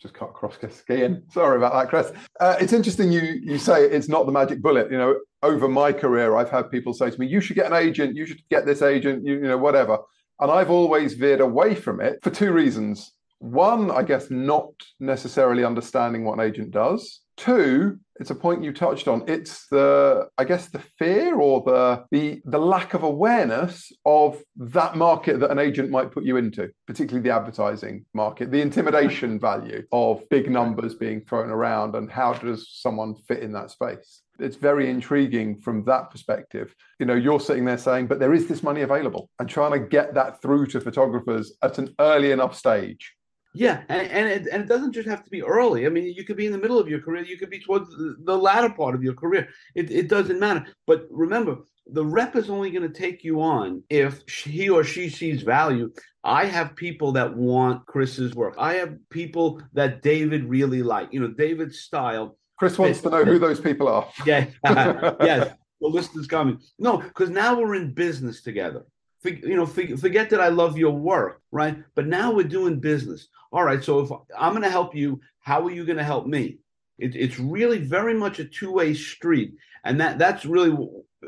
Just 0.00 0.14
cut 0.14 0.30
across 0.30 0.56
skiing. 0.70 1.22
Sorry 1.30 1.58
about 1.58 1.74
that, 1.74 1.90
Chris. 1.90 2.10
Uh, 2.40 2.56
it's 2.58 2.72
interesting 2.72 3.12
you 3.12 3.20
you 3.20 3.58
say 3.58 3.84
it's 3.84 4.08
not 4.08 4.24
the 4.24 4.32
magic 4.32 4.62
bullet. 4.62 4.90
You 4.90 4.96
know, 4.96 5.20
over 5.42 5.68
my 5.68 5.92
career, 5.92 6.36
I've 6.36 6.50
had 6.50 6.70
people 6.70 6.94
say 6.94 7.10
to 7.10 7.20
me, 7.20 7.26
"You 7.26 7.40
should 7.40 7.56
get 7.56 7.66
an 7.66 7.74
agent. 7.74 8.16
You 8.16 8.24
should 8.24 8.40
get 8.48 8.64
this 8.64 8.80
agent. 8.80 9.26
You, 9.26 9.34
you 9.34 9.48
know, 9.48 9.58
whatever." 9.58 9.98
And 10.40 10.50
I've 10.50 10.70
always 10.70 11.14
veered 11.14 11.40
away 11.42 11.74
from 11.74 12.00
it 12.00 12.22
for 12.22 12.30
two 12.30 12.52
reasons. 12.52 13.12
One, 13.40 13.90
I 13.90 14.02
guess, 14.02 14.30
not 14.30 14.70
necessarily 14.98 15.64
understanding 15.64 16.24
what 16.24 16.38
an 16.38 16.46
agent 16.46 16.70
does. 16.70 17.20
Two, 17.36 17.98
it's 18.20 18.30
a 18.30 18.34
point 18.34 18.62
you 18.62 18.72
touched 18.72 19.08
on. 19.08 19.24
It's 19.26 19.66
the, 19.68 20.28
I 20.36 20.44
guess, 20.44 20.68
the 20.68 20.82
fear 20.98 21.40
or 21.40 21.62
the 21.62 22.04
the 22.10 22.42
the 22.44 22.58
lack 22.58 22.92
of 22.92 23.02
awareness 23.02 23.90
of 24.04 24.42
that 24.56 24.94
market 24.94 25.40
that 25.40 25.50
an 25.50 25.58
agent 25.58 25.90
might 25.90 26.12
put 26.12 26.24
you 26.24 26.36
into, 26.36 26.70
particularly 26.86 27.26
the 27.26 27.34
advertising 27.34 28.04
market, 28.12 28.50
the 28.50 28.60
intimidation 28.60 29.40
value 29.40 29.84
of 29.90 30.28
big 30.28 30.50
numbers 30.50 30.94
being 30.94 31.22
thrown 31.22 31.48
around, 31.50 31.96
and 31.96 32.10
how 32.10 32.34
does 32.34 32.68
someone 32.70 33.14
fit 33.14 33.42
in 33.42 33.52
that 33.52 33.70
space? 33.70 34.22
It's 34.38 34.56
very 34.56 34.88
intriguing 34.88 35.60
from 35.60 35.84
that 35.84 36.10
perspective. 36.10 36.74
You 36.98 37.06
know, 37.06 37.14
you're 37.14 37.40
sitting 37.40 37.64
there 37.64 37.78
saying, 37.78 38.06
but 38.06 38.20
there 38.20 38.34
is 38.34 38.46
this 38.46 38.62
money 38.62 38.82
available, 38.82 39.30
and 39.38 39.48
trying 39.48 39.72
to 39.72 39.88
get 39.88 40.14
that 40.14 40.42
through 40.42 40.66
to 40.68 40.80
photographers 40.80 41.56
at 41.62 41.78
an 41.78 41.94
early 41.98 42.32
enough 42.32 42.54
stage 42.54 43.14
yeah, 43.52 43.82
and 43.88 44.06
and 44.08 44.28
it, 44.28 44.46
and 44.52 44.62
it 44.62 44.68
doesn't 44.68 44.92
just 44.92 45.08
have 45.08 45.24
to 45.24 45.30
be 45.30 45.42
early. 45.42 45.86
I 45.86 45.88
mean, 45.88 46.12
you 46.14 46.24
could 46.24 46.36
be 46.36 46.46
in 46.46 46.52
the 46.52 46.58
middle 46.58 46.78
of 46.78 46.88
your 46.88 47.00
career. 47.00 47.24
You 47.24 47.36
could 47.36 47.50
be 47.50 47.60
towards 47.60 47.90
the, 47.90 48.36
latter 48.36 48.70
part 48.70 48.94
of 48.94 49.02
your 49.02 49.14
career. 49.14 49.48
It 49.74 49.90
it 49.90 50.08
doesn't 50.08 50.38
matter. 50.38 50.66
But 50.86 51.06
remember, 51.10 51.58
the 51.86 52.04
rep 52.04 52.36
is 52.36 52.48
only 52.48 52.70
going 52.70 52.90
to 52.90 52.98
take 52.98 53.24
you 53.24 53.40
on 53.40 53.82
if 53.90 54.22
he 54.28 54.68
or 54.68 54.84
she 54.84 55.08
sees 55.08 55.42
value. 55.42 55.92
I 56.22 56.44
have 56.44 56.76
people 56.76 57.12
that 57.12 57.36
want 57.36 57.86
Chris's 57.86 58.34
work. 58.36 58.54
I 58.56 58.74
have 58.74 58.96
people 59.08 59.60
that 59.72 60.02
David 60.02 60.44
really 60.44 60.82
like. 60.84 61.12
You 61.12 61.20
know, 61.20 61.28
David's 61.28 61.80
style. 61.80 62.36
Chris 62.56 62.78
wants 62.78 63.00
to 63.00 63.10
know 63.10 63.24
who 63.24 63.38
those 63.38 63.60
people 63.60 63.88
are. 63.88 64.08
Yeah, 64.26 64.46
yes. 64.64 65.54
The 65.80 65.88
list 65.88 66.16
is 66.16 66.26
coming. 66.26 66.60
No, 66.78 66.98
because 66.98 67.30
now 67.30 67.58
we're 67.58 67.74
in 67.74 67.94
business 67.94 68.42
together 68.42 68.84
you 69.24 69.56
know, 69.56 69.66
forget 69.66 70.30
that 70.30 70.40
I 70.40 70.48
love 70.48 70.78
your 70.78 70.92
work, 70.92 71.42
right? 71.52 71.76
But 71.94 72.06
now 72.06 72.32
we're 72.32 72.48
doing 72.48 72.80
business. 72.80 73.28
All 73.52 73.64
right. 73.64 73.82
So 73.82 74.00
if 74.00 74.10
I'm 74.38 74.52
going 74.52 74.62
to 74.62 74.70
help 74.70 74.94
you, 74.94 75.20
how 75.40 75.66
are 75.66 75.70
you 75.70 75.84
going 75.84 75.98
to 75.98 76.04
help 76.04 76.26
me? 76.26 76.58
It, 76.98 77.16
it's 77.16 77.38
really 77.38 77.78
very 77.78 78.14
much 78.14 78.38
a 78.38 78.44
two-way 78.44 78.94
street, 78.94 79.54
and 79.84 80.00
that 80.00 80.18
that's 80.18 80.44
really 80.44 80.76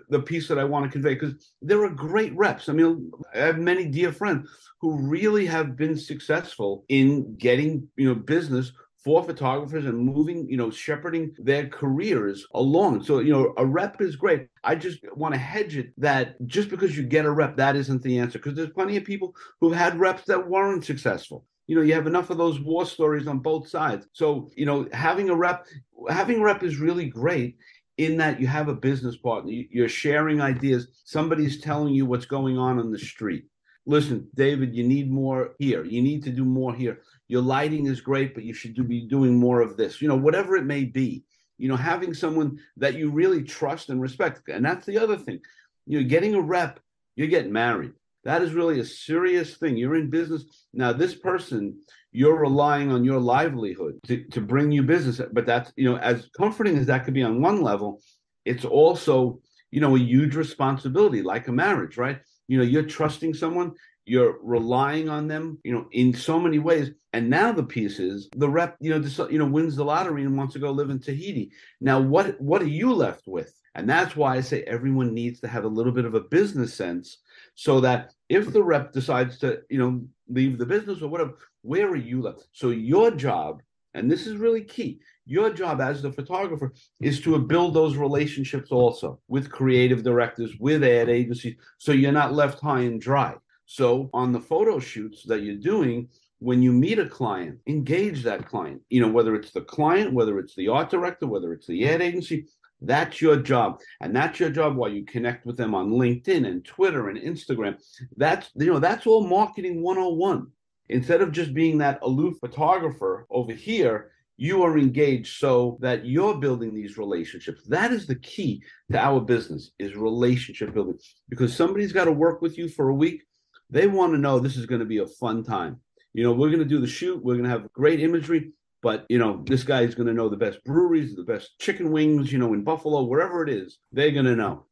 the 0.08 0.20
piece 0.20 0.48
that 0.48 0.58
I 0.58 0.64
want 0.64 0.85
to 0.85 0.90
convey 0.90 1.14
because 1.14 1.35
there 1.62 1.82
are 1.85 1.90
great 1.90 2.35
reps. 2.37 2.68
I 2.68 2.72
mean, 2.74 3.11
I 3.35 3.38
have 3.38 3.58
many 3.58 3.87
dear 3.87 4.12
friends 4.12 4.50
who 4.80 4.98
really 4.98 5.46
have 5.46 5.76
been 5.76 5.96
successful 5.96 6.85
in 6.88 7.37
getting 7.37 7.88
you 7.96 8.08
know 8.08 8.14
business 8.14 8.72
for 9.02 9.24
photographers 9.24 9.85
and 9.85 9.98
moving, 9.98 10.48
you 10.48 10.56
know, 10.56 10.70
shepherding 10.70 11.35
their 11.38 11.68
careers 11.68 12.46
along. 12.54 13.02
So, 13.02 13.18
you 13.18 13.32
know, 13.32 13.52
a 13.56 13.66
rep 13.66 14.00
is 14.00 14.14
great. 14.14 14.46
I 14.62 14.76
just 14.76 15.00
want 15.16 15.35
to 15.35 15.40
hedge 15.40 15.76
it 15.76 15.92
that 15.98 16.37
just 16.46 16.68
because 16.68 16.96
you 16.96 17.02
get 17.02 17.24
a 17.24 17.30
rep, 17.30 17.56
that 17.56 17.74
isn't 17.74 18.02
the 18.02 18.18
answer. 18.18 18.38
Because 18.38 18.54
there's 18.54 18.70
plenty 18.70 18.96
of 18.96 19.04
people 19.04 19.35
who've 19.61 19.74
had 19.74 19.98
reps 19.98 20.24
that 20.26 20.48
weren't 20.48 20.85
successful. 20.85 21.44
You 21.66 21.77
know, 21.77 21.83
you 21.83 21.94
have 21.94 22.07
enough 22.07 22.31
of 22.31 22.38
those 22.38 22.61
war 22.61 22.85
stories 22.85 23.27
on 23.27 23.38
both 23.38 23.68
sides. 23.68 24.07
So, 24.12 24.51
you 24.57 24.66
know, 24.66 24.88
having 24.92 25.31
a 25.31 25.35
rep, 25.35 25.66
having 26.09 26.40
a 26.40 26.44
rep 26.44 26.62
is 26.62 26.79
really 26.79 27.07
great 27.07 27.57
in 27.98 28.16
that 28.16 28.40
you 28.40 28.46
have 28.46 28.68
a 28.68 28.75
business 28.75 29.16
partner, 29.16 29.53
you're 29.53 29.88
sharing 29.88 30.40
ideas, 30.40 30.88
somebody's 31.05 31.61
telling 31.61 31.94
you 31.94 32.07
what's 32.07 32.25
going 32.25 32.59
on 32.59 32.79
on 32.79 32.90
the 32.90 32.98
street 32.98 33.44
listen, 33.87 34.29
David, 34.35 34.75
you 34.75 34.85
need 34.85 35.11
more 35.11 35.55
here. 35.59 35.85
You 35.85 36.03
need 36.03 36.22
to 36.25 36.31
do 36.31 36.44
more 36.44 36.75
here. 36.75 37.01
Your 37.29 37.42
lighting 37.42 37.87
is 37.87 38.01
great, 38.01 38.35
but 38.35 38.44
you 38.44 38.55
should 38.55 38.75
do, 38.75 38.85
be 38.85 39.07
doing 39.09 39.35
more 39.35 39.61
of 39.61 39.77
this. 39.77 40.01
You 40.01 40.09
know, 40.09 40.16
whatever 40.16 40.57
it 40.57 40.64
may 40.64 40.85
be. 40.85 41.25
You 41.59 41.68
know, 41.68 41.77
having 41.77 42.12
someone 42.12 42.59
that 42.77 42.94
you 42.94 43.11
really 43.11 43.42
trust 43.42 43.88
and 43.88 44.01
respect. 44.01 44.48
And 44.48 44.64
that's 44.64 44.87
the 44.87 44.98
other 44.98 45.16
thing. 45.16 45.40
You 45.87 46.01
know, 46.01 46.09
getting 46.09 46.35
a 46.35 46.40
rep, 46.40 46.81
you're 47.14 47.29
getting 47.29 47.53
married. 47.53 47.92
That 48.24 48.42
is 48.42 48.52
really 48.52 48.80
a 48.80 48.85
serious 48.85 49.56
thing. 49.56 49.76
You're 49.76 49.96
in 49.96 50.11
business. 50.11 50.44
Now, 50.72 50.92
this 50.92 51.14
person, 51.14 51.80
you're 52.12 52.38
relying 52.38 52.92
on 52.92 53.04
your 53.04 53.18
livelihood 53.18 53.98
to, 54.06 54.24
to 54.24 54.40
bring 54.40 54.70
you 54.70 54.82
business. 54.82 55.20
But 55.32 55.46
that's, 55.46 55.72
you 55.76 55.90
know, 55.90 55.96
as 55.96 56.28
comforting 56.37 56.78
as 56.78 56.87
that 56.87 57.04
could 57.04 57.14
be 57.14 57.22
on 57.22 57.42
one 57.42 57.62
level, 57.62 58.00
it's 58.44 58.64
also, 58.64 59.40
you 59.70 59.80
know, 59.80 59.96
a 59.96 59.98
huge 59.98 60.37
responsibility, 60.37 61.22
like 61.22 61.48
a 61.48 61.52
marriage, 61.52 61.96
right? 61.96 62.20
you 62.48 62.58
know 62.58 62.64
you're 62.64 62.82
trusting 62.82 63.32
someone 63.32 63.72
you're 64.04 64.38
relying 64.42 65.08
on 65.08 65.28
them 65.28 65.58
you 65.64 65.72
know 65.72 65.87
in 65.92 66.12
so 66.12 66.38
many 66.38 66.58
ways 66.58 66.90
and 67.14 67.30
now 67.30 67.50
the 67.50 67.62
piece 67.62 67.98
is 67.98 68.28
the 68.37 68.48
rep 68.48 68.76
you 68.80 68.90
know 68.90 68.98
this, 68.98 69.18
you 69.30 69.38
know 69.38 69.46
wins 69.46 69.76
the 69.76 69.85
lottery 69.85 70.24
and 70.24 70.37
wants 70.37 70.52
to 70.52 70.58
go 70.58 70.70
live 70.70 70.90
in 70.90 70.98
tahiti 70.98 71.50
now 71.80 71.98
what 71.98 72.38
what 72.40 72.61
are 72.61 72.68
you 72.68 72.92
left 72.92 73.22
with 73.26 73.54
and 73.74 73.88
that's 73.88 74.14
why 74.14 74.37
i 74.37 74.40
say 74.40 74.62
everyone 74.64 75.14
needs 75.14 75.40
to 75.40 75.48
have 75.48 75.64
a 75.64 75.68
little 75.68 75.92
bit 75.92 76.04
of 76.04 76.14
a 76.14 76.20
business 76.20 76.74
sense 76.74 77.18
so 77.55 77.81
that 77.81 78.12
if 78.29 78.53
the 78.53 78.62
rep 78.62 78.93
decides 78.93 79.38
to 79.38 79.61
you 79.69 79.79
know 79.79 80.03
leave 80.29 80.59
the 80.59 80.67
business 80.67 81.03
or 81.03 81.09
whatever 81.09 81.35
where 81.62 81.88
are 81.88 81.97
you 81.97 82.23
left 82.23 82.47
so 82.53 82.71
your 82.71 83.11
job 83.11 83.62
and 83.95 84.11
this 84.11 84.27
is 84.27 84.37
really 84.37 84.62
key 84.62 85.01
your 85.25 85.53
job 85.53 85.81
as 85.81 86.03
the 86.03 86.12
photographer 86.12 86.73
is 87.01 87.21
to 87.21 87.38
build 87.38 87.75
those 87.75 87.97
relationships 87.97 88.71
also 88.71 89.21
with 89.29 89.51
creative 89.51 90.03
directors, 90.03 90.53
with 90.59 90.83
ad 90.83 91.09
agencies, 91.09 91.57
so 91.79 91.93
you're 91.93 92.12
not 92.12 92.33
left 92.33 92.61
high 92.61 92.81
and 92.81 93.01
dry. 93.01 93.35
So 93.67 94.11
on 94.12 94.33
the 94.33 94.41
photo 94.41 94.79
shoots 94.79 95.23
that 95.25 95.43
you're 95.43 95.57
doing, 95.57 96.09
when 96.41 96.61
you 96.61 96.73
meet 96.73 96.99
a 96.99 97.09
client, 97.09 97.61
engage 97.69 98.25
that 98.25 98.49
client. 98.49 98.83
You 98.91 99.01
know, 99.01 99.09
whether 99.09 99.37
it's 99.37 99.53
the 99.53 99.61
client, 99.61 100.12
whether 100.12 100.41
it's 100.41 100.57
the 100.57 100.69
art 100.69 100.91
director, 100.91 101.27
whether 101.27 101.53
it's 101.53 101.69
the 101.69 101.88
ad 101.88 102.03
agency, 102.03 102.47
that's 102.85 103.21
your 103.21 103.37
job. 103.37 103.81
And 104.01 104.14
that's 104.14 104.40
your 104.40 104.51
job 104.51 104.77
while 104.77 104.90
you 104.90 105.05
connect 105.05 105.47
with 105.47 105.57
them 105.57 105.75
on 105.75 105.90
LinkedIn 105.90 106.47
and 106.47 106.64
Twitter 106.64 107.09
and 107.09 107.18
Instagram. 107.18 107.77
That's 108.16 108.51
you 108.55 108.66
know, 108.66 108.79
that's 108.79 109.07
all 109.07 109.27
marketing 109.27 109.83
101. 109.83 110.47
Instead 110.88 111.23
of 111.23 111.33
just 111.33 111.55
being 111.55 111.79
that 111.79 112.01
aloof 112.03 112.37
photographer 112.40 113.27
over 113.31 113.53
here, 113.53 114.11
you 114.37 114.62
are 114.62 114.77
engaged 114.79 115.38
so 115.38 115.79
that 115.81 116.05
you're 116.05 116.37
building 116.37 116.75
these 116.75 116.99
relationships 116.99 117.62
that 117.68 117.92
is 117.92 118.07
the 118.07 118.16
key 118.16 118.62
to 118.90 118.99
our 118.99 119.21
business 119.21 119.71
is 119.79 119.95
relationship 119.95 120.73
building 120.73 120.99
because 121.29 121.55
somebody's 121.55 121.92
got 121.92 122.07
to 122.07 122.12
work 122.12 122.40
with 122.40 122.57
you 122.57 122.68
for 122.68 122.88
a 122.88 122.95
week 122.95 123.23
they 123.71 123.87
want 123.87 124.12
to 124.12 124.18
know 124.18 124.38
this 124.38 124.57
is 124.57 124.66
going 124.66 124.81
to 124.81 124.87
be 124.87 124.99
a 124.99 125.07
fun 125.07 125.45
time 125.45 125.79
you 126.14 126.25
know 126.25 126.33
we're 126.33 126.49
going 126.49 126.59
to 126.59 126.64
do 126.64 126.81
the 126.81 126.87
shoot 126.87 127.23
we're 127.23 127.35
going 127.35 127.45
to 127.45 127.51
have 127.51 127.73
great 127.73 128.01
imagery 128.01 128.51
but 128.83 129.07
you 129.09 129.18
know 129.18 129.42
this 129.47 129.62
guy 129.62 129.83
is 129.83 129.95
going 129.95 130.07
to 130.07 130.14
know 130.14 130.29
the 130.29 130.37
best 130.37 130.62
breweries 130.64 131.14
the 131.14 131.23
best 131.23 131.59
chicken 131.59 131.90
wings 131.90 132.33
you 132.33 132.38
know 132.38 132.53
in 132.53 132.62
buffalo 132.62 133.03
wherever 133.03 133.42
it 133.42 133.49
is 133.49 133.79
they're 133.92 134.11
going 134.11 134.27
to 134.27 134.37
know 134.37 134.64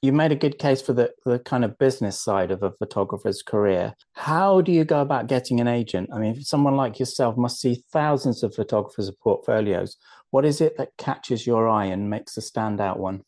you 0.00 0.12
made 0.12 0.30
a 0.30 0.36
good 0.36 0.58
case 0.58 0.80
for 0.80 0.92
the, 0.92 1.12
the 1.24 1.40
kind 1.40 1.64
of 1.64 1.76
business 1.78 2.20
side 2.20 2.52
of 2.52 2.62
a 2.62 2.70
photographer's 2.70 3.42
career. 3.42 3.94
How 4.12 4.60
do 4.60 4.70
you 4.70 4.84
go 4.84 5.00
about 5.00 5.26
getting 5.26 5.60
an 5.60 5.66
agent? 5.66 6.10
I 6.12 6.18
mean, 6.18 6.36
if 6.36 6.46
someone 6.46 6.76
like 6.76 7.00
yourself 7.00 7.36
must 7.36 7.60
see 7.60 7.82
thousands 7.92 8.44
of 8.44 8.54
photographers' 8.54 9.10
portfolios. 9.10 9.96
What 10.30 10.44
is 10.44 10.60
it 10.60 10.76
that 10.76 10.96
catches 10.98 11.46
your 11.46 11.68
eye 11.68 11.86
and 11.86 12.10
makes 12.10 12.36
a 12.36 12.40
standout 12.40 12.98
one? 12.98 13.24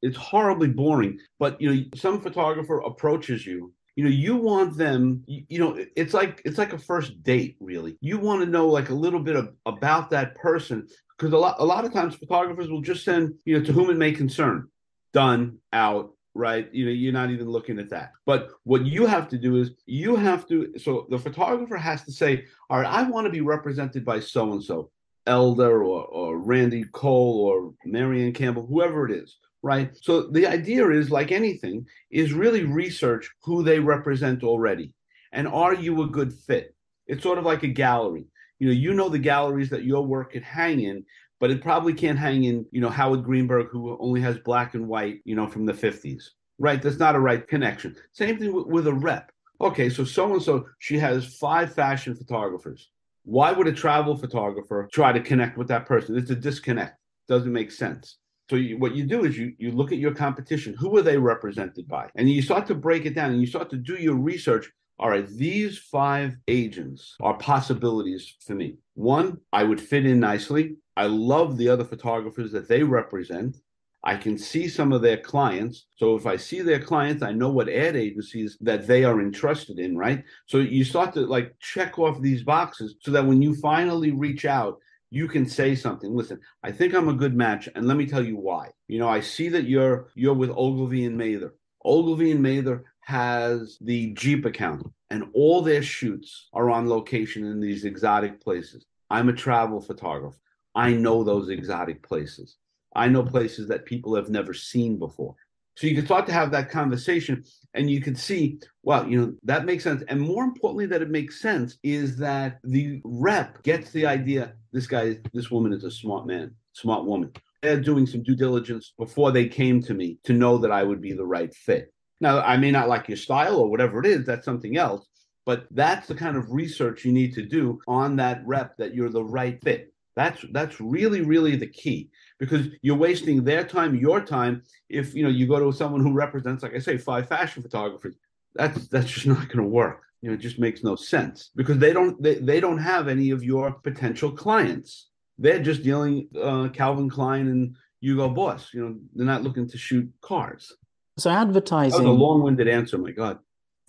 It's 0.00 0.16
horribly 0.16 0.68
boring, 0.68 1.18
but 1.38 1.60
you 1.60 1.74
know, 1.74 1.82
some 1.94 2.20
photographer 2.20 2.78
approaches 2.78 3.44
you 3.44 3.72
you 3.96 4.04
know 4.04 4.10
you 4.10 4.36
want 4.36 4.76
them 4.76 5.24
you, 5.26 5.42
you, 5.48 5.58
know 5.58 5.82
it's 5.96 6.14
like 6.14 6.42
it's 6.44 6.58
like 6.58 6.72
a 6.72 6.78
first 6.78 7.22
date 7.22 7.56
really. 7.60 7.96
You 8.00 8.18
want 8.18 8.42
to 8.42 8.46
know 8.46 8.68
like 8.68 8.90
a 8.90 8.94
little 8.94 9.20
bit 9.20 9.36
of, 9.36 9.54
about 9.64 10.10
that 10.10 10.36
person 10.36 10.86
because 11.16 11.32
a 11.32 11.38
lot 11.38 11.56
a 11.58 11.64
lot 11.64 11.84
of 11.84 11.92
times 11.92 12.14
photographers 12.14 12.68
will 12.68 12.82
just 12.82 13.04
send 13.04 13.34
you 13.44 13.58
know 13.58 13.64
to 13.64 13.72
whom 13.72 13.90
it 13.90 13.96
may 13.96 14.12
concern. 14.12 14.68
Done 15.12 15.58
out 15.72 16.12
right? 16.34 16.68
You 16.72 16.84
know 16.84 16.92
you're 16.92 17.14
not 17.14 17.30
even 17.30 17.48
looking 17.48 17.78
at 17.78 17.88
that. 17.90 18.12
But 18.26 18.50
what 18.64 18.84
you 18.84 19.06
have 19.06 19.28
to 19.30 19.38
do 19.38 19.56
is 19.56 19.70
you 19.86 20.14
have 20.16 20.46
to 20.48 20.74
so 20.78 21.06
the 21.08 21.18
photographer 21.18 21.78
has 21.78 22.04
to 22.04 22.12
say 22.12 22.44
all 22.68 22.80
right 22.80 22.92
i 22.92 23.02
want 23.08 23.24
to 23.24 23.30
be 23.30 23.40
represented 23.40 24.04
by 24.04 24.20
so 24.20 24.52
and 24.52 24.62
so 24.62 24.90
elder 25.26 25.82
or, 25.82 26.04
or 26.04 26.38
randy 26.38 26.84
cole 26.92 27.40
or 27.40 27.72
marianne 27.84 28.32
campbell 28.32 28.66
whoever 28.66 29.06
it 29.06 29.12
is 29.12 29.38
right 29.66 29.90
so 30.00 30.12
the 30.36 30.46
idea 30.46 30.88
is 30.90 31.10
like 31.10 31.32
anything 31.32 31.84
is 32.10 32.32
really 32.32 32.64
research 32.64 33.30
who 33.42 33.62
they 33.62 33.78
represent 33.78 34.42
already 34.42 34.92
and 35.32 35.46
are 35.48 35.74
you 35.74 36.02
a 36.02 36.08
good 36.18 36.32
fit 36.32 36.74
it's 37.06 37.22
sort 37.22 37.38
of 37.38 37.44
like 37.44 37.62
a 37.64 37.78
gallery 37.84 38.26
you 38.58 38.66
know 38.68 38.72
you 38.84 38.94
know 38.94 39.08
the 39.08 39.28
galleries 39.32 39.70
that 39.70 39.84
your 39.84 40.04
work 40.06 40.32
could 40.32 40.42
hang 40.42 40.80
in 40.80 41.04
but 41.38 41.50
it 41.50 41.62
probably 41.62 41.92
can't 41.92 42.18
hang 42.18 42.44
in, 42.44 42.66
you 42.70 42.80
know, 42.80 42.88
Howard 42.88 43.24
Greenberg, 43.24 43.68
who 43.70 43.96
only 44.00 44.20
has 44.22 44.38
black 44.38 44.74
and 44.74 44.88
white, 44.88 45.20
you 45.24 45.36
know, 45.36 45.46
from 45.46 45.66
the 45.66 45.72
50s, 45.72 46.24
right? 46.58 46.80
That's 46.80 46.98
not 46.98 47.14
a 47.14 47.20
right 47.20 47.46
connection. 47.46 47.96
Same 48.12 48.38
thing 48.38 48.52
with, 48.52 48.66
with 48.66 48.86
a 48.86 48.94
rep. 48.94 49.30
Okay, 49.60 49.88
so 49.88 50.04
so 50.04 50.32
and 50.32 50.42
so, 50.42 50.66
she 50.78 50.98
has 50.98 51.36
five 51.36 51.72
fashion 51.72 52.14
photographers. 52.14 52.90
Why 53.24 53.52
would 53.52 53.66
a 53.66 53.72
travel 53.72 54.16
photographer 54.16 54.88
try 54.92 55.12
to 55.12 55.20
connect 55.20 55.56
with 55.56 55.68
that 55.68 55.86
person? 55.86 56.16
It's 56.16 56.30
a 56.30 56.36
disconnect. 56.36 56.98
Doesn't 57.26 57.52
make 57.52 57.72
sense. 57.72 58.18
So 58.48 58.56
you, 58.56 58.78
what 58.78 58.94
you 58.94 59.04
do 59.04 59.24
is 59.24 59.36
you 59.36 59.54
you 59.58 59.72
look 59.72 59.92
at 59.92 59.98
your 59.98 60.14
competition. 60.14 60.74
Who 60.74 60.96
are 60.96 61.02
they 61.02 61.18
represented 61.18 61.88
by? 61.88 62.08
And 62.14 62.30
you 62.30 62.42
start 62.42 62.66
to 62.68 62.74
break 62.74 63.04
it 63.04 63.14
down 63.14 63.32
and 63.32 63.40
you 63.40 63.46
start 63.46 63.70
to 63.70 63.76
do 63.76 63.94
your 63.94 64.14
research. 64.14 64.70
All 64.98 65.10
right, 65.10 65.28
these 65.28 65.78
five 65.78 66.36
agents 66.48 67.16
are 67.20 67.36
possibilities 67.36 68.34
for 68.40 68.54
me. 68.54 68.76
One, 68.94 69.38
I 69.52 69.62
would 69.62 69.80
fit 69.80 70.06
in 70.06 70.20
nicely. 70.20 70.76
I 70.96 71.06
love 71.06 71.58
the 71.58 71.68
other 71.68 71.84
photographers 71.84 72.52
that 72.52 72.68
they 72.68 72.82
represent. 72.82 73.58
I 74.06 74.16
can 74.16 74.38
see 74.38 74.68
some 74.68 74.92
of 74.92 75.02
their 75.02 75.16
clients. 75.16 75.86
So 75.96 76.14
if 76.14 76.26
I 76.26 76.36
see 76.36 76.62
their 76.62 76.78
clients, 76.78 77.24
I 77.24 77.32
know 77.32 77.50
what 77.50 77.68
ad 77.68 77.96
agencies 77.96 78.56
that 78.60 78.86
they 78.86 79.02
are 79.02 79.20
interested 79.20 79.80
in, 79.80 79.98
right? 79.98 80.22
So 80.46 80.58
you 80.58 80.84
start 80.84 81.12
to 81.14 81.26
like 81.26 81.56
check 81.58 81.98
off 81.98 82.22
these 82.22 82.44
boxes 82.44 82.94
so 83.00 83.10
that 83.10 83.26
when 83.26 83.42
you 83.42 83.56
finally 83.56 84.12
reach 84.12 84.44
out 84.44 84.78
you 85.10 85.28
can 85.28 85.46
say 85.46 85.74
something. 85.74 86.14
Listen, 86.14 86.40
I 86.62 86.72
think 86.72 86.94
I'm 86.94 87.08
a 87.08 87.14
good 87.14 87.34
match, 87.34 87.68
and 87.74 87.86
let 87.86 87.96
me 87.96 88.06
tell 88.06 88.24
you 88.24 88.36
why. 88.36 88.70
You 88.88 88.98
know, 88.98 89.08
I 89.08 89.20
see 89.20 89.48
that 89.50 89.64
you're 89.64 90.08
you're 90.14 90.34
with 90.34 90.50
Ogilvy 90.50 91.04
and 91.04 91.16
Mather. 91.16 91.54
Ogilvy 91.84 92.32
and 92.32 92.42
Mather 92.42 92.84
has 93.00 93.78
the 93.80 94.12
Jeep 94.14 94.44
account, 94.44 94.90
and 95.10 95.24
all 95.32 95.62
their 95.62 95.82
shoots 95.82 96.48
are 96.52 96.70
on 96.70 96.88
location 96.88 97.44
in 97.44 97.60
these 97.60 97.84
exotic 97.84 98.40
places. 98.40 98.84
I'm 99.08 99.28
a 99.28 99.32
travel 99.32 99.80
photographer. 99.80 100.38
I 100.74 100.92
know 100.92 101.22
those 101.22 101.48
exotic 101.48 102.02
places. 102.02 102.56
I 102.94 103.08
know 103.08 103.22
places 103.22 103.68
that 103.68 103.84
people 103.84 104.16
have 104.16 104.28
never 104.28 104.52
seen 104.52 104.98
before. 104.98 105.36
So 105.76 105.86
you 105.86 105.94
can 105.94 106.06
start 106.06 106.26
to 106.26 106.32
have 106.32 106.50
that 106.52 106.70
conversation 106.70 107.44
and 107.74 107.90
you 107.90 108.00
can 108.00 108.16
see, 108.16 108.58
well, 108.82 109.06
you 109.06 109.20
know, 109.20 109.34
that 109.44 109.66
makes 109.66 109.84
sense. 109.84 110.02
And 110.08 110.18
more 110.18 110.42
importantly, 110.42 110.86
that 110.86 111.02
it 111.02 111.10
makes 111.10 111.40
sense 111.40 111.76
is 111.82 112.16
that 112.16 112.58
the 112.64 113.00
rep 113.04 113.62
gets 113.62 113.90
the 113.90 114.06
idea 114.06 114.54
this 114.72 114.86
guy, 114.86 115.18
this 115.34 115.50
woman 115.50 115.74
is 115.74 115.84
a 115.84 115.90
smart 115.90 116.26
man, 116.26 116.54
smart 116.72 117.04
woman. 117.04 117.30
They're 117.62 117.80
doing 117.80 118.06
some 118.06 118.22
due 118.22 118.36
diligence 118.36 118.94
before 118.98 119.32
they 119.32 119.48
came 119.48 119.82
to 119.82 119.92
me 119.92 120.18
to 120.24 120.32
know 120.32 120.56
that 120.58 120.72
I 120.72 120.82
would 120.82 121.02
be 121.02 121.12
the 121.12 121.26
right 121.26 121.54
fit. 121.54 121.92
Now, 122.22 122.40
I 122.40 122.56
may 122.56 122.70
not 122.70 122.88
like 122.88 123.08
your 123.08 123.18
style 123.18 123.56
or 123.56 123.70
whatever 123.70 124.00
it 124.00 124.06
is, 124.06 124.24
that's 124.24 124.46
something 124.46 124.78
else. 124.78 125.06
But 125.44 125.66
that's 125.70 126.08
the 126.08 126.14
kind 126.14 126.38
of 126.38 126.50
research 126.50 127.04
you 127.04 127.12
need 127.12 127.34
to 127.34 127.42
do 127.42 127.80
on 127.86 128.16
that 128.16 128.42
rep 128.46 128.76
that 128.78 128.94
you're 128.94 129.10
the 129.10 129.24
right 129.24 129.62
fit. 129.62 129.92
That's 130.16 130.42
that's 130.52 130.80
really 130.80 131.20
really 131.20 131.56
the 131.56 131.68
key 131.68 132.08
because 132.38 132.68
you're 132.82 132.96
wasting 132.96 133.44
their 133.44 133.64
time, 133.64 133.94
your 133.94 134.20
time. 134.20 134.62
If 134.88 135.14
you 135.14 135.22
know 135.22 135.28
you 135.30 135.46
go 135.46 135.58
to 135.58 135.76
someone 135.76 136.02
who 136.02 136.12
represents, 136.12 136.62
like 136.62 136.74
I 136.74 136.78
say, 136.78 136.98
five 136.98 137.28
fashion 137.28 137.62
photographers, 137.62 138.16
that's 138.54 138.88
that's 138.88 139.10
just 139.10 139.26
not 139.26 139.48
going 139.48 139.64
to 139.64 139.68
work. 139.68 140.02
You 140.22 140.30
know, 140.30 140.34
it 140.34 140.40
just 140.40 140.58
makes 140.58 140.82
no 140.82 140.96
sense 140.96 141.50
because 141.54 141.78
they 141.78 141.92
don't 141.92 142.20
they, 142.22 142.36
they 142.36 142.60
don't 142.60 142.78
have 142.78 143.08
any 143.08 143.30
of 143.30 143.42
your 143.42 143.72
potential 143.72 144.30
clients. 144.30 145.08
They're 145.38 145.62
just 145.62 145.82
dealing 145.82 146.28
uh, 146.40 146.68
Calvin 146.68 147.10
Klein 147.10 147.48
and 147.48 147.76
Hugo 148.00 148.28
Boss. 148.30 148.72
You 148.72 148.80
know, 148.80 148.96
they're 149.14 149.26
not 149.26 149.42
looking 149.42 149.68
to 149.68 149.78
shoot 149.78 150.10
cars. 150.22 150.72
So 151.18 151.30
advertising. 151.30 152.02
That 152.02 152.08
was 152.08 152.16
a 152.16 152.20
long-winded 152.20 152.68
answer. 152.68 152.98
My 152.98 153.10
God. 153.10 153.38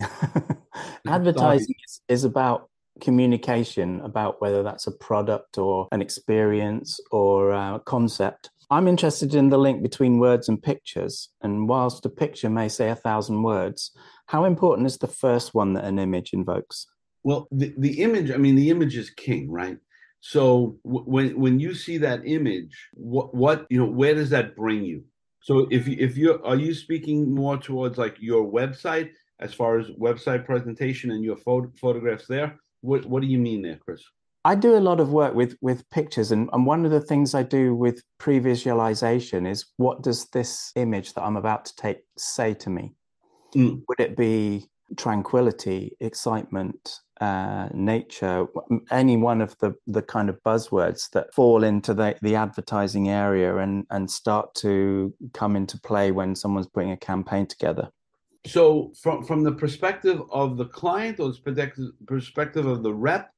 advertising 1.06 1.74
is, 1.86 2.00
is 2.08 2.24
about 2.24 2.70
communication 3.00 4.00
about 4.00 4.40
whether 4.40 4.62
that's 4.62 4.86
a 4.86 4.92
product 4.92 5.58
or 5.58 5.88
an 5.92 6.02
experience 6.02 7.00
or 7.10 7.50
a 7.50 7.80
concept. 7.84 8.50
I'm 8.70 8.86
interested 8.86 9.34
in 9.34 9.48
the 9.48 9.58
link 9.58 9.82
between 9.82 10.18
words 10.18 10.48
and 10.48 10.62
pictures. 10.62 11.30
And 11.40 11.68
whilst 11.68 12.04
a 12.04 12.10
picture 12.10 12.50
may 12.50 12.68
say 12.68 12.90
a 12.90 12.94
thousand 12.94 13.42
words, 13.42 13.92
how 14.26 14.44
important 14.44 14.86
is 14.86 14.98
the 14.98 15.08
first 15.08 15.54
one 15.54 15.72
that 15.72 15.84
an 15.84 15.98
image 15.98 16.32
invokes? 16.32 16.86
Well, 17.22 17.48
the, 17.50 17.74
the 17.78 18.02
image, 18.02 18.30
I 18.30 18.36
mean, 18.36 18.56
the 18.56 18.70
image 18.70 18.96
is 18.96 19.10
king, 19.10 19.50
right? 19.50 19.78
So 20.20 20.78
w- 20.84 21.04
when 21.04 21.40
when 21.40 21.60
you 21.60 21.74
see 21.74 21.98
that 21.98 22.26
image, 22.26 22.76
what 22.94 23.34
what 23.34 23.66
you 23.70 23.78
know, 23.78 23.90
where 23.90 24.14
does 24.14 24.30
that 24.30 24.56
bring 24.56 24.84
you? 24.84 25.04
So 25.40 25.66
if 25.70 25.88
if 25.88 26.16
you 26.16 26.42
are 26.42 26.56
you 26.56 26.74
speaking 26.74 27.34
more 27.34 27.56
towards 27.56 27.98
like 27.98 28.16
your 28.20 28.50
website 28.50 29.10
as 29.40 29.54
far 29.54 29.78
as 29.78 29.86
website 29.90 30.44
presentation 30.44 31.12
and 31.12 31.24
your 31.24 31.36
photo, 31.36 31.70
photographs 31.80 32.26
there, 32.26 32.58
what 32.80 33.06
What 33.06 33.22
do 33.22 33.28
you 33.28 33.38
mean 33.38 33.62
there, 33.62 33.78
Chris? 33.84 34.02
I 34.44 34.54
do 34.54 34.76
a 34.76 34.80
lot 34.80 35.00
of 35.00 35.12
work 35.12 35.34
with 35.34 35.56
with 35.60 35.88
pictures, 35.90 36.32
and, 36.32 36.48
and 36.52 36.64
one 36.64 36.84
of 36.84 36.90
the 36.90 37.00
things 37.00 37.34
I 37.34 37.42
do 37.42 37.74
with 37.74 38.02
pre-visualization 38.18 39.46
is 39.46 39.66
what 39.76 40.02
does 40.02 40.26
this 40.30 40.72
image 40.76 41.14
that 41.14 41.22
I'm 41.22 41.36
about 41.36 41.64
to 41.66 41.76
take 41.76 41.98
say 42.16 42.54
to 42.54 42.70
me? 42.70 42.94
Mm. 43.54 43.82
Would 43.88 44.00
it 44.00 44.16
be 44.16 44.68
tranquility, 44.96 45.96
excitement, 46.00 47.00
uh, 47.20 47.68
nature, 47.74 48.46
any 48.90 49.16
one 49.16 49.40
of 49.40 49.58
the 49.58 49.74
the 49.86 50.02
kind 50.02 50.30
of 50.30 50.42
buzzwords 50.44 51.10
that 51.10 51.34
fall 51.34 51.64
into 51.64 51.92
the, 51.92 52.16
the 52.22 52.36
advertising 52.36 53.08
area 53.08 53.56
and 53.56 53.86
and 53.90 54.10
start 54.10 54.54
to 54.54 55.12
come 55.34 55.56
into 55.56 55.78
play 55.80 56.10
when 56.10 56.34
someone's 56.34 56.68
putting 56.68 56.92
a 56.92 56.96
campaign 56.96 57.46
together? 57.46 57.90
So 58.46 58.92
from 59.00 59.24
from 59.24 59.42
the 59.42 59.52
perspective 59.52 60.22
of 60.30 60.56
the 60.56 60.66
client 60.66 61.20
or 61.20 61.32
the 61.32 61.92
perspective 62.06 62.66
of 62.66 62.82
the 62.82 62.92
rep 62.92 63.30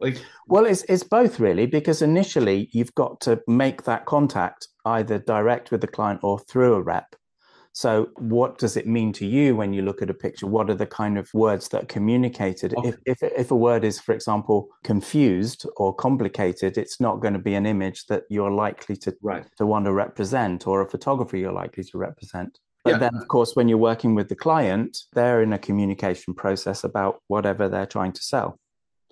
like 0.00 0.22
well 0.46 0.64
it's 0.64 0.82
it's 0.84 1.02
both 1.02 1.40
really 1.40 1.66
because 1.66 2.02
initially 2.02 2.68
you've 2.72 2.94
got 2.94 3.20
to 3.20 3.40
make 3.46 3.84
that 3.84 4.04
contact 4.06 4.68
either 4.86 5.18
direct 5.18 5.70
with 5.70 5.80
the 5.80 5.86
client 5.86 6.20
or 6.22 6.38
through 6.38 6.74
a 6.74 6.82
rep 6.82 7.16
so 7.76 8.08
what 8.18 8.56
does 8.58 8.76
it 8.76 8.86
mean 8.86 9.12
to 9.12 9.26
you 9.26 9.56
when 9.56 9.72
you 9.72 9.82
look 9.82 10.00
at 10.00 10.08
a 10.08 10.14
picture 10.14 10.46
what 10.46 10.70
are 10.70 10.76
the 10.76 10.86
kind 10.86 11.18
of 11.18 11.28
words 11.34 11.68
that 11.68 11.82
are 11.82 11.86
communicated 11.86 12.74
okay. 12.76 12.90
if, 12.90 12.96
if 13.06 13.22
if 13.22 13.50
a 13.50 13.56
word 13.56 13.84
is 13.84 14.00
for 14.00 14.14
example 14.14 14.68
confused 14.84 15.66
or 15.76 15.92
complicated 15.94 16.78
it's 16.78 17.00
not 17.00 17.20
going 17.20 17.34
to 17.34 17.40
be 17.40 17.54
an 17.54 17.66
image 17.66 18.06
that 18.06 18.22
you're 18.30 18.52
likely 18.52 18.96
to 18.96 19.14
right. 19.22 19.46
to 19.56 19.66
want 19.66 19.84
to 19.84 19.92
represent 19.92 20.66
or 20.66 20.82
a 20.82 20.88
photography 20.88 21.40
you're 21.40 21.52
likely 21.52 21.82
to 21.82 21.98
represent 21.98 22.60
but 22.84 22.90
yeah. 22.90 22.98
then, 22.98 23.16
of 23.16 23.26
course, 23.28 23.56
when 23.56 23.66
you're 23.68 23.78
working 23.78 24.14
with 24.14 24.28
the 24.28 24.36
client, 24.36 24.98
they're 25.14 25.42
in 25.42 25.54
a 25.54 25.58
communication 25.58 26.34
process 26.34 26.84
about 26.84 27.20
whatever 27.28 27.68
they're 27.68 27.86
trying 27.86 28.12
to 28.12 28.22
sell. 28.22 28.58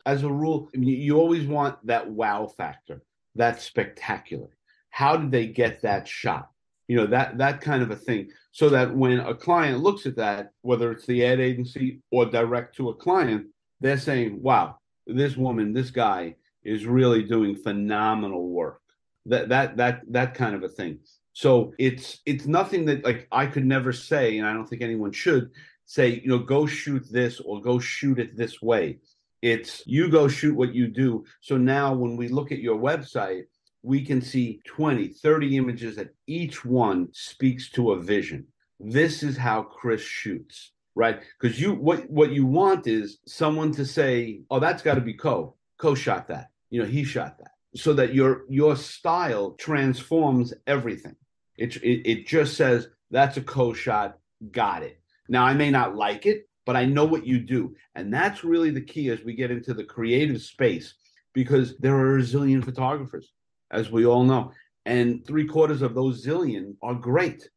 As 0.04 0.22
a 0.24 0.28
rule, 0.28 0.68
you 0.74 1.18
always 1.18 1.46
want 1.46 1.84
that 1.86 2.10
wow 2.10 2.46
factor. 2.46 3.02
that 3.34 3.60
spectacular. 3.60 4.48
How 4.90 5.16
did 5.16 5.30
they 5.30 5.46
get 5.46 5.82
that 5.82 6.06
shot? 6.06 6.50
You 6.88 6.96
know, 6.96 7.06
that 7.06 7.38
that 7.38 7.60
kind 7.60 7.82
of 7.82 7.90
a 7.90 7.96
thing. 7.96 8.30
So 8.50 8.68
that 8.70 8.94
when 8.94 9.20
a 9.20 9.34
client 9.34 9.82
looks 9.82 10.04
at 10.04 10.16
that, 10.16 10.50
whether 10.62 10.92
it's 10.92 11.06
the 11.06 11.24
ad 11.24 11.40
agency 11.40 12.00
or 12.10 12.26
direct 12.26 12.76
to 12.76 12.90
a 12.90 12.94
client, 12.94 13.46
they're 13.80 13.98
saying, 13.98 14.42
wow, 14.42 14.76
this 15.06 15.36
woman, 15.36 15.72
this 15.72 15.90
guy 15.90 16.36
is 16.62 16.86
really 16.86 17.22
doing 17.22 17.56
phenomenal 17.56 18.48
work. 18.48 18.80
That 19.26 19.48
that 19.48 19.76
that 19.78 20.02
that 20.08 20.34
kind 20.34 20.54
of 20.54 20.62
a 20.62 20.68
thing. 20.68 20.98
So 21.32 21.72
it's 21.78 22.20
it's 22.26 22.46
nothing 22.46 22.84
that 22.86 23.04
like 23.04 23.26
I 23.32 23.46
could 23.46 23.64
never 23.64 23.92
say, 23.92 24.38
and 24.38 24.46
I 24.46 24.52
don't 24.52 24.66
think 24.66 24.82
anyone 24.82 25.12
should 25.12 25.50
say, 25.86 26.20
you 26.22 26.28
know, 26.28 26.38
go 26.38 26.66
shoot 26.66 27.04
this 27.10 27.40
or 27.40 27.60
go 27.60 27.78
shoot 27.78 28.18
it 28.18 28.36
this 28.36 28.60
way. 28.62 28.98
It's 29.40 29.82
you 29.86 30.08
go 30.08 30.28
shoot 30.28 30.54
what 30.54 30.74
you 30.74 30.88
do. 30.88 31.24
So 31.40 31.56
now 31.56 31.94
when 31.94 32.16
we 32.16 32.28
look 32.28 32.52
at 32.52 32.60
your 32.60 32.78
website, 32.78 33.44
we 33.82 34.04
can 34.04 34.20
see 34.20 34.60
20, 34.66 35.08
30 35.08 35.56
images 35.56 35.96
that 35.96 36.14
each 36.26 36.64
one 36.64 37.08
speaks 37.12 37.70
to 37.70 37.92
a 37.92 38.00
vision. 38.00 38.46
This 38.78 39.22
is 39.22 39.36
how 39.36 39.62
Chris 39.62 40.00
shoots, 40.00 40.72
right? 40.94 41.20
Because 41.40 41.60
you 41.60 41.74
what 41.74 42.08
what 42.10 42.30
you 42.32 42.46
want 42.46 42.86
is 42.86 43.18
someone 43.26 43.72
to 43.72 43.84
say, 43.84 44.42
"Oh, 44.50 44.60
that's 44.60 44.82
got 44.82 44.94
to 44.94 45.00
be 45.00 45.14
Coe. 45.14 45.54
Coe 45.78 45.94
shot 45.94 46.28
that. 46.28 46.50
You 46.70 46.82
know, 46.82 46.88
he 46.88 47.04
shot 47.04 47.38
that." 47.38 47.52
So 47.74 47.92
that 47.94 48.14
your 48.14 48.44
your 48.48 48.76
style 48.76 49.52
transforms 49.52 50.52
everything. 50.66 51.16
It, 51.62 51.76
it, 51.76 52.10
it 52.10 52.26
just 52.26 52.56
says 52.56 52.88
that's 53.12 53.36
a 53.36 53.40
Coe 53.40 53.72
shot. 53.72 54.18
Got 54.50 54.82
it. 54.82 54.98
Now 55.28 55.44
I 55.44 55.54
may 55.54 55.70
not 55.70 55.94
like 55.94 56.26
it, 56.26 56.48
but 56.66 56.74
I 56.74 56.84
know 56.84 57.04
what 57.04 57.24
you 57.24 57.38
do, 57.38 57.76
and 57.94 58.12
that's 58.12 58.42
really 58.42 58.70
the 58.70 58.80
key 58.80 59.10
as 59.10 59.22
we 59.22 59.34
get 59.34 59.52
into 59.52 59.72
the 59.72 59.84
creative 59.84 60.42
space 60.42 60.94
because 61.32 61.76
there 61.78 61.94
are 61.94 62.18
a 62.18 62.22
zillion 62.22 62.64
photographers, 62.64 63.32
as 63.70 63.92
we 63.92 64.04
all 64.04 64.24
know, 64.24 64.50
and 64.86 65.24
three 65.24 65.46
quarters 65.46 65.82
of 65.82 65.94
those 65.94 66.26
zillion 66.26 66.74
are 66.82 66.94
great. 66.94 67.48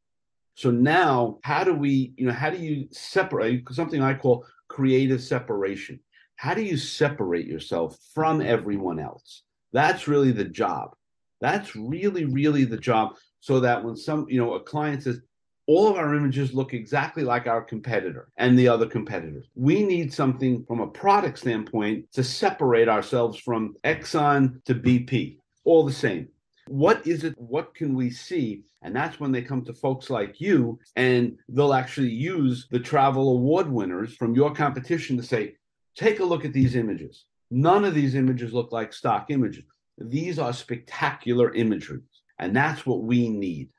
So 0.54 0.70
now, 0.70 1.40
how 1.44 1.64
do 1.64 1.74
we, 1.74 2.14
you 2.16 2.28
know, 2.28 2.34
how 2.34 2.52
do 2.52 2.58
you 2.58 2.88
separate 2.92 3.68
something 3.72 4.04
I 4.04 4.14
call 4.14 4.46
creative 4.68 5.22
separation? 5.22 6.00
How 6.36 6.54
do 6.54 6.62
you 6.62 6.78
separate 6.78 7.48
yourself 7.48 7.98
from 8.14 8.40
everyone 8.40 9.00
else? 9.00 9.42
That's 9.74 10.08
really 10.08 10.32
the 10.32 10.46
job. 10.46 10.96
That's 11.42 11.76
really, 11.76 12.26
really 12.26 12.66
the 12.66 12.78
job 12.78 13.16
so 13.46 13.60
that 13.60 13.84
when 13.84 13.96
some, 13.96 14.26
you 14.28 14.40
know, 14.42 14.56
a 14.56 14.60
client 14.60 15.04
says, 15.04 15.22
all 15.68 15.88
of 15.88 15.98
our 15.98 16.16
images 16.16 16.56
look 16.56 16.74
exactly 16.74 17.24
like 17.24 17.46
our 17.46 17.62
competitor 17.62 18.28
and 18.38 18.58
the 18.58 18.68
other 18.68 18.88
competitors. 18.88 19.46
We 19.54 19.84
need 19.84 20.12
something 20.12 20.66
from 20.66 20.80
a 20.80 20.88
product 20.88 21.38
standpoint 21.38 22.12
to 22.14 22.24
separate 22.24 22.90
ourselves 22.90 23.38
from 23.38 23.76
Exxon 23.84 24.64
to 24.66 24.74
BP, 24.74 25.38
all 25.64 25.86
the 25.86 25.94
same. 25.94 26.28
What 26.70 27.06
is 27.06 27.24
it? 27.24 27.36
What 27.38 27.76
can 27.76 27.94
we 27.94 28.10
see? 28.10 28.64
And 28.82 28.96
that's 28.96 29.20
when 29.20 29.32
they 29.32 29.44
come 29.44 29.64
to 29.66 29.74
folks 29.74 30.10
like 30.10 30.42
you 30.42 30.80
and 30.96 31.38
they'll 31.48 31.76
actually 31.76 32.10
use 32.10 32.68
the 32.72 32.80
travel 32.80 33.30
award 33.30 33.72
winners 33.72 34.16
from 34.16 34.34
your 34.34 34.56
competition 34.56 35.18
to 35.18 35.24
say, 35.24 35.54
take 35.96 36.20
a 36.20 36.26
look 36.26 36.46
at 36.46 36.54
these 36.54 36.76
images. 36.76 37.26
None 37.52 37.86
of 37.86 37.94
these 37.94 38.16
images 38.16 38.54
look 38.54 38.72
like 38.72 38.92
stock 38.92 39.28
images. 39.30 39.66
These 40.00 40.40
are 40.40 40.52
spectacular 40.52 41.54
imagery. 41.54 42.02
And 42.40 42.56
that's 42.56 42.86
what 42.86 43.04
we 43.04 43.30
need, 43.30 43.70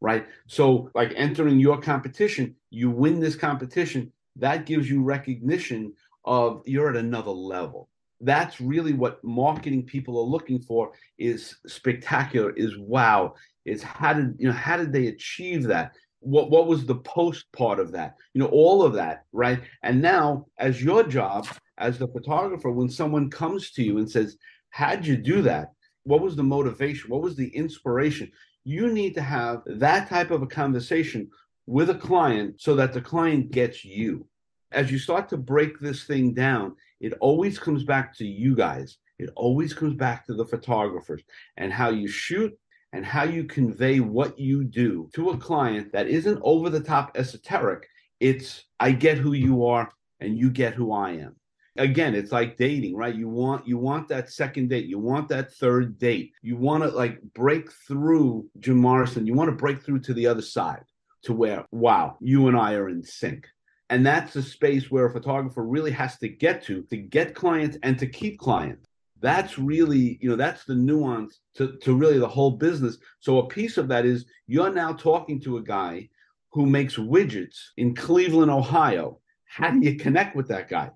right? 0.00 0.26
So, 0.46 0.90
like 0.94 1.12
entering 1.16 1.60
your 1.60 1.80
competition, 1.80 2.54
you 2.70 2.90
win 2.90 3.20
this 3.20 3.36
competition, 3.36 4.12
that 4.36 4.66
gives 4.66 4.88
you 4.88 5.02
recognition 5.02 5.92
of 6.24 6.62
you're 6.66 6.90
at 6.90 6.96
another 6.96 7.30
level. 7.30 7.88
That's 8.20 8.60
really 8.60 8.92
what 8.92 9.22
marketing 9.22 9.84
people 9.84 10.18
are 10.18 10.28
looking 10.28 10.60
for 10.60 10.92
is 11.18 11.56
spectacular, 11.66 12.50
is 12.50 12.76
wow, 12.78 13.34
is 13.64 13.82
how 13.82 14.14
did 14.14 14.36
you 14.38 14.48
know 14.48 14.54
how 14.54 14.76
did 14.76 14.92
they 14.92 15.08
achieve 15.08 15.64
that? 15.64 15.92
What 16.20 16.50
what 16.50 16.66
was 16.66 16.86
the 16.86 16.96
post 16.96 17.44
part 17.52 17.78
of 17.78 17.92
that? 17.92 18.16
You 18.32 18.40
know, 18.40 18.48
all 18.48 18.82
of 18.82 18.94
that, 18.94 19.24
right? 19.32 19.60
And 19.82 20.00
now 20.00 20.46
as 20.58 20.82
your 20.82 21.02
job 21.02 21.46
as 21.78 21.98
the 21.98 22.08
photographer, 22.08 22.70
when 22.70 22.88
someone 22.88 23.28
comes 23.28 23.70
to 23.72 23.82
you 23.82 23.98
and 23.98 24.10
says, 24.10 24.36
How'd 24.70 25.06
you 25.06 25.16
do 25.16 25.42
that? 25.42 25.72
What 26.06 26.20
was 26.20 26.36
the 26.36 26.44
motivation? 26.44 27.10
What 27.10 27.22
was 27.22 27.34
the 27.34 27.48
inspiration? 27.48 28.30
You 28.62 28.92
need 28.92 29.14
to 29.14 29.22
have 29.22 29.62
that 29.66 30.08
type 30.08 30.30
of 30.30 30.40
a 30.40 30.46
conversation 30.46 31.28
with 31.66 31.90
a 31.90 31.96
client 31.96 32.60
so 32.60 32.76
that 32.76 32.92
the 32.92 33.00
client 33.00 33.50
gets 33.50 33.84
you. 33.84 34.24
As 34.70 34.92
you 34.92 35.00
start 35.00 35.28
to 35.30 35.36
break 35.36 35.80
this 35.80 36.04
thing 36.04 36.32
down, 36.32 36.76
it 37.00 37.14
always 37.20 37.58
comes 37.58 37.82
back 37.82 38.16
to 38.18 38.24
you 38.24 38.54
guys. 38.54 38.98
It 39.18 39.30
always 39.34 39.74
comes 39.74 39.94
back 39.94 40.24
to 40.26 40.34
the 40.34 40.44
photographers 40.44 41.22
and 41.56 41.72
how 41.72 41.90
you 41.90 42.06
shoot 42.06 42.56
and 42.92 43.04
how 43.04 43.24
you 43.24 43.42
convey 43.42 43.98
what 43.98 44.38
you 44.38 44.62
do 44.62 45.10
to 45.14 45.30
a 45.30 45.36
client 45.36 45.90
that 45.92 46.06
isn't 46.06 46.40
over 46.42 46.70
the 46.70 46.80
top 46.80 47.16
esoteric. 47.16 47.88
It's, 48.20 48.62
I 48.78 48.92
get 48.92 49.18
who 49.18 49.32
you 49.32 49.66
are 49.66 49.90
and 50.20 50.38
you 50.38 50.50
get 50.50 50.74
who 50.74 50.92
I 50.92 51.14
am. 51.14 51.34
Again, 51.78 52.14
it's 52.14 52.32
like 52.32 52.56
dating, 52.56 52.96
right? 52.96 53.14
You 53.14 53.28
want 53.28 53.66
you 53.66 53.78
want 53.78 54.08
that 54.08 54.30
second 54.30 54.68
date, 54.68 54.86
you 54.86 54.98
want 54.98 55.28
that 55.28 55.52
third 55.52 55.98
date, 55.98 56.32
you 56.42 56.56
want 56.56 56.82
to 56.82 56.90
like 56.90 57.20
break 57.34 57.70
through 57.72 58.48
Jim 58.60 58.78
Morrison, 58.78 59.26
you 59.26 59.34
want 59.34 59.50
to 59.50 59.56
break 59.56 59.82
through 59.82 60.00
to 60.00 60.14
the 60.14 60.26
other 60.26 60.42
side 60.42 60.84
to 61.22 61.32
where, 61.32 61.64
wow, 61.72 62.16
you 62.20 62.48
and 62.48 62.56
I 62.56 62.74
are 62.74 62.88
in 62.88 63.02
sync. 63.02 63.46
And 63.90 64.04
that's 64.04 64.34
a 64.36 64.42
space 64.42 64.90
where 64.90 65.06
a 65.06 65.12
photographer 65.12 65.64
really 65.64 65.92
has 65.92 66.18
to 66.18 66.28
get 66.28 66.62
to 66.64 66.82
to 66.84 66.96
get 66.96 67.34
clients 67.34 67.78
and 67.82 67.98
to 67.98 68.06
keep 68.06 68.38
clients. 68.38 68.86
That's 69.20 69.58
really 69.58 70.18
you 70.20 70.28
know 70.28 70.36
that's 70.36 70.64
the 70.64 70.74
nuance 70.74 71.40
to, 71.54 71.76
to 71.82 71.94
really 71.94 72.18
the 72.18 72.28
whole 72.28 72.52
business. 72.52 72.98
So 73.20 73.38
a 73.38 73.48
piece 73.48 73.76
of 73.76 73.88
that 73.88 74.04
is 74.04 74.26
you're 74.46 74.72
now 74.72 74.92
talking 74.92 75.40
to 75.42 75.58
a 75.58 75.62
guy 75.62 76.08
who 76.52 76.66
makes 76.66 76.96
widgets 76.96 77.56
in 77.76 77.94
cleveland 77.94 78.50
ohio. 78.50 79.20
How 79.44 79.70
do 79.70 79.78
you 79.80 79.96
connect 79.96 80.34
with 80.36 80.48
that 80.48 80.68
guy 80.68 80.90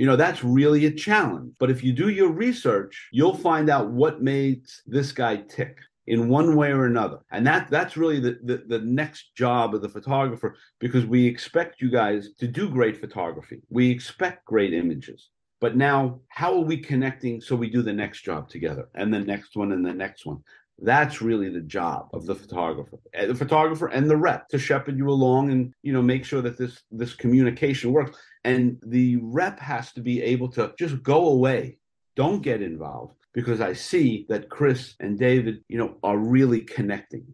you 0.00 0.06
know 0.06 0.16
that's 0.16 0.42
really 0.42 0.86
a 0.86 0.90
challenge 0.90 1.54
but 1.60 1.70
if 1.70 1.84
you 1.84 1.92
do 1.92 2.08
your 2.08 2.30
research 2.30 3.08
you'll 3.12 3.36
find 3.36 3.68
out 3.68 3.90
what 3.90 4.22
makes 4.22 4.82
this 4.86 5.12
guy 5.12 5.36
tick 5.36 5.78
in 6.06 6.28
one 6.28 6.56
way 6.56 6.72
or 6.72 6.86
another 6.86 7.18
and 7.30 7.46
that 7.46 7.68
that's 7.70 7.96
really 7.96 8.18
the, 8.18 8.38
the, 8.42 8.64
the 8.66 8.80
next 8.80 9.36
job 9.36 9.74
of 9.74 9.82
the 9.82 9.88
photographer 9.88 10.56
because 10.78 11.04
we 11.06 11.26
expect 11.26 11.80
you 11.80 11.90
guys 11.90 12.30
to 12.38 12.48
do 12.48 12.68
great 12.68 12.96
photography 12.96 13.60
we 13.68 13.90
expect 13.90 14.44
great 14.44 14.72
images 14.72 15.30
but 15.60 15.76
now, 15.76 16.20
how 16.28 16.54
are 16.54 16.64
we 16.64 16.78
connecting 16.78 17.40
so 17.40 17.54
we 17.54 17.68
do 17.68 17.82
the 17.82 17.92
next 17.92 18.22
job 18.22 18.48
together 18.48 18.88
and 18.94 19.12
the 19.12 19.20
next 19.20 19.56
one 19.56 19.72
and 19.72 19.84
the 19.84 19.92
next 19.92 20.24
one? 20.24 20.38
That's 20.82 21.20
really 21.20 21.50
the 21.50 21.60
job 21.60 22.08
of 22.14 22.24
the 22.24 22.34
photographer, 22.34 22.98
eh, 23.12 23.26
the 23.26 23.34
photographer 23.34 23.88
and 23.88 24.08
the 24.08 24.16
rep 24.16 24.48
to 24.48 24.58
shepherd 24.58 24.96
you 24.96 25.10
along 25.10 25.50
and 25.50 25.74
you 25.82 25.92
know 25.92 26.00
make 26.00 26.24
sure 26.24 26.40
that 26.40 26.56
this 26.56 26.82
this 26.90 27.14
communication 27.14 27.92
works. 27.92 28.16
And 28.44 28.78
the 28.84 29.16
rep 29.16 29.58
has 29.60 29.92
to 29.92 30.00
be 30.00 30.22
able 30.22 30.48
to 30.52 30.72
just 30.78 31.02
go 31.02 31.28
away, 31.28 31.78
don't 32.16 32.42
get 32.42 32.62
involved, 32.62 33.16
because 33.34 33.60
I 33.60 33.74
see 33.74 34.26
that 34.28 34.48
Chris 34.48 34.94
and 35.00 35.18
David, 35.18 35.62
you 35.68 35.78
know, 35.78 35.96
are 36.02 36.18
really 36.18 36.60
connecting 36.62 37.26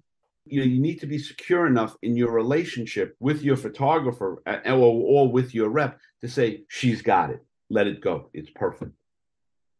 you 0.49 0.61
know 0.61 0.66
you 0.66 0.81
need 0.81 1.01
to 1.01 1.09
be 1.09 1.19
secure 1.19 1.66
enough 1.66 1.97
in 2.03 2.14
your 2.14 2.31
relationship 2.31 3.16
with 3.19 3.42
your 3.42 3.57
photographer 3.57 4.40
eh, 4.47 4.71
or, 4.71 4.77
or 4.77 5.29
with 5.29 5.53
your 5.53 5.71
rep 5.71 5.99
to 6.21 6.29
say 6.29 6.62
she's 6.69 7.03
got 7.03 7.31
it 7.31 7.45
let 7.71 7.87
it 7.87 8.01
go. 8.01 8.31
It's 8.33 8.51
perfect. 8.51 8.92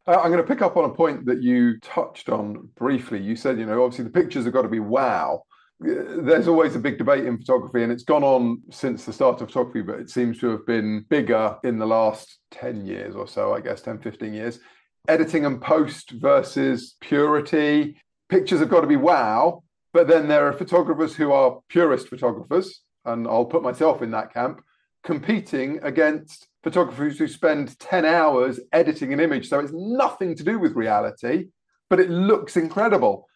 Uh, 0.07 0.21
I'm 0.21 0.31
going 0.31 0.43
to 0.43 0.49
pick 0.49 0.63
up 0.63 0.77
on 0.77 0.85
a 0.85 0.95
point 0.95 1.27
that 1.27 1.43
you 1.43 1.79
touched 1.81 2.29
on 2.29 2.69
briefly. 2.77 3.21
You 3.21 3.37
said, 3.37 3.59
you 3.59 3.67
know, 3.67 3.83
obviously 3.83 4.05
the 4.05 4.11
pictures 4.11 4.45
have 4.45 4.53
got 4.53 4.63
to 4.63 4.69
be 4.69 4.81
wow. 4.81 5.43
There's 5.79 6.49
always 6.49 6.75
a 6.75 6.79
big 6.81 6.97
debate 6.97 7.27
in 7.27 7.37
photography, 7.37 7.83
and 7.83 7.93
it's 7.93 8.03
gone 8.03 8.25
on 8.25 8.63
since 8.71 9.05
the 9.05 9.13
start 9.13 9.41
of 9.43 9.49
photography, 9.49 9.83
but 9.83 10.01
it 10.01 10.09
seems 10.09 10.39
to 10.39 10.49
have 10.49 10.67
been 10.67 11.05
bigger 11.11 11.59
in 11.65 11.79
the 11.79 11.87
last 11.87 12.39
10 12.53 12.87
years 12.87 13.15
or 13.15 13.29
so, 13.29 13.53
I 13.53 13.61
guess, 13.61 13.83
10, 13.83 13.99
15 13.99 14.33
years. 14.33 14.59
Editing 15.07 15.45
and 15.45 15.61
post 15.61 16.13
versus 16.13 16.97
purity. 17.01 17.97
Pictures 18.31 18.61
have 18.61 18.71
got 18.71 18.81
to 18.81 18.87
be 18.87 18.97
wow, 18.97 19.63
but 19.93 20.09
then 20.09 20.29
there 20.29 20.49
are 20.49 20.53
photographers 20.53 21.15
who 21.15 21.31
are 21.31 21.61
purist 21.69 22.09
photographers, 22.09 22.81
and 23.05 23.27
I'll 23.27 23.45
put 23.45 23.63
myself 23.63 24.01
in 24.01 24.11
that 24.13 24.33
camp, 24.33 24.63
competing 25.05 25.79
against 25.83 26.49
photographers 26.65 27.19
who 27.19 27.29
spend 27.29 27.79
10 27.79 28.07
hours 28.07 28.59
editing 28.73 29.13
an 29.13 29.21
image. 29.21 29.49
So 29.49 29.61
it's 29.61 29.73
nothing 29.73 30.35
to 30.37 30.43
do 30.43 30.59
with 30.59 30.73
reality, 30.73 31.49
but 31.91 32.01
it 32.01 32.11
looks 32.11 32.57
incredible. 32.57 33.29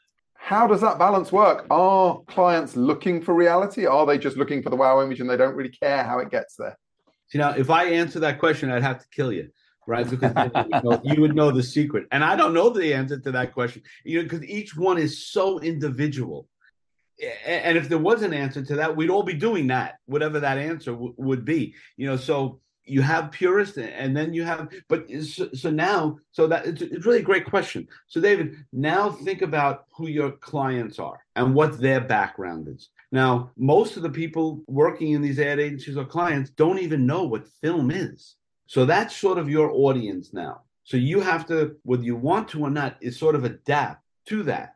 How 0.42 0.66
does 0.66 0.80
that 0.80 0.98
balance 0.98 1.30
work? 1.30 1.66
Are 1.70 2.20
clients 2.26 2.74
looking 2.76 3.22
for 3.22 3.34
reality? 3.34 3.86
Are 3.86 4.04
they 4.06 4.18
just 4.18 4.36
looking 4.36 4.62
for 4.62 4.70
the 4.70 4.76
wow 4.76 5.00
image 5.02 5.20
and 5.20 5.30
they 5.30 5.36
don't 5.36 5.54
really 5.54 5.70
care 5.70 6.02
how 6.02 6.18
it 6.18 6.30
gets 6.30 6.56
there? 6.56 6.76
You 7.32 7.40
know, 7.40 7.50
if 7.50 7.70
I 7.70 7.84
answer 7.84 8.18
that 8.20 8.40
question, 8.40 8.70
I'd 8.70 8.82
have 8.82 8.98
to 8.98 9.06
kill 9.14 9.32
you, 9.32 9.50
right? 9.86 10.08
Because 10.08 10.32
you, 10.56 10.80
know, 10.82 11.00
you 11.04 11.20
would 11.20 11.36
know 11.36 11.52
the 11.52 11.62
secret. 11.62 12.06
And 12.10 12.24
I 12.24 12.34
don't 12.34 12.54
know 12.54 12.70
the 12.70 12.92
answer 12.92 13.20
to 13.20 13.32
that 13.32 13.52
question, 13.52 13.82
you 14.04 14.18
know, 14.18 14.24
because 14.24 14.44
each 14.44 14.76
one 14.76 14.98
is 14.98 15.26
so 15.30 15.60
individual 15.60 16.48
and 17.46 17.76
if 17.76 17.88
there 17.88 17.98
was 17.98 18.22
an 18.22 18.32
answer 18.32 18.64
to 18.64 18.76
that, 18.76 18.96
we'd 18.96 19.10
all 19.10 19.22
be 19.22 19.34
doing 19.34 19.66
that, 19.68 19.98
whatever 20.06 20.40
that 20.40 20.58
answer 20.58 20.92
w- 20.92 21.14
would 21.16 21.44
be. 21.44 21.74
You 21.96 22.06
know, 22.06 22.16
so 22.16 22.60
you 22.84 23.02
have 23.02 23.30
purists 23.30 23.78
and 23.78 24.16
then 24.16 24.32
you 24.32 24.42
have 24.42 24.68
but 24.88 25.06
so, 25.22 25.70
now 25.70 26.18
so 26.32 26.46
that 26.46 26.66
it's, 26.66 26.82
it's, 26.82 27.06
really 27.06 27.20
a 27.20 27.22
great 27.22 27.44
question. 27.44 27.86
So 28.08 28.20
david 28.20 28.56
now 28.72 29.10
think 29.10 29.42
about 29.42 29.84
who 29.96 30.08
your 30.08 30.32
clients 30.32 30.98
are 30.98 31.20
and 31.36 31.54
what 31.54 31.80
their 31.80 32.00
background 32.00 32.68
is. 32.68 32.90
Now 33.12 33.50
most 33.56 33.96
of 33.96 34.02
the 34.02 34.10
people 34.10 34.62
working 34.66 35.12
in 35.12 35.22
these 35.22 35.38
ad 35.38 35.60
agencies 35.60 35.96
or 35.96 36.04
clients 36.04 36.50
don't 36.50 36.78
even 36.78 37.06
know 37.06 37.24
what 37.24 37.48
film 37.62 37.90
is. 37.90 38.36
So 38.66 38.84
that's 38.84 39.16
sort 39.16 39.38
of 39.38 39.48
your 39.48 39.70
audience 39.70 40.32
now. 40.32 40.62
So 40.84 40.96
you 40.96 41.20
have 41.20 41.46
to 41.48 41.76
whether 41.82 42.02
you 42.02 42.16
want 42.16 42.48
to 42.48 42.62
or 42.62 42.70
not 42.70 42.96
is 43.00 43.18
sort 43.18 43.34
of 43.34 43.44
adapt 43.44 44.02
to 44.26 44.42
that. 44.44 44.74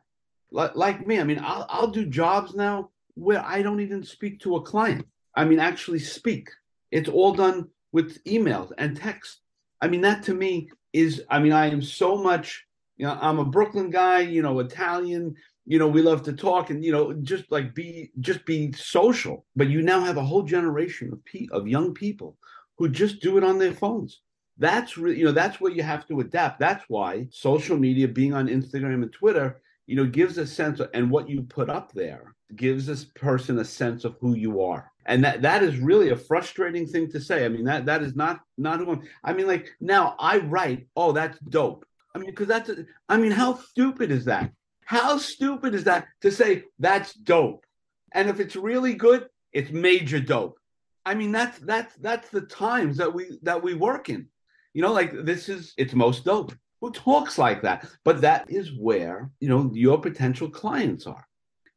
Like, 0.51 0.75
like 0.75 1.07
me 1.07 1.19
i 1.19 1.23
mean 1.23 1.41
I'll, 1.43 1.65
I'll 1.69 1.87
do 1.87 2.05
jobs 2.05 2.55
now 2.55 2.91
where 3.15 3.43
i 3.45 3.61
don't 3.61 3.81
even 3.81 4.03
speak 4.03 4.39
to 4.41 4.55
a 4.55 4.61
client. 4.61 5.05
I 5.35 5.43
mean 5.43 5.59
actually 5.59 5.99
speak. 5.99 6.49
It's 6.91 7.09
all 7.09 7.33
done 7.33 7.69
with 7.95 8.21
emails 8.25 8.73
and 8.77 8.97
text. 8.97 9.39
I 9.81 9.87
mean, 9.87 10.01
that 10.01 10.21
to 10.23 10.33
me 10.33 10.69
is, 10.91 11.23
I 11.29 11.39
mean, 11.39 11.53
I 11.53 11.67
am 11.67 11.81
so 11.81 12.17
much, 12.17 12.65
you 12.97 13.05
know, 13.05 13.17
I'm 13.21 13.39
a 13.39 13.45
Brooklyn 13.45 13.89
guy, 13.89 14.19
you 14.19 14.41
know, 14.41 14.59
Italian, 14.59 15.33
you 15.65 15.79
know, 15.79 15.87
we 15.87 16.01
love 16.01 16.21
to 16.23 16.33
talk 16.33 16.71
and, 16.71 16.83
you 16.83 16.91
know, 16.91 17.13
just 17.13 17.45
like 17.51 17.73
be, 17.73 18.11
just 18.19 18.45
be 18.45 18.73
social. 18.73 19.45
But 19.55 19.69
you 19.69 19.81
now 19.81 20.01
have 20.01 20.17
a 20.17 20.25
whole 20.29 20.43
generation 20.43 21.13
of, 21.13 21.23
pe- 21.23 21.47
of 21.53 21.69
young 21.69 21.93
people 21.93 22.37
who 22.77 22.89
just 22.89 23.21
do 23.21 23.37
it 23.37 23.45
on 23.45 23.57
their 23.59 23.73
phones. 23.73 24.19
That's 24.57 24.97
really, 24.97 25.19
you 25.19 25.23
know, 25.23 25.31
that's 25.31 25.61
where 25.61 25.71
you 25.71 25.83
have 25.83 26.05
to 26.07 26.19
adapt. 26.19 26.59
That's 26.59 26.83
why 26.89 27.29
social 27.31 27.77
media, 27.77 28.09
being 28.09 28.33
on 28.33 28.49
Instagram 28.49 29.03
and 29.03 29.13
Twitter, 29.13 29.61
you 29.87 29.95
know, 29.95 30.05
gives 30.05 30.37
a 30.37 30.45
sense 30.45 30.81
of, 30.81 30.89
and 30.93 31.09
what 31.09 31.29
you 31.29 31.43
put 31.43 31.69
up 31.69 31.93
there 31.93 32.35
gives 32.57 32.85
this 32.85 33.05
person 33.05 33.59
a 33.59 33.63
sense 33.63 34.03
of 34.03 34.17
who 34.19 34.35
you 34.35 34.61
are 34.61 34.91
and 35.05 35.23
that 35.23 35.41
that 35.43 35.63
is 35.63 35.77
really 35.77 36.09
a 36.09 36.15
frustrating 36.15 36.87
thing 36.87 37.09
to 37.11 37.19
say. 37.19 37.45
I 37.45 37.49
mean 37.49 37.65
that 37.65 37.85
that 37.85 38.01
is 38.01 38.15
not 38.15 38.41
not 38.57 38.79
who 38.79 38.93
I'm, 38.93 39.01
i 39.23 39.33
mean 39.33 39.47
like 39.47 39.71
now 39.79 40.15
i 40.19 40.37
write 40.37 40.87
oh 40.95 41.11
that's 41.11 41.37
dope. 41.39 41.85
I 42.13 42.17
mean 42.17 42.29
because 42.29 42.47
that's 42.47 42.69
a, 42.69 42.85
i 43.07 43.17
mean 43.17 43.31
how 43.31 43.55
stupid 43.55 44.11
is 44.11 44.25
that? 44.25 44.51
How 44.85 45.17
stupid 45.17 45.73
is 45.73 45.83
that 45.85 46.07
to 46.21 46.31
say 46.31 46.63
that's 46.79 47.13
dope? 47.13 47.65
And 48.11 48.29
if 48.29 48.39
it's 48.39 48.55
really 48.55 48.95
good 48.95 49.27
it's 49.53 49.71
major 49.71 50.19
dope. 50.19 50.59
I 51.05 51.13
mean 51.13 51.31
that's 51.31 51.59
that's 51.59 51.95
that's 51.97 52.29
the 52.29 52.41
times 52.41 52.97
that 52.97 53.13
we 53.13 53.37
that 53.43 53.61
we 53.61 53.73
work 53.75 54.09
in. 54.09 54.27
You 54.73 54.81
know 54.81 54.91
like 54.91 55.13
this 55.23 55.49
is 55.49 55.73
it's 55.77 55.93
most 55.93 56.25
dope. 56.25 56.53
Who 56.81 56.91
talks 56.91 57.37
like 57.37 57.61
that? 57.61 57.87
But 58.03 58.21
that 58.21 58.49
is 58.49 58.71
where 58.77 59.29
you 59.39 59.49
know 59.49 59.71
your 59.73 59.99
potential 59.99 60.49
clients 60.49 61.05
are. 61.05 61.27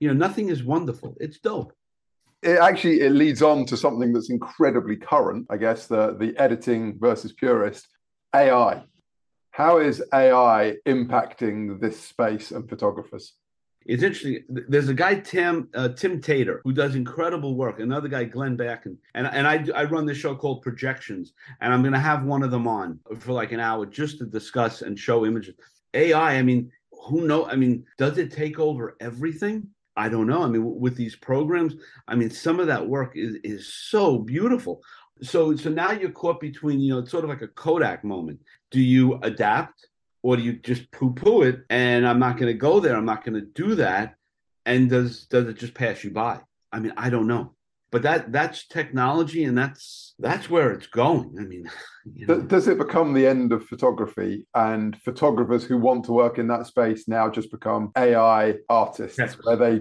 You 0.00 0.08
know 0.08 0.14
nothing 0.14 0.48
is 0.48 0.64
wonderful. 0.64 1.14
It's 1.20 1.40
dope 1.40 1.72
it 2.42 2.58
actually 2.58 3.00
it 3.00 3.12
leads 3.12 3.42
on 3.42 3.64
to 3.66 3.76
something 3.76 4.12
that's 4.12 4.30
incredibly 4.30 4.96
current 4.96 5.46
i 5.50 5.56
guess 5.56 5.86
the 5.86 6.16
the 6.18 6.36
editing 6.38 6.98
versus 6.98 7.32
purist 7.32 7.88
ai 8.34 8.82
how 9.50 9.78
is 9.78 10.02
ai 10.12 10.76
impacting 10.86 11.80
this 11.80 12.00
space 12.00 12.50
and 12.50 12.68
photographers 12.68 13.34
it's 13.88 14.02
interesting. 14.02 14.44
There's 14.48 14.90
a 14.90 14.94
guy 14.94 15.14
Tim 15.14 15.70
uh, 15.74 15.88
Tim 15.88 16.20
Tadder 16.20 16.60
who 16.62 16.72
does 16.72 16.94
incredible 16.94 17.56
work. 17.56 17.80
Another 17.80 18.06
guy 18.06 18.24
Glenn 18.24 18.56
Backen, 18.56 18.98
and 19.14 19.26
and 19.26 19.48
I 19.48 19.66
I 19.74 19.84
run 19.84 20.04
this 20.04 20.18
show 20.18 20.34
called 20.34 20.60
Projections, 20.60 21.32
and 21.62 21.72
I'm 21.72 21.80
going 21.80 21.94
to 21.94 21.98
have 21.98 22.24
one 22.24 22.42
of 22.42 22.50
them 22.50 22.68
on 22.68 23.00
for 23.18 23.32
like 23.32 23.52
an 23.52 23.60
hour 23.60 23.86
just 23.86 24.18
to 24.18 24.26
discuss 24.26 24.82
and 24.82 24.98
show 24.98 25.24
images. 25.24 25.54
AI. 25.94 26.34
I 26.36 26.42
mean, 26.42 26.70
who 27.06 27.26
know? 27.26 27.46
I 27.46 27.56
mean, 27.56 27.86
does 27.96 28.18
it 28.18 28.30
take 28.30 28.58
over 28.58 28.94
everything? 29.00 29.68
I 29.98 30.08
don't 30.08 30.28
know. 30.28 30.42
I 30.44 30.46
mean, 30.46 30.78
with 30.78 30.96
these 30.96 31.16
programs, 31.16 31.74
I 32.06 32.14
mean, 32.14 32.30
some 32.30 32.60
of 32.60 32.68
that 32.68 32.88
work 32.88 33.16
is 33.16 33.34
is 33.42 33.74
so 33.74 34.18
beautiful. 34.18 34.80
So 35.22 35.56
so 35.56 35.70
now 35.70 35.90
you're 35.90 36.12
caught 36.12 36.40
between, 36.40 36.80
you 36.80 36.92
know, 36.92 37.00
it's 37.00 37.10
sort 37.10 37.24
of 37.24 37.30
like 37.30 37.42
a 37.42 37.48
Kodak 37.48 38.04
moment. 38.04 38.40
Do 38.70 38.80
you 38.80 39.18
adapt 39.22 39.88
or 40.22 40.36
do 40.36 40.42
you 40.42 40.52
just 40.52 40.90
poo-poo 40.92 41.42
it 41.42 41.64
and 41.68 42.06
I'm 42.06 42.20
not 42.20 42.36
going 42.36 42.52
to 42.52 42.58
go 42.58 42.78
there. 42.78 42.96
I'm 42.96 43.04
not 43.04 43.24
going 43.24 43.40
to 43.40 43.46
do 43.64 43.74
that. 43.76 44.14
And 44.64 44.88
does 44.88 45.26
does 45.26 45.48
it 45.48 45.58
just 45.58 45.74
pass 45.74 46.04
you 46.04 46.10
by? 46.10 46.40
I 46.72 46.78
mean, 46.78 46.92
I 46.96 47.10
don't 47.10 47.26
know. 47.26 47.54
But 47.90 48.02
that 48.02 48.32
that's 48.32 48.66
technology 48.66 49.44
and 49.44 49.56
that's 49.56 50.14
that's 50.18 50.50
where 50.50 50.72
it's 50.72 50.86
going. 50.86 51.36
I 51.38 51.44
mean 51.44 51.70
you 52.14 52.26
know. 52.26 52.40
does 52.40 52.68
it 52.68 52.78
become 52.78 53.14
the 53.14 53.26
end 53.26 53.52
of 53.52 53.66
photography 53.66 54.46
and 54.54 55.00
photographers 55.02 55.64
who 55.64 55.78
want 55.78 56.04
to 56.06 56.12
work 56.12 56.38
in 56.38 56.48
that 56.48 56.66
space 56.66 57.08
now 57.08 57.30
just 57.30 57.50
become 57.50 57.92
ai 57.96 58.54
artists 58.68 59.18
yes. 59.18 59.36
where 59.42 59.56
they 59.56 59.80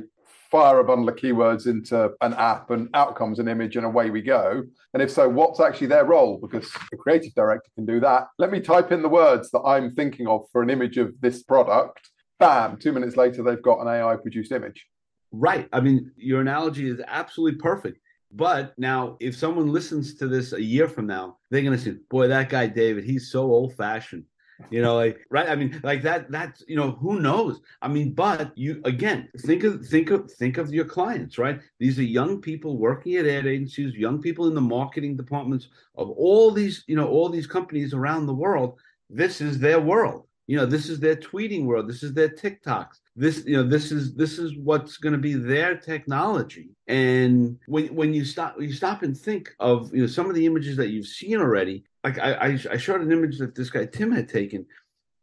fire 0.51 0.79
a 0.79 0.83
bundle 0.83 1.09
of 1.09 1.15
keywords 1.15 1.67
into 1.67 2.11
an 2.21 2.33
app 2.35 2.71
and 2.71 2.89
out 2.93 3.17
comes 3.17 3.39
an 3.39 3.49
image 3.49 3.75
and 3.75 3.85
away 3.85 4.09
we 4.09 4.21
go? 4.21 4.63
And 4.93 5.03
if 5.03 5.11
so 5.11 5.27
what's 5.27 5.59
actually 5.59 5.87
their 5.87 6.05
role? 6.05 6.39
Because 6.41 6.71
the 6.89 6.97
creative 6.97 7.33
director 7.33 7.69
can 7.75 7.85
do 7.85 7.99
that. 7.99 8.27
Let 8.39 8.51
me 8.51 8.61
type 8.61 8.91
in 8.91 9.01
the 9.01 9.09
words 9.09 9.51
that 9.51 9.61
i'm 9.61 9.93
thinking 9.93 10.27
of 10.27 10.45
for 10.51 10.61
an 10.61 10.69
image 10.69 10.97
of 10.97 11.13
this 11.19 11.43
product. 11.43 12.09
Bam 12.39 12.77
two 12.77 12.93
minutes 12.93 13.17
later 13.17 13.43
they've 13.43 13.61
got 13.61 13.81
an 13.81 13.87
ai 13.87 14.15
produced 14.15 14.51
image 14.51 14.85
Right. 15.31 15.67
I 15.73 15.81
mean, 15.81 16.11
your 16.15 16.41
analogy 16.41 16.89
is 16.89 17.01
absolutely 17.05 17.59
perfect. 17.59 17.99
But 18.31 18.73
now, 18.77 19.17
if 19.19 19.35
someone 19.37 19.71
listens 19.71 20.15
to 20.15 20.27
this 20.27 20.53
a 20.53 20.61
year 20.61 20.87
from 20.87 21.07
now, 21.07 21.37
they're 21.49 21.61
going 21.61 21.77
to 21.77 21.83
say, 21.83 21.97
boy, 22.09 22.27
that 22.27 22.49
guy, 22.49 22.67
David, 22.67 23.03
he's 23.03 23.31
so 23.31 23.43
old 23.43 23.75
fashioned. 23.75 24.25
You 24.71 24.81
know, 24.81 24.95
like, 24.95 25.19
right. 25.29 25.47
I 25.47 25.55
mean, 25.55 25.79
like 25.83 26.01
that, 26.01 26.31
that's, 26.31 26.63
you 26.67 26.75
know, 26.75 26.91
who 26.91 27.19
knows? 27.19 27.61
I 27.81 27.87
mean, 27.87 28.13
but 28.13 28.57
you, 28.57 28.81
again, 28.85 29.29
think 29.41 29.63
of, 29.63 29.85
think 29.85 30.09
of, 30.09 30.31
think 30.31 30.57
of 30.57 30.73
your 30.73 30.85
clients, 30.85 31.37
right? 31.37 31.61
These 31.79 31.99
are 31.99 32.03
young 32.03 32.41
people 32.41 32.77
working 32.77 33.15
at 33.15 33.27
ad 33.27 33.45
agencies, 33.45 33.93
young 33.93 34.19
people 34.19 34.47
in 34.47 34.55
the 34.55 34.61
marketing 34.61 35.15
departments 35.15 35.69
of 35.95 36.09
all 36.09 36.51
these, 36.51 36.83
you 36.87 36.95
know, 36.95 37.07
all 37.07 37.29
these 37.29 37.47
companies 37.47 37.93
around 37.93 38.25
the 38.25 38.33
world. 38.33 38.79
This 39.09 39.41
is 39.41 39.59
their 39.59 39.79
world. 39.79 40.26
You 40.47 40.57
know, 40.57 40.65
this 40.65 40.89
is 40.89 40.99
their 40.99 41.15
tweeting 41.15 41.65
world. 41.65 41.87
This 41.87 42.03
is 42.03 42.13
their 42.13 42.29
TikToks 42.29 42.99
this 43.17 43.43
you 43.47 43.57
know 43.57 43.67
this 43.67 43.91
is 43.91 44.13
this 44.13 44.37
is 44.37 44.55
what's 44.57 44.97
going 44.97 45.11
to 45.11 45.19
be 45.19 45.33
their 45.33 45.75
technology 45.75 46.69
and 46.87 47.57
when 47.65 47.87
when 47.87 48.13
you 48.13 48.23
stop 48.23 48.55
you 48.61 48.71
stop 48.71 49.01
and 49.01 49.17
think 49.17 49.49
of 49.59 49.93
you 49.93 50.01
know 50.01 50.07
some 50.07 50.29
of 50.29 50.35
the 50.35 50.45
images 50.45 50.77
that 50.77 50.89
you've 50.89 51.07
seen 51.07 51.37
already 51.37 51.83
like 52.03 52.19
i 52.19 52.59
i, 52.71 52.77
showed 52.77 53.01
an 53.01 53.11
image 53.11 53.39
that 53.39 53.55
this 53.55 53.71
guy 53.71 53.87
tim 53.87 54.11
had 54.11 54.29
taken 54.29 54.63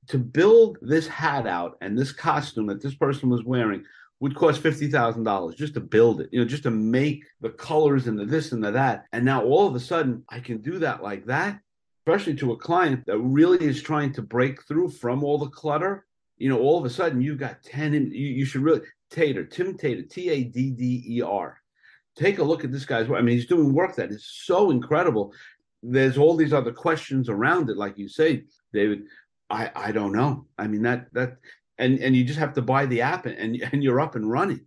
to 0.09 0.19
build 0.19 0.77
this 0.83 1.07
hat 1.07 1.47
out 1.47 1.79
and 1.81 1.97
this 1.97 2.11
costume 2.11 2.67
that 2.67 2.83
this 2.83 2.97
person 2.97 3.29
was 3.31 3.45
wearing 3.45 3.85
would 4.21 4.35
cost 4.35 4.61
fifty 4.61 4.89
thousand 4.89 5.23
dollars 5.25 5.55
just 5.55 5.75
to 5.75 5.81
build 5.81 6.21
it, 6.21 6.29
you 6.33 6.41
know, 6.41 6.47
just 6.47 6.63
to 6.63 6.71
make 6.71 7.25
the 7.41 7.51
colors 7.51 8.07
and 8.07 8.19
the 8.19 8.25
this 8.25 8.53
and 8.53 8.65
the 8.65 8.71
that. 8.71 9.05
And 9.13 9.25
now 9.25 9.43
all 9.43 9.67
of 9.67 9.75
a 9.75 9.81
sudden, 9.81 10.25
I 10.29 10.41
can 10.41 10.63
do 10.63 10.79
that 10.79 11.03
like 11.03 11.27
that, 11.27 11.61
especially 12.07 12.35
to 12.35 12.53
a 12.53 12.57
client 12.57 13.05
that 13.07 13.19
really 13.19 13.65
is 13.67 13.83
trying 13.83 14.13
to 14.13 14.23
break 14.23 14.63
through 14.67 14.91
from 14.91 15.25
all 15.25 15.39
the 15.39 15.49
clutter 15.51 16.05
you 16.37 16.49
know, 16.49 16.59
all 16.59 16.79
of 16.79 16.85
a 16.85 16.91
sudden 16.91 17.21
you've 17.21 17.39
got 17.39 17.63
10 17.63 17.95
in, 17.95 18.11
you, 18.11 18.27
you 18.27 18.45
should 18.45 18.63
really 18.63 18.83
Tadder, 19.11 19.45
Tim 19.45 19.77
Tadder, 19.77 20.03
T 20.03 20.29
A 20.31 20.45
D 20.45 20.71
D 20.71 21.05
E 21.07 21.23
R. 21.23 21.61
Take 22.17 22.39
a 22.39 22.45
look 22.45 22.65
at 22.65 22.73
this 22.73 22.85
guy's 22.85 23.09
work. 23.09 23.19
I 23.19 23.23
mean, 23.23 23.37
he's 23.37 23.47
doing 23.47 23.73
work 23.73 23.97
that 23.97 24.11
is 24.11 24.27
so 24.27 24.71
incredible. 24.71 25.33
There's 25.83 26.19
all 26.19 26.37
these 26.37 26.53
other 26.53 26.73
questions 26.73 27.29
around 27.29 27.71
it, 27.71 27.77
like 27.77 27.99
you 27.99 28.09
say, 28.09 28.45
David. 28.73 29.05
I 29.51 29.71
I 29.75 29.93
don't 29.93 30.13
know. 30.13 30.47
I 30.59 30.67
mean 30.67 30.83
that 30.83 31.13
that 31.13 31.37
and 31.79 31.99
and 32.01 32.17
you 32.17 32.25
just 32.25 32.39
have 32.39 32.55
to 32.55 32.63
buy 32.63 32.87
the 32.87 33.03
app 33.03 33.27
and 33.27 33.37
and, 33.37 33.69
and 33.73 33.85
you're 33.85 34.01
up 34.01 34.17
and 34.17 34.31
running. 34.31 34.61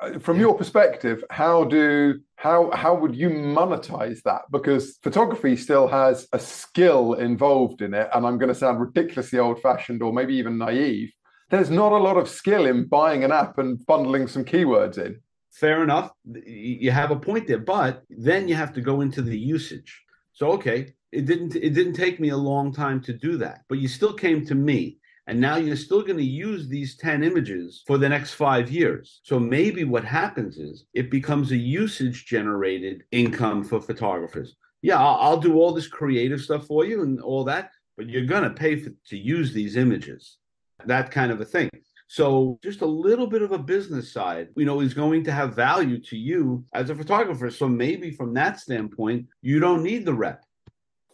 Uh, 0.00 0.18
from 0.18 0.38
your 0.38 0.54
perspective, 0.56 1.24
how 1.30 1.64
do 1.64 2.20
how 2.42 2.72
how 2.72 2.92
would 2.92 3.14
you 3.14 3.30
monetize 3.30 4.20
that? 4.24 4.42
Because 4.50 4.98
photography 5.00 5.54
still 5.54 5.86
has 5.86 6.26
a 6.32 6.40
skill 6.40 7.14
involved 7.14 7.82
in 7.82 7.94
it, 7.94 8.08
and 8.12 8.26
I'm 8.26 8.36
going 8.36 8.48
to 8.48 8.62
sound 8.62 8.80
ridiculously 8.80 9.38
old-fashioned 9.38 10.02
or 10.02 10.12
maybe 10.12 10.34
even 10.34 10.58
naive. 10.58 11.12
There's 11.50 11.70
not 11.70 11.92
a 11.92 12.04
lot 12.08 12.16
of 12.16 12.28
skill 12.28 12.66
in 12.66 12.88
buying 12.88 13.22
an 13.22 13.30
app 13.30 13.58
and 13.58 13.86
bundling 13.86 14.26
some 14.26 14.44
keywords 14.44 14.98
in. 14.98 15.20
Fair 15.52 15.84
enough. 15.84 16.10
You 16.44 16.90
have 16.90 17.12
a 17.12 17.22
point 17.28 17.46
there, 17.46 17.58
but 17.58 18.02
then 18.10 18.48
you 18.48 18.56
have 18.56 18.72
to 18.72 18.80
go 18.80 19.02
into 19.02 19.22
the 19.22 19.38
usage. 19.38 20.02
So 20.32 20.50
okay, 20.56 20.94
it 21.12 21.26
didn't 21.26 21.54
it 21.54 21.74
didn't 21.74 21.92
take 21.94 22.18
me 22.18 22.30
a 22.30 22.44
long 22.50 22.72
time 22.72 23.00
to 23.02 23.12
do 23.12 23.36
that, 23.36 23.60
but 23.68 23.78
you 23.78 23.86
still 23.86 24.14
came 24.14 24.44
to 24.46 24.56
me 24.56 24.98
and 25.26 25.40
now 25.40 25.56
you're 25.56 25.76
still 25.76 26.02
going 26.02 26.18
to 26.18 26.24
use 26.24 26.66
these 26.66 26.96
10 26.96 27.22
images 27.22 27.82
for 27.86 27.96
the 27.96 28.08
next 28.08 28.34
five 28.34 28.70
years. 28.70 29.20
So 29.22 29.38
maybe 29.38 29.84
what 29.84 30.04
happens 30.04 30.58
is 30.58 30.86
it 30.94 31.10
becomes 31.10 31.52
a 31.52 31.56
usage 31.56 32.26
generated 32.26 33.04
income 33.12 33.62
for 33.62 33.80
photographers. 33.80 34.56
Yeah, 34.82 34.98
I'll, 34.98 35.18
I'll, 35.20 35.40
do 35.40 35.54
all 35.54 35.72
this 35.72 35.86
creative 35.86 36.40
stuff 36.40 36.66
for 36.66 36.84
you 36.84 37.02
and 37.02 37.20
all 37.20 37.44
that, 37.44 37.70
but 37.96 38.08
you're 38.08 38.26
going 38.26 38.42
to 38.42 38.50
pay 38.50 38.76
for, 38.76 38.90
to 39.10 39.16
use 39.16 39.52
these 39.52 39.76
images. 39.76 40.38
That 40.86 41.12
kind 41.12 41.30
of 41.30 41.40
a 41.40 41.44
thing. 41.44 41.70
So 42.08 42.58
just 42.62 42.82
a 42.82 42.86
little 42.86 43.28
bit 43.28 43.42
of 43.42 43.52
a 43.52 43.58
business 43.58 44.12
side, 44.12 44.48
you 44.56 44.64
know, 44.64 44.80
is 44.80 44.92
going 44.92 45.22
to 45.24 45.32
have 45.32 45.54
value 45.54 45.98
to 46.02 46.16
you 46.16 46.64
as 46.74 46.90
a 46.90 46.96
photographer. 46.96 47.48
So 47.50 47.68
maybe 47.68 48.10
from 48.10 48.34
that 48.34 48.58
standpoint, 48.58 49.28
you 49.40 49.60
don't 49.60 49.84
need 49.84 50.04
the 50.04 50.12
rep. 50.12 50.44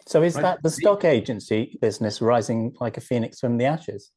So 0.08 0.22
is 0.22 0.34
that 0.36 0.62
the 0.62 0.70
stock 0.70 1.04
agency 1.04 1.76
business 1.82 2.22
rising 2.22 2.74
like 2.80 2.96
a 2.96 3.00
phoenix 3.00 3.40
from 3.40 3.58
the 3.58 3.66
ashes? 3.66 4.10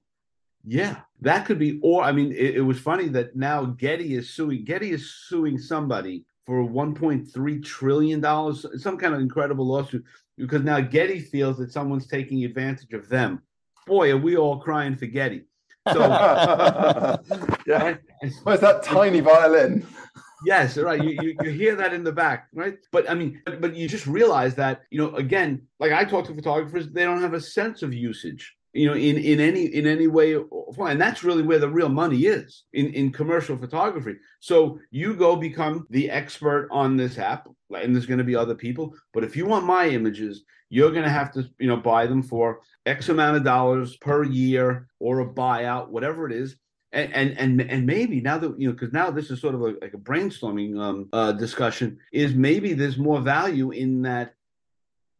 Yeah, 0.65 1.01
that 1.19 1.45
could 1.45 1.59
be. 1.59 1.81
Or 1.83 2.01
I 2.01 2.13
mean, 2.13 2.31
it, 2.31 2.55
it 2.55 2.61
was 2.61 2.79
funny 2.79 3.09
that 3.09 3.35
now 3.35 3.65
Getty 3.65 4.15
is 4.15 4.29
suing. 4.29 4.63
Getty 4.63 4.91
is 4.91 5.11
suing 5.27 5.57
somebody 5.57 6.23
for 6.45 6.63
1.3 6.63 7.65
trillion 7.65 8.21
dollars, 8.21 8.65
some 8.81 8.97
kind 8.97 9.13
of 9.13 9.19
incredible 9.19 9.67
lawsuit, 9.67 10.05
because 10.37 10.63
now 10.63 10.79
Getty 10.79 11.19
feels 11.19 11.57
that 11.57 11.73
someone's 11.73 12.07
taking 12.07 12.45
advantage 12.45 12.93
of 12.93 13.09
them. 13.09 13.41
Boy, 13.85 14.11
are 14.11 14.17
we 14.17 14.37
all 14.37 14.59
crying 14.59 14.95
for 14.95 15.07
Getty. 15.07 15.41
So, 15.91 15.99
yeah. 17.67 17.95
Where's 18.43 18.61
that 18.61 18.83
tiny 18.83 19.19
violin? 19.19 19.85
Yes, 20.45 20.77
right. 20.77 21.03
You, 21.03 21.17
you, 21.21 21.35
you 21.43 21.51
hear 21.51 21.75
that 21.75 21.93
in 21.93 22.03
the 22.03 22.11
back, 22.11 22.47
right? 22.53 22.77
But 22.91 23.09
I 23.09 23.13
mean, 23.13 23.41
but, 23.45 23.61
but 23.61 23.75
you 23.75 23.87
just 23.87 24.07
realize 24.07 24.55
that 24.55 24.81
you 24.89 24.97
know 24.97 25.15
again, 25.15 25.63
like 25.79 25.91
I 25.91 26.03
talk 26.03 26.25
to 26.27 26.35
photographers, 26.35 26.89
they 26.89 27.03
don't 27.03 27.21
have 27.21 27.33
a 27.33 27.41
sense 27.41 27.81
of 27.81 27.93
usage 27.93 28.55
you 28.73 28.87
know 28.87 28.93
in 28.93 29.17
in 29.17 29.39
any 29.39 29.65
in 29.65 29.85
any 29.85 30.07
way 30.07 30.33
and 30.33 31.01
that's 31.01 31.23
really 31.23 31.43
where 31.43 31.59
the 31.59 31.67
real 31.67 31.89
money 31.89 32.19
is 32.19 32.63
in 32.73 32.93
in 32.93 33.11
commercial 33.11 33.57
photography 33.57 34.15
so 34.39 34.79
you 34.91 35.13
go 35.13 35.35
become 35.35 35.85
the 35.89 36.09
expert 36.09 36.67
on 36.71 36.95
this 36.95 37.17
app 37.17 37.47
and 37.75 37.93
there's 37.93 38.05
going 38.05 38.17
to 38.17 38.23
be 38.23 38.35
other 38.35 38.55
people 38.55 38.93
but 39.13 39.23
if 39.23 39.35
you 39.35 39.45
want 39.45 39.65
my 39.65 39.87
images 39.87 40.43
you're 40.69 40.91
going 40.91 41.03
to 41.03 41.09
have 41.09 41.31
to 41.33 41.49
you 41.59 41.67
know 41.67 41.77
buy 41.77 42.05
them 42.05 42.23
for 42.23 42.61
x 42.85 43.09
amount 43.09 43.35
of 43.35 43.43
dollars 43.43 43.97
per 43.97 44.23
year 44.23 44.87
or 44.99 45.19
a 45.19 45.33
buyout 45.33 45.89
whatever 45.89 46.25
it 46.25 46.33
is 46.33 46.55
and 46.93 47.37
and 47.37 47.61
and, 47.61 47.85
maybe 47.85 48.19
now 48.19 48.37
that 48.37 48.59
you 48.59 48.67
know 48.67 48.73
because 48.73 48.91
now 48.91 49.09
this 49.09 49.31
is 49.31 49.39
sort 49.39 49.55
of 49.55 49.61
a, 49.61 49.73
like 49.81 49.93
a 49.93 49.97
brainstorming 49.97 50.79
um, 50.79 51.09
uh, 51.13 51.31
discussion 51.31 51.97
is 52.11 52.33
maybe 52.35 52.73
there's 52.73 52.97
more 52.97 53.21
value 53.21 53.71
in 53.71 54.01
that 54.01 54.35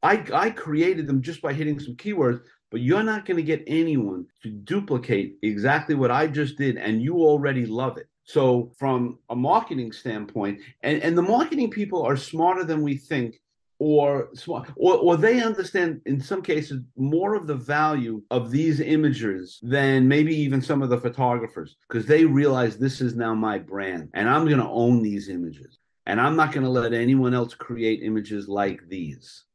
I 0.04 0.24
I 0.34 0.50
created 0.50 1.08
them 1.08 1.22
just 1.22 1.42
by 1.42 1.54
hitting 1.54 1.80
some 1.80 1.96
keywords 1.96 2.42
but 2.72 2.82
you're 2.82 3.04
not 3.04 3.26
going 3.26 3.38
to 3.38 3.44
get 3.44 3.64
anyone 3.68 4.26
to 4.44 4.50
duplicate 4.50 5.38
exactly 5.44 5.94
what 5.94 6.10
I 6.10 6.28
just 6.28 6.58
did 6.58 6.78
and 6.78 7.02
you 7.02 7.18
already 7.18 7.66
love 7.66 7.98
it. 7.98 8.08
So 8.24 8.72
from 8.80 9.20
a 9.30 9.36
marketing 9.36 9.92
standpoint 9.92 10.60
and 10.82 11.02
and 11.02 11.18
the 11.18 11.22
marketing 11.22 11.70
people 11.70 12.02
are 12.02 12.18
smarter 12.18 12.64
than 12.64 12.82
we 12.82 12.96
think 12.98 13.40
or 13.82 14.30
or, 14.46 14.68
or 14.76 15.18
they 15.18 15.42
understand 15.42 16.02
in 16.06 16.22
some 16.22 16.44
cases 16.44 16.84
more 16.96 17.34
of 17.34 17.48
the 17.48 17.56
value 17.56 18.22
of 18.30 18.52
these 18.52 18.80
images 18.80 19.60
than 19.64 20.08
maybe 20.08 20.36
even 20.36 20.62
some 20.62 20.84
of 20.84 20.90
the 20.90 21.00
photographers 21.00 21.78
because 21.90 22.06
they 22.06 22.24
realize 22.24 22.78
this 22.78 23.02
is 23.02 23.16
now 23.16 23.34
my 23.34 23.58
brand 23.58 24.08
and 24.14 24.30
I'm 24.30 24.46
going 24.46 24.60
to 24.60 24.70
own 24.70 25.02
these 25.02 25.30
images 25.30 25.80
and 26.06 26.22
I'm 26.22 26.36
not 26.36 26.52
going 26.52 26.64
to 26.64 26.70
let 26.70 26.94
anyone 26.94 27.34
else 27.34 27.56
create 27.56 28.04
images 28.04 28.48
like 28.48 28.88
these. 28.88 29.46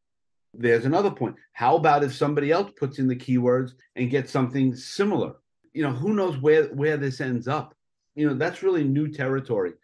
There's 0.52 0.86
another 0.86 1.12
point. 1.12 1.36
How 1.52 1.76
about 1.76 2.02
if 2.02 2.12
somebody 2.12 2.50
else 2.50 2.72
puts 2.76 2.98
in 2.98 3.06
the 3.06 3.14
keywords 3.14 3.74
and 3.94 4.10
gets 4.10 4.32
something 4.32 4.74
similar? 4.74 5.34
You 5.72 5.84
know, 5.84 5.92
who 5.92 6.14
knows 6.14 6.36
where 6.38 6.64
where 6.74 6.96
this 6.96 7.20
ends 7.20 7.46
up? 7.46 7.76
You 8.16 8.28
know, 8.28 8.34
that's 8.34 8.64
really 8.64 8.82
new 8.82 9.06
territory. 9.06 9.74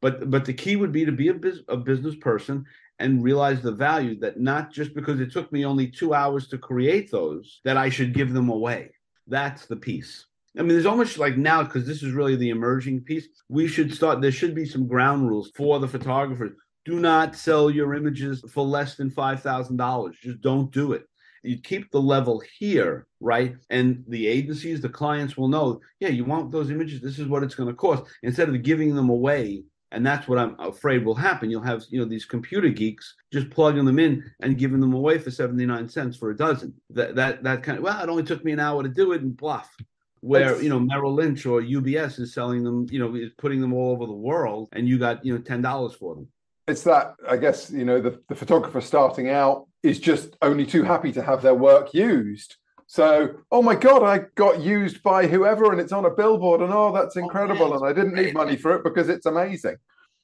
But 0.00 0.30
but 0.30 0.44
the 0.44 0.54
key 0.54 0.76
would 0.76 0.92
be 0.92 1.04
to 1.04 1.10
be 1.12 1.28
a, 1.28 1.34
biz, 1.34 1.62
a 1.66 1.76
business 1.76 2.14
person 2.14 2.64
and 2.98 3.22
realize 3.22 3.60
the 3.60 3.72
value 3.72 4.18
that 4.20 4.40
not 4.40 4.72
just 4.72 4.94
because 4.94 5.20
it 5.20 5.32
took 5.32 5.52
me 5.52 5.64
only 5.64 5.88
two 5.88 6.14
hours 6.14 6.48
to 6.48 6.58
create 6.58 7.10
those, 7.10 7.60
that 7.64 7.76
I 7.76 7.88
should 7.88 8.14
give 8.14 8.32
them 8.32 8.48
away. 8.48 8.90
That's 9.26 9.66
the 9.66 9.76
piece. 9.76 10.26
I 10.58 10.62
mean, 10.62 10.70
there's 10.70 10.86
almost 10.86 11.18
like 11.18 11.36
now, 11.36 11.62
because 11.62 11.86
this 11.86 12.02
is 12.02 12.12
really 12.12 12.34
the 12.34 12.50
emerging 12.50 13.02
piece, 13.02 13.28
we 13.48 13.68
should 13.68 13.94
start, 13.94 14.20
there 14.20 14.32
should 14.32 14.54
be 14.54 14.64
some 14.64 14.88
ground 14.88 15.28
rules 15.28 15.50
for 15.54 15.78
the 15.78 15.86
photographers. 15.86 16.52
Do 16.84 16.98
not 16.98 17.36
sell 17.36 17.70
your 17.70 17.94
images 17.94 18.42
for 18.50 18.64
less 18.64 18.96
than 18.96 19.10
$5,000. 19.10 20.12
Just 20.14 20.40
don't 20.40 20.72
do 20.72 20.92
it. 20.92 21.04
You 21.44 21.60
keep 21.60 21.90
the 21.90 22.00
level 22.00 22.42
here, 22.58 23.06
right? 23.20 23.54
And 23.70 24.04
the 24.08 24.26
agencies, 24.26 24.80
the 24.80 24.88
clients 24.88 25.36
will 25.36 25.48
know, 25.48 25.80
yeah, 26.00 26.08
you 26.08 26.24
want 26.24 26.50
those 26.50 26.70
images, 26.70 27.00
this 27.00 27.18
is 27.18 27.28
what 27.28 27.44
it's 27.44 27.54
going 27.54 27.68
to 27.68 27.74
cost. 27.74 28.04
Instead 28.22 28.48
of 28.48 28.62
giving 28.62 28.96
them 28.96 29.10
away 29.10 29.62
and 29.92 30.06
that's 30.06 30.28
what 30.28 30.38
I'm 30.38 30.58
afraid 30.58 31.04
will 31.04 31.14
happen. 31.14 31.50
You'll 31.50 31.62
have 31.62 31.84
you 31.90 31.98
know 32.00 32.06
these 32.06 32.24
computer 32.24 32.68
geeks 32.68 33.14
just 33.32 33.50
plugging 33.50 33.84
them 33.84 33.98
in 33.98 34.30
and 34.40 34.58
giving 34.58 34.80
them 34.80 34.94
away 34.94 35.18
for 35.18 35.30
79 35.30 35.88
cents 35.88 36.16
for 36.16 36.30
a 36.30 36.36
dozen. 36.36 36.74
That 36.90 37.14
that 37.16 37.42
that 37.42 37.62
kind 37.62 37.78
of 37.78 37.84
well, 37.84 38.02
it 38.02 38.08
only 38.08 38.24
took 38.24 38.44
me 38.44 38.52
an 38.52 38.60
hour 38.60 38.82
to 38.82 38.88
do 38.88 39.12
it 39.12 39.22
and 39.22 39.36
bluff. 39.36 39.74
Where 40.20 40.50
that's... 40.52 40.62
you 40.62 40.68
know 40.68 40.80
Merrill 40.80 41.14
Lynch 41.14 41.46
or 41.46 41.62
UBS 41.62 42.18
is 42.20 42.34
selling 42.34 42.64
them, 42.64 42.86
you 42.90 42.98
know, 42.98 43.14
is 43.14 43.30
putting 43.38 43.60
them 43.60 43.72
all 43.72 43.92
over 43.92 44.06
the 44.06 44.12
world, 44.12 44.68
and 44.72 44.88
you 44.88 44.98
got 44.98 45.24
you 45.24 45.34
know 45.34 45.40
ten 45.40 45.62
dollars 45.62 45.94
for 45.94 46.14
them. 46.14 46.28
it's 46.66 46.82
that 46.82 47.14
I 47.28 47.36
guess 47.36 47.70
you 47.70 47.84
know 47.84 48.00
the, 48.00 48.20
the 48.28 48.34
photographer 48.34 48.80
starting 48.80 49.30
out 49.30 49.66
is 49.82 50.00
just 50.00 50.36
only 50.42 50.66
too 50.66 50.82
happy 50.82 51.12
to 51.12 51.22
have 51.22 51.40
their 51.42 51.54
work 51.54 51.94
used. 51.94 52.56
So, 52.88 53.34
oh 53.52 53.60
my 53.60 53.74
God, 53.74 54.02
I 54.02 54.24
got 54.34 54.62
used 54.62 55.02
by 55.02 55.26
whoever 55.26 55.70
and 55.70 55.80
it's 55.80 55.92
on 55.92 56.06
a 56.06 56.10
billboard, 56.10 56.62
and 56.62 56.72
oh, 56.72 56.90
that's 56.90 57.18
oh, 57.18 57.20
incredible. 57.20 57.74
And 57.74 57.86
I 57.86 57.92
didn't 57.92 58.14
need 58.14 58.32
money 58.32 58.56
for 58.56 58.74
it 58.74 58.82
because 58.82 59.10
it's 59.10 59.26
amazing. 59.26 59.76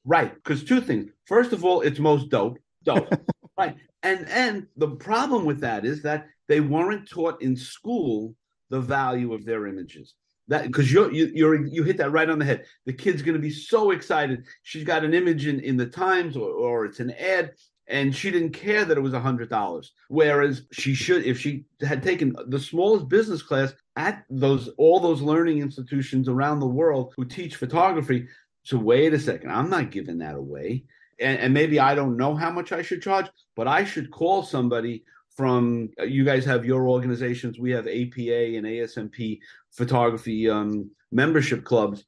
Right. 0.06 0.34
Because 0.34 0.64
two 0.64 0.80
things. 0.80 1.10
First 1.26 1.52
of 1.52 1.62
all, 1.62 1.82
it's 1.82 1.98
most 1.98 2.30
dope. 2.30 2.58
Dope. 2.82 3.12
right. 3.58 3.76
And 4.02 4.26
and 4.30 4.66
the 4.78 4.88
problem 4.88 5.44
with 5.44 5.60
that 5.60 5.84
is 5.84 6.02
that 6.02 6.26
they 6.48 6.60
weren't 6.60 7.08
taught 7.08 7.42
in 7.42 7.54
school 7.54 8.34
the 8.70 8.80
value 8.80 9.34
of 9.34 9.44
their 9.44 9.66
images 9.66 10.14
that 10.48 10.66
because 10.66 10.92
you're 10.92 11.12
you, 11.12 11.30
you're 11.34 11.66
you 11.66 11.82
hit 11.82 11.96
that 11.98 12.10
right 12.10 12.28
on 12.28 12.38
the 12.38 12.44
head 12.44 12.64
the 12.86 12.92
kid's 12.92 13.22
going 13.22 13.34
to 13.34 13.40
be 13.40 13.50
so 13.50 13.92
excited 13.92 14.44
she's 14.62 14.84
got 14.84 15.04
an 15.04 15.14
image 15.14 15.46
in 15.46 15.60
in 15.60 15.76
the 15.76 15.86
times 15.86 16.36
or, 16.36 16.50
or 16.50 16.84
it's 16.84 17.00
an 17.00 17.10
ad 17.12 17.52
and 17.88 18.14
she 18.14 18.30
didn't 18.30 18.52
care 18.52 18.84
that 18.84 18.96
it 18.96 19.02
was 19.02 19.12
a 19.14 19.20
hundred 19.20 19.50
dollars. 19.50 19.92
Whereas 20.08 20.62
she 20.72 20.94
should 20.94 21.24
if 21.24 21.38
she 21.38 21.64
had 21.80 22.02
taken 22.02 22.34
the 22.48 22.58
smallest 22.58 23.08
business 23.08 23.42
class 23.42 23.74
at 23.96 24.24
those 24.28 24.68
all 24.76 25.00
those 25.00 25.22
learning 25.22 25.60
institutions 25.60 26.28
around 26.28 26.60
the 26.60 26.66
world 26.66 27.12
who 27.16 27.24
teach 27.24 27.56
photography 27.56 28.26
so 28.64 28.76
wait 28.76 29.14
a 29.14 29.18
second 29.18 29.50
i'm 29.50 29.70
not 29.70 29.90
giving 29.90 30.18
that 30.18 30.34
away. 30.34 30.84
And, 31.20 31.38
and 31.38 31.54
maybe 31.54 31.78
i 31.78 31.94
don't 31.94 32.16
know 32.16 32.34
how 32.34 32.50
much 32.50 32.72
i 32.72 32.82
should 32.82 33.02
charge 33.02 33.26
but 33.54 33.68
i 33.68 33.84
should 33.84 34.10
call 34.10 34.42
somebody 34.42 35.04
from 35.36 35.90
you 36.04 36.24
guys 36.24 36.44
have 36.44 36.64
your 36.64 36.88
organizations 36.88 37.58
we 37.58 37.70
have 37.70 37.86
apa 37.86 38.56
and 38.56 38.66
asmp 38.66 39.38
photography 39.70 40.50
um, 40.50 40.90
membership 41.12 41.64
clubs 41.64 42.04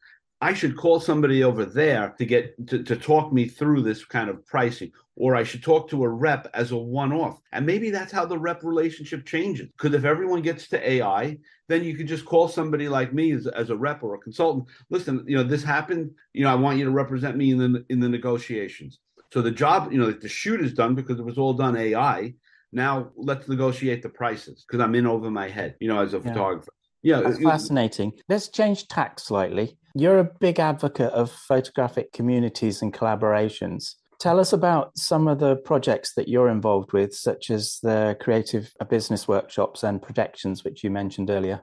i 0.46 0.52
should 0.52 0.76
call 0.76 0.98
somebody 1.00 1.42
over 1.42 1.64
there 1.64 2.14
to 2.18 2.24
get 2.24 2.44
to, 2.66 2.82
to 2.82 2.96
talk 2.96 3.32
me 3.32 3.44
through 3.48 3.82
this 3.82 4.04
kind 4.04 4.28
of 4.30 4.44
pricing 4.46 4.90
or 5.16 5.34
i 5.34 5.42
should 5.42 5.62
talk 5.62 5.88
to 5.88 6.04
a 6.04 6.08
rep 6.08 6.48
as 6.54 6.72
a 6.72 6.76
one-off. 6.76 7.40
And 7.52 7.64
maybe 7.64 7.90
that's 7.90 8.12
how 8.12 8.26
the 8.26 8.38
rep 8.38 8.62
relationship 8.62 9.24
changes. 9.24 9.68
Because 9.68 9.94
if 9.94 10.04
everyone 10.04 10.42
gets 10.42 10.68
to 10.68 10.90
ai 10.92 11.38
then 11.68 11.82
you 11.82 11.96
could 11.96 12.06
just 12.06 12.24
call 12.24 12.46
somebody 12.48 12.88
like 12.88 13.12
me 13.12 13.32
as, 13.32 13.46
as 13.48 13.70
a 13.70 13.76
rep 13.76 14.02
or 14.02 14.14
a 14.14 14.18
consultant. 14.18 14.66
Listen 14.90 15.24
you 15.26 15.36
know 15.36 15.42
this 15.44 15.64
happened 15.64 16.10
you 16.32 16.44
know 16.44 16.50
i 16.50 16.54
want 16.64 16.78
you 16.78 16.84
to 16.84 16.90
represent 17.02 17.36
me 17.36 17.50
in 17.50 17.58
the 17.58 17.84
in 17.88 18.00
the 18.00 18.08
negotiations. 18.08 19.00
So 19.32 19.42
the 19.42 19.50
job 19.50 19.92
you 19.92 19.98
know 19.98 20.10
the 20.10 20.28
shoot 20.28 20.60
is 20.60 20.72
done 20.72 20.94
because 20.94 21.18
it 21.18 21.24
was 21.30 21.38
all 21.38 21.54
done 21.54 21.76
ai 21.76 22.34
now 22.72 23.10
let's 23.16 23.48
negotiate 23.48 24.02
the 24.02 24.08
prices 24.08 24.64
because 24.66 24.82
I'm 24.84 24.94
in 24.94 25.06
over 25.06 25.30
my 25.30 25.48
head, 25.48 25.76
you 25.80 25.88
know, 25.88 26.00
as 26.00 26.14
a 26.14 26.18
yeah. 26.18 26.24
photographer. 26.24 26.72
Yeah, 27.02 27.20
that's 27.20 27.38
fascinating. 27.38 28.12
Let's 28.28 28.48
change 28.48 28.88
tack 28.88 29.20
slightly. 29.20 29.78
You're 29.94 30.18
a 30.18 30.30
big 30.40 30.58
advocate 30.58 31.12
of 31.12 31.30
photographic 31.30 32.12
communities 32.12 32.82
and 32.82 32.92
collaborations. 32.92 33.94
Tell 34.18 34.40
us 34.40 34.52
about 34.52 34.96
some 34.96 35.28
of 35.28 35.38
the 35.38 35.56
projects 35.56 36.14
that 36.14 36.28
you're 36.28 36.48
involved 36.48 36.92
with, 36.92 37.14
such 37.14 37.50
as 37.50 37.78
the 37.82 38.16
creative 38.20 38.72
business 38.88 39.28
workshops 39.28 39.82
and 39.82 40.00
projections, 40.00 40.64
which 40.64 40.82
you 40.82 40.90
mentioned 40.90 41.30
earlier. 41.30 41.62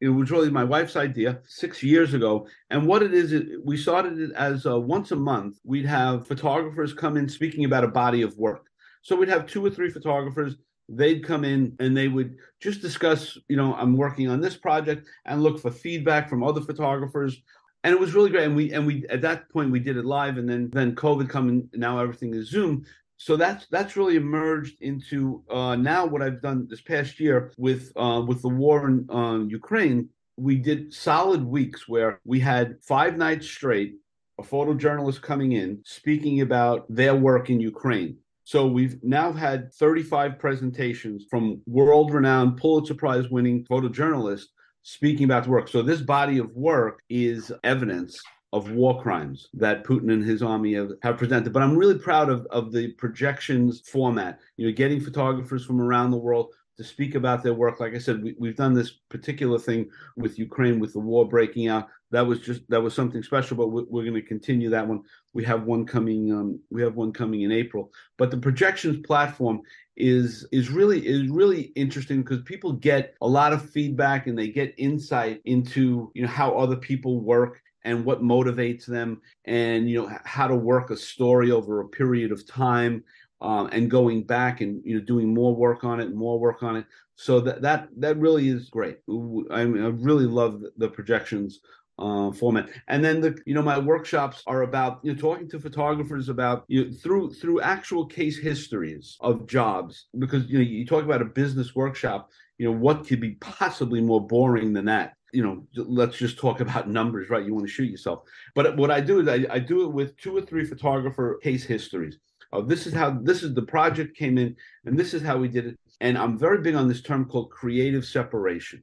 It 0.00 0.08
was 0.08 0.30
really 0.30 0.50
my 0.50 0.64
wife's 0.64 0.96
idea 0.96 1.40
six 1.46 1.82
years 1.82 2.14
ago. 2.14 2.46
And 2.70 2.86
what 2.86 3.02
it 3.02 3.12
is, 3.12 3.34
we 3.64 3.76
started 3.76 4.18
it 4.18 4.32
as 4.32 4.66
uh, 4.66 4.80
once 4.80 5.12
a 5.12 5.16
month, 5.16 5.58
we'd 5.62 5.86
have 5.86 6.26
photographers 6.26 6.94
come 6.94 7.16
in 7.16 7.28
speaking 7.28 7.64
about 7.66 7.84
a 7.84 7.88
body 7.88 8.22
of 8.22 8.36
work. 8.36 8.66
So 9.02 9.14
we'd 9.14 9.28
have 9.28 9.46
two 9.46 9.64
or 9.64 9.70
three 9.70 9.90
photographers. 9.90 10.56
They'd 10.90 11.24
come 11.24 11.44
in 11.44 11.76
and 11.78 11.96
they 11.96 12.08
would 12.08 12.36
just 12.60 12.82
discuss, 12.82 13.38
you 13.48 13.56
know, 13.56 13.74
I'm 13.74 13.96
working 13.96 14.28
on 14.28 14.40
this 14.40 14.56
project 14.56 15.06
and 15.24 15.42
look 15.42 15.60
for 15.60 15.70
feedback 15.70 16.28
from 16.28 16.42
other 16.42 16.60
photographers. 16.60 17.40
And 17.84 17.94
it 17.94 18.00
was 18.00 18.14
really 18.14 18.30
great. 18.30 18.44
And 18.44 18.56
we 18.56 18.72
and 18.72 18.86
we 18.86 19.06
at 19.08 19.22
that 19.22 19.48
point 19.50 19.70
we 19.70 19.80
did 19.80 19.96
it 19.96 20.04
live, 20.04 20.36
and 20.36 20.48
then 20.48 20.68
then 20.70 20.94
COVID 20.94 21.30
coming. 21.30 21.68
Now 21.72 21.98
everything 21.98 22.34
is 22.34 22.50
Zoom. 22.50 22.84
So 23.16 23.36
that's 23.36 23.66
that's 23.70 23.96
really 23.96 24.16
emerged 24.16 24.82
into 24.82 25.42
uh, 25.50 25.76
now 25.76 26.04
what 26.04 26.20
I've 26.20 26.42
done 26.42 26.66
this 26.68 26.82
past 26.82 27.18
year 27.20 27.52
with 27.56 27.92
uh, 27.96 28.22
with 28.26 28.42
the 28.42 28.48
war 28.48 28.86
in 28.88 29.08
uh, 29.10 29.38
Ukraine. 29.48 30.10
We 30.36 30.56
did 30.56 30.92
solid 30.92 31.44
weeks 31.44 31.88
where 31.88 32.20
we 32.24 32.40
had 32.40 32.78
five 32.82 33.16
nights 33.16 33.46
straight 33.46 33.94
a 34.40 34.42
photojournalist 34.42 35.20
coming 35.20 35.52
in 35.52 35.80
speaking 35.84 36.40
about 36.40 36.86
their 36.88 37.14
work 37.14 37.50
in 37.50 37.60
Ukraine 37.60 38.16
so 38.50 38.66
we've 38.66 38.98
now 39.04 39.30
had 39.30 39.72
35 39.74 40.36
presentations 40.36 41.24
from 41.30 41.62
world 41.66 42.12
renowned 42.12 42.56
Pulitzer 42.56 42.94
Prize 42.94 43.30
winning 43.30 43.64
photojournalists 43.64 44.46
speaking 44.82 45.22
about 45.22 45.44
the 45.44 45.50
work. 45.50 45.68
So 45.68 45.82
this 45.82 46.00
body 46.00 46.38
of 46.38 46.50
work 46.56 47.00
is 47.08 47.52
evidence 47.62 48.20
of 48.52 48.72
war 48.72 49.00
crimes 49.00 49.50
that 49.54 49.84
Putin 49.84 50.12
and 50.12 50.24
his 50.24 50.42
army 50.42 50.74
have, 50.74 50.90
have, 51.04 51.16
presented. 51.16 51.52
But 51.52 51.62
I'm 51.62 51.76
really 51.76 51.96
proud 51.96 52.28
of, 52.28 52.44
of 52.50 52.72
the 52.72 52.88
projections 52.94 53.82
format, 53.88 54.40
you 54.56 54.66
know, 54.66 54.72
getting 54.74 55.00
photographers 55.00 55.64
from 55.64 55.80
around 55.80 56.10
the 56.10 56.16
world 56.16 56.52
to 56.80 56.84
speak 56.86 57.14
about 57.14 57.42
their 57.42 57.52
work. 57.52 57.78
Like 57.78 57.94
I 57.94 57.98
said, 57.98 58.24
we, 58.38 58.48
have 58.48 58.56
done 58.56 58.72
this 58.72 58.92
particular 59.10 59.58
thing 59.58 59.90
with 60.16 60.38
Ukraine 60.38 60.80
with 60.80 60.94
the 60.94 60.98
war 60.98 61.28
breaking 61.28 61.68
out. 61.68 61.88
That 62.10 62.26
was 62.26 62.40
just 62.40 62.62
that 62.70 62.82
was 62.82 62.94
something 62.94 63.22
special. 63.22 63.58
But 63.58 63.68
we're, 63.68 63.84
we're 63.84 64.04
going 64.04 64.14
to 64.14 64.22
continue 64.22 64.70
that 64.70 64.88
one. 64.88 65.02
We 65.34 65.44
have 65.44 65.64
one 65.64 65.84
coming. 65.84 66.32
Um, 66.32 66.58
we 66.70 66.80
have 66.80 66.94
one 66.94 67.12
coming 67.12 67.42
in 67.42 67.52
April. 67.52 67.92
But 68.16 68.30
the 68.30 68.38
projections 68.38 69.06
platform 69.06 69.60
is 69.98 70.48
is 70.52 70.70
really 70.70 71.06
is 71.06 71.28
really 71.28 71.64
interesting 71.76 72.22
because 72.22 72.40
people 72.44 72.72
get 72.72 73.14
a 73.20 73.28
lot 73.28 73.52
of 73.52 73.68
feedback 73.68 74.26
and 74.26 74.38
they 74.38 74.48
get 74.48 74.74
insight 74.78 75.42
into 75.44 76.10
you 76.14 76.22
know 76.22 76.28
how 76.28 76.52
other 76.52 76.76
people 76.76 77.20
work 77.20 77.60
and 77.84 78.06
what 78.06 78.22
motivates 78.22 78.86
them 78.86 79.20
and 79.44 79.88
you 79.88 80.00
know 80.00 80.10
how 80.24 80.46
to 80.46 80.56
work 80.56 80.90
a 80.90 80.96
story 80.96 81.50
over 81.50 81.80
a 81.80 81.88
period 81.88 82.32
of 82.32 82.46
time 82.46 83.04
um, 83.40 83.68
and 83.72 83.90
going 83.90 84.22
back 84.22 84.60
and 84.60 84.82
you 84.84 84.98
know 84.98 85.04
doing 85.04 85.32
more 85.32 85.54
work 85.54 85.84
on 85.84 86.00
it, 86.00 86.14
more 86.14 86.38
work 86.38 86.62
on 86.62 86.76
it. 86.76 86.86
So 87.16 87.40
that 87.40 87.62
that 87.62 87.88
that 87.98 88.18
really 88.18 88.48
is 88.48 88.70
great. 88.70 88.98
I, 89.08 89.60
I 89.60 89.64
really 89.64 90.26
love 90.26 90.62
the 90.76 90.88
projections 90.88 91.60
uh, 91.98 92.32
format. 92.32 92.68
And 92.88 93.04
then 93.04 93.20
the 93.20 93.38
you 93.46 93.54
know 93.54 93.62
my 93.62 93.78
workshops 93.78 94.42
are 94.46 94.62
about 94.62 95.00
you 95.02 95.12
know 95.12 95.18
talking 95.18 95.48
to 95.50 95.60
photographers 95.60 96.28
about 96.28 96.64
you 96.68 96.86
know, 96.86 96.92
through 96.92 97.34
through 97.34 97.60
actual 97.60 98.06
case 98.06 98.38
histories 98.38 99.16
of 99.20 99.46
jobs 99.46 100.06
because 100.18 100.46
you 100.48 100.58
know 100.58 100.64
you 100.64 100.86
talk 100.86 101.04
about 101.04 101.22
a 101.22 101.26
business 101.26 101.74
workshop. 101.74 102.30
You 102.58 102.66
know 102.66 102.78
what 102.78 103.06
could 103.06 103.20
be 103.20 103.32
possibly 103.40 104.00
more 104.00 104.26
boring 104.26 104.72
than 104.72 104.86
that 104.86 105.14
you 105.32 105.44
know, 105.44 105.64
let's 105.76 106.16
just 106.16 106.38
talk 106.38 106.60
about 106.60 106.88
numbers, 106.88 107.30
right? 107.30 107.44
You 107.46 107.54
want 107.54 107.66
to 107.66 107.72
shoot 107.72 107.88
yourself. 107.88 108.24
But 108.54 108.76
what 108.76 108.90
I 108.90 109.00
do 109.00 109.20
is 109.20 109.28
I, 109.28 109.46
I, 109.48 109.58
do 109.60 109.84
it 109.84 109.92
with 109.92 110.16
two 110.16 110.36
or 110.36 110.42
three 110.42 110.64
photographer 110.64 111.38
case 111.40 111.64
histories 111.64 112.18
oh, 112.52 112.62
this 112.62 112.86
is 112.86 112.92
how 112.92 113.10
this 113.10 113.42
is 113.42 113.54
the 113.54 113.62
project 113.62 114.16
came 114.16 114.38
in, 114.38 114.56
and 114.84 114.98
this 114.98 115.14
is 115.14 115.22
how 115.22 115.38
we 115.38 115.48
did 115.48 115.66
it. 115.66 115.78
And 116.00 116.16
I'm 116.16 116.38
very 116.38 116.60
big 116.62 116.74
on 116.74 116.88
this 116.88 117.02
term 117.02 117.26
called 117.26 117.50
creative 117.50 118.04
separation. 118.04 118.82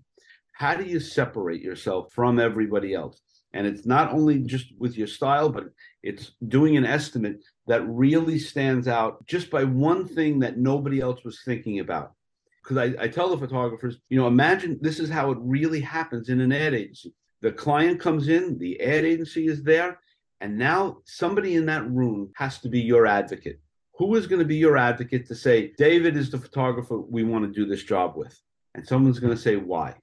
How 0.53 0.75
do 0.75 0.83
you 0.83 0.99
separate 0.99 1.61
yourself 1.61 2.11
from 2.13 2.39
everybody 2.39 2.93
else? 2.93 3.21
And 3.53 3.65
it's 3.65 3.85
not 3.85 4.11
only 4.11 4.39
just 4.39 4.67
with 4.77 4.97
your 4.97 5.07
style, 5.07 5.49
but 5.49 5.65
it's 6.03 6.31
doing 6.47 6.77
an 6.77 6.85
estimate 6.85 7.43
that 7.67 7.87
really 7.87 8.39
stands 8.39 8.87
out 8.87 9.25
just 9.25 9.49
by 9.49 9.63
one 9.63 10.07
thing 10.07 10.39
that 10.39 10.57
nobody 10.57 10.99
else 10.99 11.23
was 11.23 11.41
thinking 11.43 11.79
about. 11.79 12.13
Because 12.63 12.77
I, 12.77 13.03
I 13.03 13.07
tell 13.07 13.29
the 13.29 13.37
photographers, 13.37 13.97
you 14.09 14.19
know, 14.19 14.27
imagine 14.27 14.77
this 14.81 14.99
is 14.99 15.09
how 15.09 15.31
it 15.31 15.37
really 15.41 15.81
happens 15.81 16.29
in 16.29 16.41
an 16.41 16.51
ad 16.51 16.73
agency. 16.73 17.13
The 17.41 17.51
client 17.51 17.99
comes 17.99 18.27
in, 18.27 18.57
the 18.57 18.79
ad 18.81 19.05
agency 19.05 19.47
is 19.47 19.63
there, 19.63 19.99
and 20.41 20.57
now 20.57 20.97
somebody 21.05 21.55
in 21.55 21.65
that 21.65 21.89
room 21.89 22.31
has 22.35 22.59
to 22.59 22.69
be 22.69 22.79
your 22.79 23.07
advocate. 23.07 23.59
Who 23.97 24.15
is 24.15 24.27
going 24.27 24.39
to 24.39 24.45
be 24.45 24.55
your 24.55 24.77
advocate 24.77 25.27
to 25.27 25.35
say, 25.35 25.73
David 25.77 26.15
is 26.15 26.29
the 26.29 26.37
photographer 26.37 26.99
we 26.99 27.23
want 27.23 27.45
to 27.45 27.51
do 27.51 27.65
this 27.67 27.83
job 27.83 28.15
with? 28.15 28.39
And 28.75 28.87
someone's 28.87 29.19
going 29.19 29.35
to 29.35 29.41
say, 29.41 29.55
why? 29.55 29.95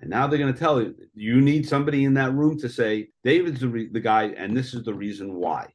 And 0.00 0.08
now 0.08 0.26
they're 0.26 0.38
going 0.38 0.52
to 0.52 0.58
tell 0.58 0.80
you, 0.80 0.94
you 1.14 1.40
need 1.40 1.68
somebody 1.68 2.04
in 2.04 2.14
that 2.14 2.32
room 2.32 2.58
to 2.60 2.68
say, 2.68 3.08
David's 3.22 3.60
the, 3.60 3.68
re- 3.68 3.90
the 3.92 4.00
guy, 4.00 4.28
and 4.36 4.56
this 4.56 4.72
is 4.72 4.84
the 4.84 4.94
reason 4.94 5.34
why. 5.34 5.68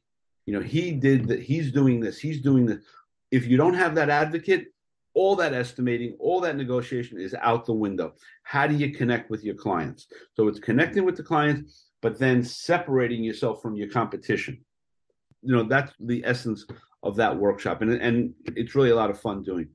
You 0.44 0.54
know, 0.54 0.60
he 0.60 0.92
did 0.92 1.28
that, 1.28 1.40
he's 1.40 1.70
doing 1.70 2.00
this, 2.00 2.18
he's 2.18 2.40
doing 2.40 2.66
this. 2.66 2.82
If 3.30 3.46
you 3.46 3.56
don't 3.56 3.74
have 3.74 3.94
that 3.94 4.10
advocate, 4.10 4.68
all 5.14 5.36
that 5.36 5.54
estimating, 5.54 6.16
all 6.18 6.40
that 6.40 6.56
negotiation 6.56 7.20
is 7.20 7.34
out 7.40 7.64
the 7.64 7.72
window. 7.72 8.14
How 8.42 8.66
do 8.66 8.74
you 8.74 8.92
connect 8.92 9.30
with 9.30 9.44
your 9.44 9.54
clients? 9.54 10.06
So 10.34 10.48
it's 10.48 10.58
connecting 10.58 11.04
with 11.04 11.16
the 11.16 11.22
clients 11.22 11.87
but 12.02 12.18
then 12.18 12.42
separating 12.42 13.24
yourself 13.24 13.62
from 13.62 13.76
your 13.76 13.88
competition. 13.88 14.64
You 15.42 15.56
know, 15.56 15.62
that's 15.64 15.92
the 16.00 16.22
essence 16.24 16.66
of 17.02 17.16
that 17.16 17.36
workshop. 17.36 17.82
And, 17.82 17.92
and 17.92 18.34
it's 18.56 18.74
really 18.74 18.90
a 18.90 18.96
lot 18.96 19.10
of 19.10 19.20
fun 19.20 19.42
doing. 19.42 19.68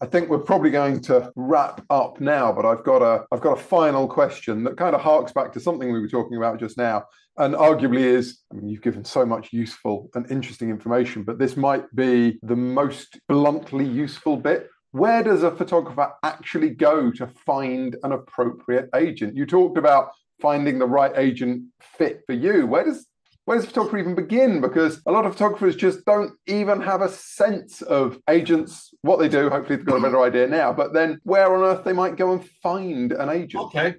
I 0.00 0.06
think 0.06 0.28
we're 0.28 0.38
probably 0.38 0.70
going 0.70 1.00
to 1.02 1.32
wrap 1.36 1.84
up 1.88 2.20
now, 2.20 2.52
but 2.52 2.66
I've 2.66 2.84
got 2.84 3.00
a 3.00 3.24
I've 3.32 3.40
got 3.40 3.58
a 3.58 3.62
final 3.62 4.08
question 4.08 4.64
that 4.64 4.76
kind 4.76 4.94
of 4.94 5.00
harks 5.00 5.32
back 5.32 5.52
to 5.52 5.60
something 5.60 5.90
we 5.90 6.00
were 6.00 6.08
talking 6.08 6.36
about 6.36 6.58
just 6.58 6.76
now, 6.76 7.04
and 7.38 7.54
arguably 7.54 8.00
is 8.00 8.40
I 8.52 8.56
mean 8.56 8.68
you've 8.68 8.82
given 8.82 9.04
so 9.04 9.24
much 9.24 9.52
useful 9.52 10.10
and 10.14 10.30
interesting 10.30 10.68
information, 10.68 11.22
but 11.22 11.38
this 11.38 11.56
might 11.56 11.84
be 11.94 12.38
the 12.42 12.56
most 12.56 13.18
bluntly 13.28 13.86
useful 13.86 14.36
bit. 14.36 14.68
Where 14.90 15.22
does 15.22 15.42
a 15.42 15.50
photographer 15.50 16.12
actually 16.22 16.70
go 16.70 17.10
to 17.12 17.26
find 17.26 17.96
an 18.02 18.12
appropriate 18.12 18.90
agent? 18.94 19.36
You 19.36 19.46
talked 19.46 19.78
about 19.78 20.10
finding 20.44 20.78
the 20.78 20.86
right 20.86 21.12
agent 21.16 21.64
fit 21.80 22.20
for 22.26 22.34
you. 22.34 22.66
Where 22.66 22.84
does 22.84 23.06
where 23.46 23.56
does 23.56 23.66
photography 23.66 24.00
even 24.00 24.14
begin? 24.14 24.60
Because 24.60 25.00
a 25.06 25.12
lot 25.12 25.24
of 25.24 25.32
photographers 25.32 25.74
just 25.74 26.04
don't 26.04 26.32
even 26.46 26.82
have 26.82 27.00
a 27.00 27.08
sense 27.08 27.80
of 27.82 28.18
agents, 28.28 28.92
what 29.00 29.18
they 29.18 29.28
do. 29.28 29.48
Hopefully, 29.48 29.76
they've 29.76 29.86
got 29.86 29.96
a 29.96 30.02
better 30.02 30.22
idea 30.22 30.46
now. 30.46 30.70
But 30.72 30.92
then, 30.92 31.18
where 31.24 31.54
on 31.54 31.62
earth 31.62 31.82
they 31.84 31.94
might 31.94 32.16
go 32.16 32.32
and 32.32 32.46
find 32.62 33.12
an 33.12 33.30
agent? 33.30 33.64
Okay, 33.64 33.94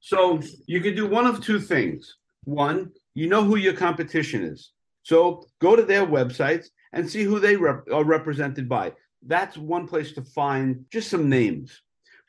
so 0.00 0.40
you 0.66 0.80
can 0.80 0.94
do 0.96 1.06
one 1.06 1.26
of 1.26 1.44
two 1.44 1.60
things. 1.60 2.16
One, 2.44 2.90
you 3.14 3.28
know 3.28 3.44
who 3.44 3.56
your 3.56 3.74
competition 3.74 4.42
is, 4.44 4.72
so 5.02 5.44
go 5.60 5.76
to 5.76 5.82
their 5.82 6.06
websites 6.06 6.68
and 6.94 7.08
see 7.08 7.22
who 7.22 7.38
they 7.38 7.56
rep- 7.56 7.90
are 7.92 8.04
represented 8.04 8.66
by. 8.66 8.92
That's 9.22 9.58
one 9.58 9.86
place 9.86 10.12
to 10.12 10.22
find 10.22 10.86
just 10.90 11.10
some 11.10 11.28
names. 11.28 11.82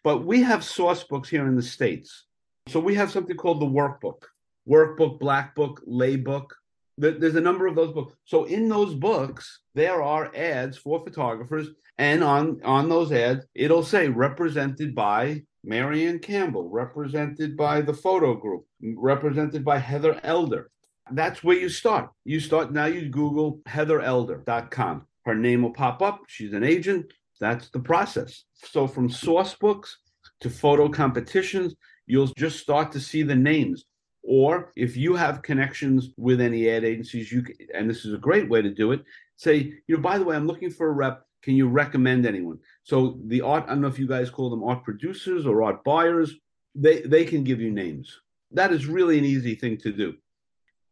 But 0.04 0.26
we 0.26 0.42
have 0.44 0.66
source 0.66 1.04
books 1.06 1.30
here 1.30 1.48
in 1.48 1.56
the 1.56 1.70
States. 1.78 2.26
So 2.68 2.80
we 2.80 2.96
have 2.96 3.12
something 3.12 3.36
called 3.36 3.60
the 3.60 3.66
workbook, 3.66 4.24
workbook, 4.68 5.20
black 5.20 5.56
book, 5.56 5.82
Le 5.86 6.18
Book. 6.18 6.56
There's 6.98 7.36
a 7.36 7.42
number 7.42 7.68
of 7.68 7.76
those 7.76 7.92
books. 7.92 8.16
So 8.26 8.46
in 8.46 8.70
those 8.70 8.94
books, 8.94 9.62
there 9.74 10.02
are 10.02 10.34
ads 10.36 10.78
for 10.78 11.04
photographers. 11.04 11.70
And 11.98 12.24
on, 12.24 12.62
on 12.64 12.90
those 12.90 13.12
ads, 13.12 13.46
it'll 13.54 13.84
say 13.84 14.08
represented 14.08 14.96
by 14.96 15.44
Marianne 15.64 16.20
Campbell, 16.20 16.70
represented 16.70 17.58
by 17.58 17.82
the 17.82 17.94
photo 17.94 18.36
group, 18.36 18.66
represented 18.82 19.66
by 19.66 19.80
Heather 19.80 20.20
Elder. 20.24 20.70
That's 21.12 21.44
where 21.44 21.58
you 21.58 21.70
start. 21.70 22.12
You 22.24 22.40
start 22.40 22.72
now, 22.72 22.86
you 22.86 23.10
Google 23.10 23.60
heatherelder.com. 23.68 25.06
Her 25.26 25.36
name 25.36 25.64
will 25.64 25.74
pop 25.74 26.02
up. 26.02 26.22
She's 26.28 26.54
an 26.54 26.64
agent. 26.64 27.12
That's 27.40 27.70
the 27.70 27.80
process. 27.80 28.44
So 28.54 28.88
from 28.88 29.10
source 29.10 29.56
books 29.56 29.98
to 30.42 30.50
photo 30.50 30.90
competitions, 30.90 31.76
you'll 32.14 32.32
just 32.38 32.60
start 32.60 32.92
to 32.92 33.00
see 33.00 33.24
the 33.24 33.36
names. 33.36 33.86
Or 34.22 34.72
if 34.76 34.96
you 34.96 35.16
have 35.16 35.42
connections 35.42 36.12
with 36.16 36.40
any 36.40 36.70
ad 36.70 36.86
agencies, 36.86 37.32
you 37.32 37.42
can, 37.42 37.56
and 37.74 37.90
this 37.90 38.06
is 38.06 38.14
a 38.14 38.20
great 38.20 38.48
way 38.48 38.62
to 38.62 38.70
do 38.70 38.92
it. 38.92 39.04
Say, 39.36 39.74
you 39.88 39.96
know, 39.96 40.02
by 40.02 40.20
the 40.20 40.24
way, 40.24 40.36
I'm 40.36 40.46
looking 40.46 40.70
for 40.70 40.88
a 40.88 40.92
rep. 40.92 41.24
Can 41.42 41.56
you 41.56 41.68
recommend 41.68 42.28
anyone? 42.28 42.60
So 42.84 43.20
the 43.26 43.42
art, 43.42 43.66
I 43.66 43.70
don't 43.70 43.82
know 43.82 43.88
if 43.88 43.98
you 43.98 44.08
guys 44.08 44.30
call 44.30 44.52
them 44.52 44.64
art 44.64 44.84
producers 44.84 45.48
or 45.48 45.64
art 45.64 45.84
buyers. 45.84 46.32
They 46.76 47.02
they 47.02 47.26
can 47.26 47.44
give 47.44 47.60
you 47.60 47.72
names. 47.72 48.22
That 48.52 48.72
is 48.72 48.86
really 48.86 49.18
an 49.18 49.26
easy 49.26 49.56
thing 49.56 49.78
to 49.78 49.92
do. 49.92 50.14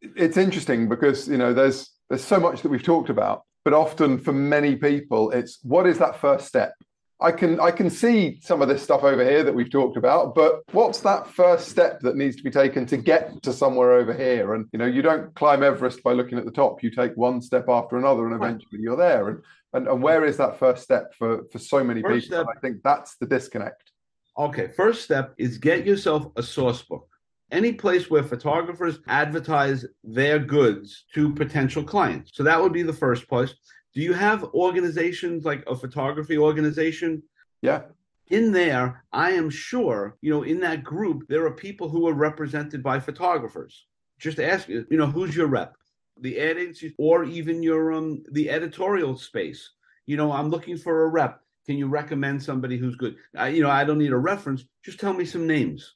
It's 0.02 0.36
interesting 0.36 0.88
because 0.88 1.28
you 1.28 1.38
know 1.38 1.54
there's 1.54 1.88
there's 2.08 2.24
so 2.24 2.40
much 2.40 2.62
that 2.62 2.68
we've 2.68 2.82
talked 2.82 3.10
about, 3.10 3.44
but 3.64 3.72
often 3.72 4.18
for 4.18 4.32
many 4.32 4.74
people, 4.74 5.30
it's 5.30 5.60
what 5.62 5.86
is 5.86 5.98
that 5.98 6.20
first 6.20 6.48
step? 6.48 6.74
I 7.22 7.32
can 7.32 7.60
I 7.60 7.70
can 7.70 7.88
see 7.88 8.38
some 8.42 8.60
of 8.62 8.68
this 8.68 8.82
stuff 8.82 9.04
over 9.04 9.24
here 9.24 9.42
that 9.44 9.54
we've 9.54 9.70
talked 9.70 9.96
about, 9.96 10.34
but 10.34 10.62
what's 10.72 11.00
that 11.00 11.28
first 11.28 11.68
step 11.68 12.00
that 12.00 12.16
needs 12.16 12.36
to 12.36 12.42
be 12.42 12.50
taken 12.50 12.84
to 12.86 12.96
get 12.96 13.42
to 13.42 13.52
somewhere 13.52 13.92
over 13.92 14.12
here? 14.12 14.54
And 14.54 14.66
you 14.72 14.78
know, 14.78 14.86
you 14.86 15.02
don't 15.02 15.34
climb 15.34 15.62
Everest 15.62 16.02
by 16.02 16.12
looking 16.12 16.38
at 16.38 16.44
the 16.44 16.50
top. 16.50 16.82
You 16.82 16.90
take 16.90 17.16
one 17.16 17.40
step 17.40 17.68
after 17.68 17.96
another, 17.96 18.26
and 18.26 18.34
eventually 18.34 18.80
you're 18.80 18.96
there. 18.96 19.28
And 19.28 19.42
and, 19.74 19.88
and 19.88 20.02
where 20.02 20.24
is 20.24 20.36
that 20.36 20.58
first 20.58 20.82
step 20.82 21.14
for 21.14 21.44
for 21.52 21.58
so 21.58 21.84
many 21.84 22.02
first 22.02 22.24
people? 22.24 22.44
Step, 22.44 22.46
I 22.54 22.60
think 22.60 22.82
that's 22.82 23.16
the 23.16 23.26
disconnect. 23.26 23.92
Okay, 24.38 24.68
first 24.68 25.02
step 25.02 25.34
is 25.38 25.58
get 25.58 25.86
yourself 25.86 26.26
a 26.36 26.42
source 26.42 26.82
book. 26.82 27.08
Any 27.50 27.74
place 27.74 28.10
where 28.10 28.22
photographers 28.22 28.98
advertise 29.06 29.84
their 30.02 30.38
goods 30.38 31.04
to 31.14 31.34
potential 31.34 31.84
clients. 31.84 32.30
So 32.34 32.42
that 32.44 32.60
would 32.60 32.72
be 32.72 32.82
the 32.82 32.94
first 32.94 33.28
place 33.28 33.54
do 33.94 34.00
you 34.00 34.12
have 34.12 34.44
organizations 34.54 35.44
like 35.44 35.64
a 35.66 35.76
photography 35.76 36.38
organization? 36.38 37.22
Yeah. 37.60 37.82
In 38.28 38.52
there, 38.52 39.04
I 39.12 39.32
am 39.32 39.50
sure, 39.50 40.16
you 40.22 40.30
know, 40.30 40.42
in 40.42 40.60
that 40.60 40.82
group, 40.82 41.28
there 41.28 41.44
are 41.44 41.50
people 41.52 41.88
who 41.88 42.08
are 42.08 42.14
represented 42.14 42.82
by 42.82 42.98
photographers. 42.98 43.86
Just 44.18 44.40
ask, 44.40 44.68
you 44.68 44.86
know, 44.90 45.06
who's 45.06 45.36
your 45.36 45.48
rep? 45.48 45.76
The 46.20 46.40
ad 46.40 46.56
agency 46.56 46.94
or 46.98 47.24
even 47.24 47.62
your 47.62 47.92
um 47.92 48.22
the 48.32 48.48
editorial 48.48 49.16
space. 49.16 49.70
You 50.06 50.16
know, 50.16 50.32
I'm 50.32 50.48
looking 50.48 50.76
for 50.76 51.04
a 51.04 51.08
rep. 51.08 51.40
Can 51.66 51.76
you 51.76 51.88
recommend 51.88 52.42
somebody 52.42 52.76
who's 52.76 52.96
good? 52.96 53.16
I, 53.36 53.48
you 53.48 53.62
know, 53.62 53.70
I 53.70 53.84
don't 53.84 53.98
need 53.98 54.12
a 54.12 54.18
reference. 54.18 54.64
Just 54.84 55.00
tell 55.00 55.12
me 55.12 55.24
some 55.24 55.46
names. 55.46 55.94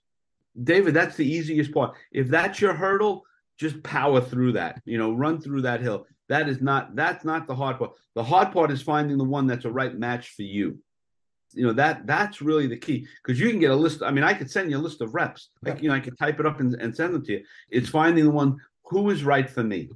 David, 0.63 0.95
that's 0.95 1.17
the 1.17 1.27
easiest 1.27 1.73
part. 1.73 1.95
If 2.13 2.29
that's 2.29 2.61
your 2.61 2.73
hurdle, 2.73 3.25
just 3.59 3.83
power 3.83 4.21
through 4.21 4.53
that. 4.53 4.83
You 4.85 4.99
know, 4.99 5.13
run 5.13 5.41
through 5.41 5.63
that 5.63 5.81
hill. 5.81 6.07
That 6.29 6.49
is 6.49 6.61
not 6.61 6.97
that's 6.97 7.25
not 7.25 7.47
the 7.47 7.55
hard 7.55 7.79
part. 7.79 7.93
The 8.15 8.25
hard 8.25 8.53
part 8.53 8.71
is 8.71 8.83
finding 8.83 9.19
the 9.19 9.25
one 9.25 9.47
that's 9.47 9.65
a 9.65 9.71
right 9.71 9.97
match 9.97 10.31
for 10.31 10.43
you. 10.43 10.79
You 11.53 11.67
know 11.67 11.73
that 11.75 12.07
that's 12.07 12.43
really 12.43 12.67
the 12.67 12.77
key 12.77 13.07
because 13.23 13.39
you 13.41 13.51
can 13.51 13.61
get 13.61 13.71
a 13.71 13.77
list. 13.77 14.03
I 14.03 14.11
mean, 14.11 14.25
I 14.25 14.35
could 14.35 14.51
send 14.51 14.71
you 14.71 14.77
a 14.77 14.79
list 14.79 15.01
of 15.01 15.15
reps. 15.15 15.51
Like 15.63 15.83
you 15.83 15.89
know, 15.89 15.95
I 15.95 16.01
could 16.01 16.19
type 16.19 16.41
it 16.41 16.47
up 16.47 16.61
and, 16.61 16.75
and 16.75 16.95
send 16.95 17.15
them 17.15 17.25
to 17.25 17.33
you. 17.33 17.45
It's 17.71 17.89
finding 17.89 18.25
the 18.25 18.31
one 18.31 18.57
who 18.85 19.11
is 19.11 19.25
right 19.25 19.49
for 19.49 19.63
me. 19.63 19.91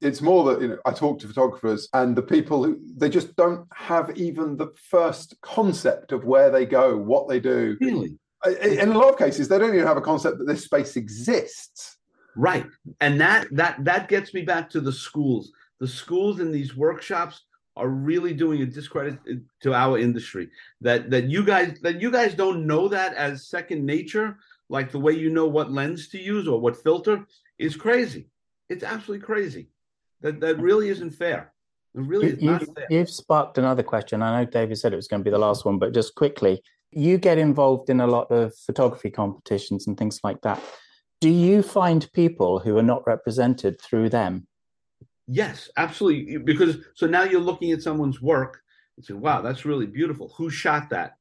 It's 0.00 0.20
more 0.20 0.44
that 0.44 0.62
you 0.62 0.68
know 0.68 0.78
I 0.84 0.92
talk 0.92 1.18
to 1.20 1.28
photographers 1.28 1.88
and 1.92 2.16
the 2.16 2.22
people 2.22 2.64
who 2.64 2.80
they 2.96 3.08
just 3.08 3.36
don't 3.36 3.66
have 3.74 4.16
even 4.16 4.56
the 4.56 4.72
first 4.90 5.34
concept 5.42 6.12
of 6.12 6.24
where 6.24 6.50
they 6.50 6.64
go, 6.64 6.96
what 6.96 7.28
they 7.28 7.40
do. 7.40 7.76
Really, 7.80 8.18
in 8.62 8.92
a 8.92 8.98
lot 8.98 9.10
of 9.12 9.18
cases, 9.18 9.48
they 9.48 9.58
don't 9.58 9.74
even 9.74 9.86
have 9.86 9.96
a 9.96 10.02
concept 10.02 10.38
that 10.38 10.46
this 10.46 10.64
space 10.64 10.96
exists. 10.96 11.93
Right. 12.36 12.66
And 13.00 13.20
that 13.20 13.48
that 13.52 13.84
that 13.84 14.08
gets 14.08 14.34
me 14.34 14.42
back 14.42 14.70
to 14.70 14.80
the 14.80 14.92
schools. 14.92 15.52
The 15.80 15.88
schools 15.88 16.40
in 16.40 16.50
these 16.50 16.76
workshops 16.76 17.42
are 17.76 17.88
really 17.88 18.32
doing 18.32 18.62
a 18.62 18.66
discredit 18.66 19.18
uh, 19.30 19.34
to 19.62 19.74
our 19.74 19.98
industry. 19.98 20.50
That 20.80 21.10
that 21.10 21.24
you 21.24 21.44
guys 21.44 21.78
that 21.82 22.00
you 22.00 22.10
guys 22.10 22.34
don't 22.34 22.66
know 22.66 22.88
that 22.88 23.14
as 23.14 23.48
second 23.48 23.84
nature, 23.84 24.38
like 24.68 24.90
the 24.90 25.00
way 25.00 25.12
you 25.12 25.30
know 25.30 25.46
what 25.46 25.72
lens 25.72 26.08
to 26.08 26.18
use 26.18 26.48
or 26.48 26.60
what 26.60 26.82
filter 26.82 27.26
is 27.58 27.76
crazy. 27.76 28.28
It's 28.68 28.84
absolutely 28.84 29.24
crazy. 29.24 29.68
That 30.20 30.40
that 30.40 30.58
really 30.58 30.88
isn't 30.88 31.10
fair. 31.10 31.52
It 31.94 32.00
really 32.00 32.30
is 32.30 32.42
you've, 32.42 32.74
fair. 32.74 32.86
You've 32.90 33.10
sparked 33.10 33.58
another 33.58 33.84
question. 33.84 34.22
I 34.22 34.42
know 34.42 34.50
David 34.50 34.78
said 34.78 34.92
it 34.92 34.96
was 34.96 35.06
going 35.06 35.20
to 35.20 35.24
be 35.24 35.30
the 35.30 35.38
last 35.38 35.64
one, 35.64 35.78
but 35.78 35.94
just 35.94 36.16
quickly, 36.16 36.60
you 36.90 37.18
get 37.18 37.38
involved 37.38 37.88
in 37.88 38.00
a 38.00 38.06
lot 38.06 38.32
of 38.32 38.52
photography 38.56 39.10
competitions 39.10 39.86
and 39.86 39.96
things 39.96 40.20
like 40.24 40.40
that 40.40 40.60
do 41.20 41.30
you 41.30 41.62
find 41.62 42.10
people 42.12 42.58
who 42.58 42.76
are 42.76 42.82
not 42.82 43.06
represented 43.06 43.80
through 43.80 44.10
them? 44.10 44.46
Yes, 45.26 45.70
absolutely. 45.76 46.36
Because 46.38 46.78
so 46.94 47.06
now 47.06 47.24
you're 47.24 47.40
looking 47.40 47.72
at 47.72 47.82
someone's 47.82 48.20
work 48.20 48.60
and 48.96 49.04
say, 49.04 49.14
wow, 49.14 49.40
that's 49.40 49.64
really 49.64 49.86
beautiful. 49.86 50.34
Who 50.36 50.50
shot 50.50 50.90
that? 50.90 51.14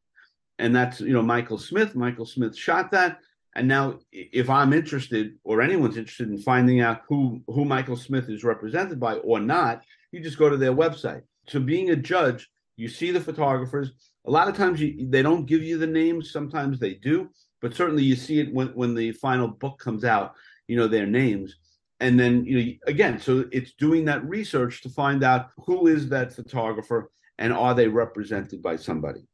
And 0.60 0.76
that's, 0.76 1.00
you 1.00 1.14
know, 1.14 1.22
Michael 1.22 1.58
Smith. 1.58 1.96
Michael 1.96 2.26
Smith 2.26 2.56
shot 2.56 2.92
that. 2.92 3.20
And 3.56 3.68
now 3.68 4.00
if 4.12 4.50
I'm 4.50 4.74
interested 4.74 5.38
or 5.44 5.62
anyone's 5.62 5.98
interested 5.98 6.30
in 6.30 6.38
finding 6.38 6.82
out 6.82 7.02
who 7.08 7.42
who 7.48 7.66
Michael 7.66 7.96
Smith 7.96 8.30
is 8.30 8.44
represented 8.44 9.00
by 9.00 9.16
or 9.16 9.40
not, 9.40 9.84
you 10.12 10.20
just 10.20 10.40
go 10.40 10.50
to 10.50 10.58
their 10.58 10.74
website. 10.74 11.22
So 11.48 11.60
being 11.60 11.92
a 11.92 11.96
judge, 11.96 12.50
you 12.78 12.88
see 12.88 13.12
the 13.12 13.22
photographers. 13.22 13.92
A 14.26 14.32
lot 14.32 14.48
of 14.48 14.58
times 14.58 14.82
you, 14.82 15.08
they 15.10 15.22
don't 15.22 15.46
give 15.46 15.62
you 15.62 15.78
the 15.78 15.88
names, 15.88 16.32
sometimes 16.32 16.80
they 16.80 16.96
do 16.96 17.30
but 17.64 17.74
certainly 17.74 18.04
you 18.04 18.16
see 18.16 18.40
it 18.42 18.54
when 18.54 18.68
when 18.76 18.94
the 18.94 19.12
final 19.14 19.48
book 19.48 19.80
comes 19.80 20.04
out 20.04 20.36
you 20.68 20.76
know 20.76 20.88
their 20.88 21.08
names. 21.08 21.56
And 22.00 22.20
then 22.20 22.46
you 22.46 22.56
know 22.58 22.72
again 22.88 23.20
so 23.20 23.46
it's 23.52 23.74
doing 23.74 24.06
that 24.06 24.28
research 24.28 24.82
to 24.82 24.90
find 24.90 25.24
out 25.24 25.50
who 25.66 25.88
is 25.88 26.10
that 26.10 26.34
photographer 26.34 27.10
and 27.38 27.54
are 27.54 27.74
they 27.74 27.88
represented 27.88 28.62
by 28.62 28.76
somebody. 28.76 29.26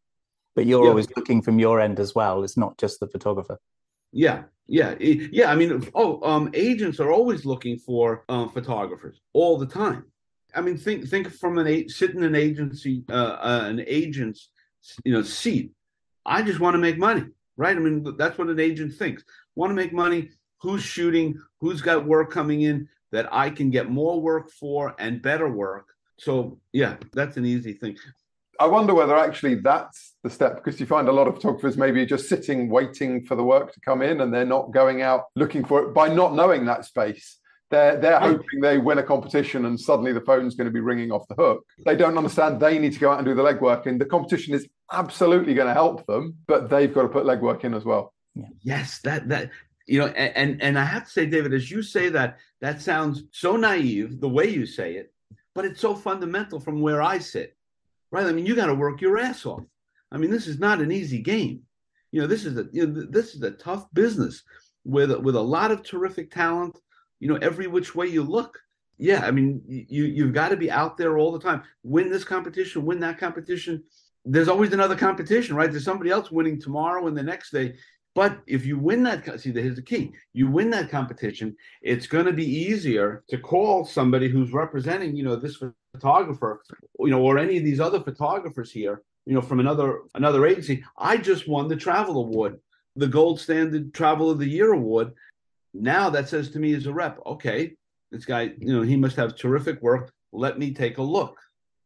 But 0.55 0.65
you're 0.65 0.83
yeah. 0.83 0.89
always 0.89 1.09
looking 1.15 1.41
from 1.41 1.57
your 1.59 1.79
end 1.79 1.99
as 1.99 2.13
well. 2.13 2.43
It's 2.43 2.57
not 2.57 2.77
just 2.77 2.99
the 2.99 3.07
photographer. 3.07 3.59
Yeah 4.11 4.43
yeah 4.71 4.93
yeah 4.99 5.49
i 5.49 5.55
mean 5.55 5.71
oh 5.95 6.21
um 6.21 6.47
agents 6.53 6.99
are 6.99 7.11
always 7.11 7.43
looking 7.43 7.75
for 7.75 8.23
um, 8.29 8.47
photographers 8.49 9.19
all 9.33 9.57
the 9.57 9.65
time. 9.65 10.05
I 10.53 10.61
mean 10.61 10.77
think 10.77 11.07
think 11.07 11.31
from 11.31 11.57
an 11.57 11.89
sit 11.89 12.11
in 12.11 12.23
an 12.23 12.35
agency 12.35 13.03
uh, 13.09 13.37
uh, 13.49 13.63
an 13.65 13.83
agent's 13.87 14.49
you 15.03 15.13
know 15.13 15.23
seat. 15.23 15.71
I 16.23 16.43
just 16.43 16.59
want 16.59 16.75
to 16.75 16.85
make 16.87 16.99
money 16.99 17.25
right? 17.59 17.75
I 17.75 17.79
mean, 17.79 18.15
that's 18.17 18.37
what 18.37 18.47
an 18.47 18.59
agent 18.59 18.93
thinks. 18.93 19.23
Want 19.55 19.69
to 19.69 19.75
make 19.75 19.93
money? 19.93 20.29
Who's 20.61 20.81
shooting? 20.81 21.37
Who's 21.59 21.81
got 21.81 22.05
work 22.05 22.31
coming 22.31 22.61
in 22.61 22.87
that 23.11 23.31
I 23.33 23.49
can 23.49 23.69
get 23.69 23.89
more 23.89 24.19
work 24.21 24.49
for 24.49 24.95
and 24.97 25.21
better 25.21 25.49
work? 25.49 25.87
So, 26.17 26.59
yeah, 26.71 26.95
that's 27.13 27.35
an 27.35 27.45
easy 27.45 27.73
thing. 27.73 27.97
I 28.61 28.65
wonder 28.67 28.93
whether 28.93 29.17
actually 29.17 29.55
that's 29.55 30.15
the 30.23 30.29
step 30.29 30.55
because 30.55 30.79
you 30.79 30.85
find 30.85 31.07
a 31.07 31.13
lot 31.13 31.27
of 31.27 31.35
photographers 31.35 31.77
maybe 31.77 32.05
just 32.05 32.27
sitting 32.27 32.69
waiting 32.69 33.25
for 33.25 33.35
the 33.35 33.43
work 33.43 33.73
to 33.73 33.79
come 33.81 34.01
in 34.01 34.21
and 34.21 34.33
they're 34.33 34.45
not 34.45 34.73
going 34.73 35.01
out 35.01 35.25
looking 35.35 35.63
for 35.63 35.81
it 35.83 35.93
by 35.93 36.09
not 36.09 36.35
knowing 36.35 36.65
that 36.65 36.85
space. 36.85 37.38
They're 37.69 37.97
they're 37.97 38.19
hoping 38.19 38.61
they 38.61 38.77
win 38.79 38.97
a 38.97 39.03
competition 39.03 39.65
and 39.65 39.79
suddenly 39.79 40.11
the 40.11 40.21
phone's 40.21 40.55
going 40.55 40.65
to 40.65 40.71
be 40.71 40.79
ringing 40.79 41.11
off 41.11 41.27
the 41.27 41.35
hook. 41.35 41.65
They 41.85 41.95
don't 41.95 42.17
understand 42.17 42.59
they 42.59 42.79
need 42.79 42.93
to 42.93 42.99
go 42.99 43.11
out 43.11 43.19
and 43.19 43.25
do 43.25 43.35
the 43.35 43.43
legwork, 43.43 43.85
and 43.85 44.01
the 44.01 44.05
competition 44.05 44.53
is 44.53 44.67
absolutely 44.91 45.53
going 45.53 45.67
to 45.67 45.73
help 45.73 46.05
them, 46.07 46.35
but 46.47 46.69
they've 46.69 46.93
got 46.93 47.03
to 47.03 47.09
put 47.09 47.25
legwork 47.25 47.63
in 47.63 47.73
as 47.73 47.85
well. 47.85 48.13
Yeah. 48.33 48.47
Yes, 48.61 48.99
that 49.01 49.29
that 49.29 49.51
you 49.85 49.99
know, 49.99 50.07
and 50.07 50.61
and 50.61 50.77
I 50.77 50.83
have 50.83 51.05
to 51.05 51.09
say, 51.09 51.25
David, 51.25 51.53
as 51.53 51.69
you 51.69 51.81
say 51.81 52.09
that, 52.09 52.37
that 52.61 52.81
sounds 52.81 53.23
so 53.31 53.55
naive 53.55 54.19
the 54.19 54.29
way 54.29 54.47
you 54.47 54.65
say 54.65 54.95
it, 54.95 55.11
but 55.55 55.65
it's 55.65 55.81
so 55.81 55.95
fundamental 55.95 56.59
from 56.59 56.81
where 56.81 57.01
I 57.01 57.19
sit, 57.19 57.55
right? 58.11 58.25
I 58.25 58.31
mean, 58.31 58.45
you 58.45 58.55
got 58.55 58.67
to 58.67 58.75
work 58.75 59.01
your 59.01 59.17
ass 59.17 59.45
off. 59.45 59.63
I 60.11 60.17
mean, 60.17 60.31
this 60.31 60.47
is 60.47 60.59
not 60.59 60.81
an 60.81 60.91
easy 60.91 61.19
game. 61.19 61.61
You 62.11 62.21
know, 62.21 62.27
this 62.27 62.45
is 62.45 62.57
a 62.57 62.67
you 62.71 62.87
know, 62.87 63.05
this 63.09 63.35
is 63.35 63.41
a 63.43 63.51
tough 63.51 63.87
business 63.93 64.43
with 64.85 65.11
with 65.21 65.35
a 65.35 65.41
lot 65.41 65.71
of 65.71 65.83
terrific 65.83 66.31
talent, 66.31 66.79
you 67.19 67.27
know, 67.27 67.37
every 67.41 67.67
which 67.67 67.95
way 67.95 68.07
you 68.07 68.23
look. 68.23 68.59
Yeah, 68.97 69.25
I 69.25 69.31
mean, 69.31 69.61
you 69.67 70.05
you've 70.05 70.33
got 70.33 70.49
to 70.49 70.57
be 70.57 70.69
out 70.69 70.97
there 70.97 71.17
all 71.17 71.31
the 71.31 71.39
time. 71.39 71.63
Win 71.83 72.09
this 72.09 72.25
competition, 72.25 72.85
win 72.85 72.99
that 72.99 73.17
competition. 73.17 73.83
There's 74.25 74.49
always 74.49 74.73
another 74.73 74.95
competition, 74.95 75.55
right? 75.55 75.71
There's 75.71 75.85
somebody 75.85 76.09
else 76.11 76.31
winning 76.31 76.59
tomorrow 76.59 77.07
and 77.07 77.17
the 77.17 77.23
next 77.23 77.51
day. 77.51 77.75
But 78.15 78.39
if 78.47 78.65
you 78.65 78.77
win 78.77 79.03
that, 79.03 79.39
see, 79.39 79.53
here's 79.53 79.77
the 79.77 79.81
key: 79.81 80.11
you 80.33 80.49
win 80.49 80.69
that 80.71 80.89
competition, 80.89 81.55
it's 81.81 82.07
going 82.07 82.25
to 82.25 82.33
be 82.33 82.45
easier 82.45 83.23
to 83.29 83.37
call 83.37 83.85
somebody 83.85 84.27
who's 84.27 84.51
representing, 84.51 85.15
you 85.15 85.23
know, 85.23 85.35
this 85.35 85.61
photographer, 85.93 86.61
you 86.99 87.11
know, 87.11 87.21
or 87.21 87.37
any 87.37 87.57
of 87.57 87.63
these 87.63 87.79
other 87.79 88.01
photographers 88.01 88.71
here, 88.71 89.03
you 89.25 89.33
know, 89.33 89.41
from 89.41 89.59
another 89.59 90.01
another 90.15 90.45
agency. 90.45 90.83
I 90.97 91.17
just 91.17 91.47
won 91.47 91.67
the 91.67 91.75
travel 91.75 92.17
award, 92.17 92.59
the 92.95 93.07
Gold 93.07 93.39
Standard 93.39 93.93
Travel 93.93 94.29
of 94.29 94.39
the 94.39 94.49
Year 94.49 94.73
award. 94.73 95.13
Now 95.73 96.09
that 96.09 96.29
says 96.29 96.51
to 96.51 96.59
me 96.59 96.73
as 96.73 96.85
a 96.85 96.93
rep, 96.93 97.19
okay, 97.25 97.75
this 98.11 98.25
guy, 98.25 98.53
you 98.59 98.73
know, 98.73 98.81
he 98.81 98.95
must 98.95 99.15
have 99.17 99.35
terrific 99.35 99.81
work. 99.81 100.11
Let 100.31 100.57
me 100.57 100.73
take 100.73 100.97
a 100.97 101.03
look. 101.03 101.37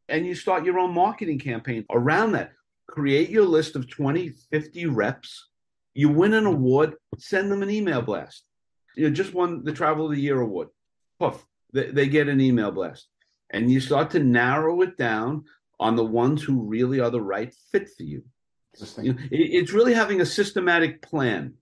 And 0.10 0.26
you 0.26 0.36
start 0.36 0.66
your 0.66 0.80
own 0.80 0.94
marketing 0.94 1.40
campaign 1.40 1.86
around 1.90 2.34
that. 2.34 2.52
Create 2.88 3.30
your 3.30 3.46
list 3.46 3.76
of 3.76 3.90
20, 3.90 4.30
50 4.52 4.86
reps 4.88 5.48
you 5.94 6.10
win 6.10 6.34
an 6.34 6.46
award, 6.46 6.96
send 7.18 7.52
them 7.52 7.64
an 7.64 7.70
email 7.70 8.02
blast. 8.02 8.44
You 8.96 9.08
know, 9.08 9.14
just 9.16 9.34
won 9.34 9.64
the 9.64 9.72
Travel 9.72 10.06
of 10.06 10.12
the 10.12 10.22
Year 10.22 10.40
award. 10.40 10.70
Puff, 11.20 11.46
they, 11.72 11.92
they 11.92 12.08
get 12.08 12.28
an 12.28 12.42
email 12.42 12.72
blast. 12.72 13.08
And 13.52 13.72
you 13.72 13.80
start 13.80 14.12
to 14.12 14.20
narrow 14.20 14.82
it 14.82 14.98
down 14.98 15.46
on 15.80 15.96
the 15.96 16.04
ones 16.04 16.42
who 16.42 16.64
really 16.64 17.00
are 17.00 17.10
the 17.10 17.22
right 17.22 17.54
fit 17.72 17.90
for 17.96 18.04
you. 18.04 18.24
you 19.02 19.14
know, 19.14 19.20
it, 19.32 19.38
it's 19.38 19.74
really 19.74 19.94
having 19.94 20.22
a 20.22 20.26
systematic 20.26 21.02
plan 21.02 21.54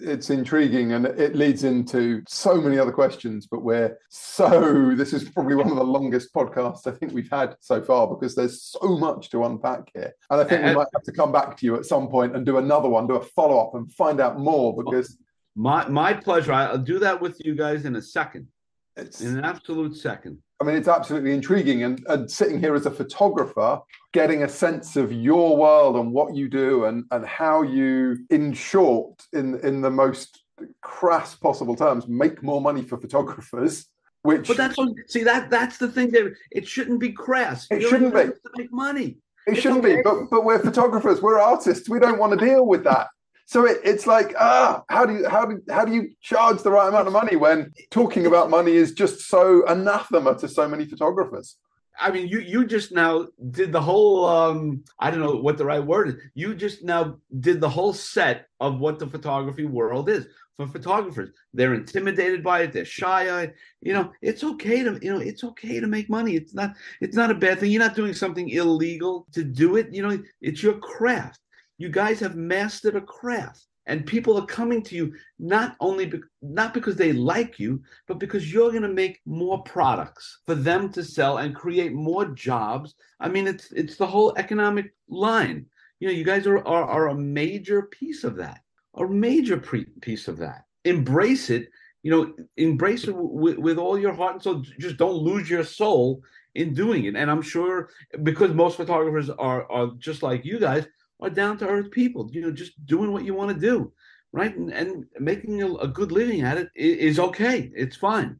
it's 0.00 0.30
intriguing 0.30 0.92
and 0.92 1.06
it 1.06 1.34
leads 1.34 1.64
into 1.64 2.22
so 2.26 2.60
many 2.60 2.78
other 2.78 2.92
questions 2.92 3.46
but 3.46 3.62
we're 3.62 3.96
so 4.08 4.94
this 4.96 5.12
is 5.12 5.28
probably 5.30 5.54
one 5.54 5.70
of 5.70 5.76
the 5.76 5.84
longest 5.84 6.34
podcasts 6.34 6.86
i 6.86 6.90
think 6.90 7.12
we've 7.12 7.30
had 7.30 7.54
so 7.60 7.82
far 7.82 8.06
because 8.06 8.34
there's 8.34 8.62
so 8.62 8.96
much 8.98 9.30
to 9.30 9.44
unpack 9.44 9.90
here. 9.94 10.12
And 10.30 10.40
i 10.40 10.44
think 10.44 10.62
we 10.62 10.68
uh, 10.68 10.72
uh, 10.72 10.74
might 10.74 10.88
have 10.92 11.02
to 11.04 11.12
come 11.12 11.32
back 11.32 11.56
to 11.58 11.66
you 11.66 11.76
at 11.76 11.86
some 11.86 12.08
point 12.08 12.34
and 12.34 12.44
do 12.44 12.58
another 12.58 12.88
one 12.88 13.06
do 13.06 13.14
a 13.14 13.24
follow-up 13.24 13.74
and 13.74 13.92
find 13.92 14.20
out 14.20 14.38
more 14.38 14.76
because 14.76 15.16
my 15.56 15.88
my 15.88 16.12
pleasure. 16.12 16.52
I'll 16.52 16.78
do 16.78 16.98
that 17.00 17.20
with 17.20 17.40
you 17.44 17.54
guys 17.54 17.86
in 17.86 17.96
a 17.96 18.02
second. 18.02 18.48
It's 18.96 19.22
in 19.22 19.38
an 19.38 19.44
absolute 19.44 19.96
second 19.96 20.38
I 20.60 20.64
mean, 20.64 20.76
it's 20.76 20.88
absolutely 20.88 21.32
intriguing. 21.32 21.82
And, 21.82 22.04
and 22.08 22.30
sitting 22.30 22.58
here 22.58 22.74
as 22.74 22.86
a 22.86 22.90
photographer, 22.90 23.80
getting 24.12 24.42
a 24.42 24.48
sense 24.48 24.96
of 24.96 25.12
your 25.12 25.56
world 25.56 25.96
and 25.96 26.12
what 26.12 26.34
you 26.34 26.48
do 26.48 26.86
and, 26.86 27.04
and 27.10 27.26
how 27.26 27.62
you, 27.62 28.18
in 28.30 28.54
short, 28.54 29.22
in, 29.32 29.60
in 29.60 29.82
the 29.82 29.90
most 29.90 30.42
crass 30.80 31.34
possible 31.34 31.76
terms, 31.76 32.08
make 32.08 32.42
more 32.42 32.60
money 32.60 32.82
for 32.82 32.96
photographers. 32.96 33.86
Which, 34.22 34.48
but 34.48 34.56
that's 34.56 34.76
see 35.06 35.22
that 35.22 35.50
that's 35.50 35.78
the 35.78 35.86
thing, 35.86 36.10
David. 36.10 36.34
It 36.50 36.66
shouldn't 36.66 36.98
be 36.98 37.12
crass. 37.12 37.68
It 37.70 37.82
You're 37.82 37.90
shouldn't 37.90 38.12
be 38.12 38.22
to 38.22 38.50
make 38.56 38.72
money. 38.72 39.18
It 39.46 39.52
it's 39.52 39.60
shouldn't 39.60 39.84
okay. 39.84 39.96
be. 39.96 40.02
But 40.02 40.30
but 40.32 40.44
we're 40.44 40.58
photographers. 40.58 41.22
We're 41.22 41.38
artists. 41.38 41.88
We 41.88 42.00
don't 42.00 42.18
want 42.18 42.36
to 42.36 42.44
deal 42.44 42.66
with 42.66 42.82
that. 42.82 43.06
So 43.46 43.64
it, 43.64 43.78
it's 43.84 44.08
like, 44.08 44.34
ah, 44.38 44.82
how 44.88 45.06
do 45.06 45.14
you 45.14 45.28
how 45.28 45.46
do 45.46 45.62
how 45.70 45.84
do 45.84 45.94
you 45.94 46.10
charge 46.20 46.62
the 46.62 46.70
right 46.72 46.88
amount 46.88 47.06
of 47.06 47.12
money 47.12 47.36
when 47.36 47.72
talking 47.90 48.26
about 48.26 48.50
money 48.50 48.72
is 48.72 48.92
just 48.92 49.20
so 49.28 49.64
anathema 49.66 50.36
to 50.38 50.48
so 50.48 50.68
many 50.68 50.84
photographers? 50.84 51.56
I 51.98 52.10
mean, 52.10 52.26
you 52.26 52.40
you 52.40 52.66
just 52.66 52.92
now 52.92 53.28
did 53.52 53.70
the 53.70 53.80
whole 53.80 54.26
um 54.26 54.82
I 54.98 55.12
don't 55.12 55.20
know 55.20 55.36
what 55.36 55.58
the 55.58 55.64
right 55.64 55.84
word 55.84 56.08
is. 56.08 56.14
You 56.34 56.56
just 56.56 56.82
now 56.82 57.18
did 57.38 57.60
the 57.60 57.68
whole 57.68 57.92
set 57.92 58.48
of 58.60 58.80
what 58.80 58.98
the 58.98 59.06
photography 59.06 59.64
world 59.64 60.08
is 60.08 60.26
for 60.56 60.66
photographers. 60.66 61.30
They're 61.54 61.74
intimidated 61.74 62.42
by 62.42 62.62
it, 62.62 62.72
they're 62.72 62.84
shy. 62.84 63.52
You 63.80 63.92
know, 63.92 64.12
it's 64.22 64.42
okay 64.42 64.82
to 64.82 64.98
you 65.00 65.12
know, 65.12 65.20
it's 65.20 65.44
okay 65.44 65.78
to 65.78 65.86
make 65.86 66.10
money. 66.10 66.34
It's 66.34 66.52
not 66.52 66.74
it's 67.00 67.16
not 67.16 67.30
a 67.30 67.34
bad 67.34 67.60
thing. 67.60 67.70
You're 67.70 67.86
not 67.86 67.94
doing 67.94 68.12
something 68.12 68.48
illegal 68.48 69.28
to 69.32 69.44
do 69.44 69.76
it. 69.76 69.94
You 69.94 70.02
know, 70.02 70.18
it's 70.40 70.64
your 70.64 70.78
craft 70.78 71.40
you 71.78 71.88
guys 71.88 72.20
have 72.20 72.36
mastered 72.36 72.96
a 72.96 73.00
craft 73.00 73.66
and 73.86 74.04
people 74.04 74.36
are 74.36 74.46
coming 74.46 74.82
to 74.82 74.96
you 74.96 75.14
not 75.38 75.76
only 75.80 76.06
be, 76.06 76.20
not 76.42 76.74
because 76.74 76.96
they 76.96 77.12
like 77.12 77.58
you 77.58 77.82
but 78.06 78.18
because 78.18 78.52
you're 78.52 78.70
going 78.70 78.82
to 78.82 78.88
make 78.88 79.20
more 79.26 79.62
products 79.62 80.40
for 80.46 80.54
them 80.54 80.90
to 80.92 81.04
sell 81.04 81.38
and 81.38 81.54
create 81.54 81.92
more 81.92 82.26
jobs. 82.26 82.94
I 83.20 83.28
mean 83.28 83.46
it's 83.46 83.72
it's 83.72 83.96
the 83.96 84.06
whole 84.06 84.34
economic 84.36 84.92
line. 85.08 85.66
You 86.00 86.08
know 86.08 86.14
you 86.14 86.24
guys 86.24 86.46
are 86.46 86.58
are, 86.66 86.84
are 86.84 87.08
a 87.08 87.14
major 87.14 87.82
piece 87.82 88.24
of 88.24 88.36
that 88.36 88.60
a 88.94 89.06
major 89.06 89.58
pre- 89.58 89.84
piece 90.00 90.28
of 90.28 90.38
that. 90.38 90.64
Embrace 90.84 91.50
it 91.50 91.68
you 92.02 92.10
know 92.10 92.32
embrace 92.56 93.04
it 93.04 93.14
with, 93.16 93.58
with 93.58 93.78
all 93.78 93.98
your 93.98 94.12
heart 94.12 94.34
and 94.34 94.42
soul. 94.42 94.62
Just 94.78 94.96
don't 94.96 95.16
lose 95.16 95.48
your 95.48 95.64
soul 95.64 96.22
in 96.54 96.72
doing 96.72 97.04
it. 97.04 97.14
And 97.14 97.30
i'm 97.30 97.42
sure 97.42 97.90
because 98.22 98.52
most 98.52 98.76
photographers 98.76 99.30
are 99.30 99.70
are 99.70 99.92
just 99.98 100.22
like 100.22 100.44
you 100.44 100.58
guys 100.58 100.86
are 101.20 101.30
down 101.30 101.58
to 101.58 101.68
earth 101.68 101.90
people, 101.90 102.28
you 102.32 102.40
know, 102.40 102.50
just 102.50 102.84
doing 102.86 103.12
what 103.12 103.24
you 103.24 103.34
want 103.34 103.54
to 103.54 103.60
do, 103.60 103.92
right? 104.32 104.54
And, 104.54 104.72
and 104.72 105.06
making 105.18 105.62
a, 105.62 105.74
a, 105.74 105.88
good 105.88 106.12
living 106.12 106.42
at 106.42 106.58
it 106.58 106.68
is 106.74 107.18
okay. 107.18 107.70
It's 107.74 107.96
fine. 107.96 108.38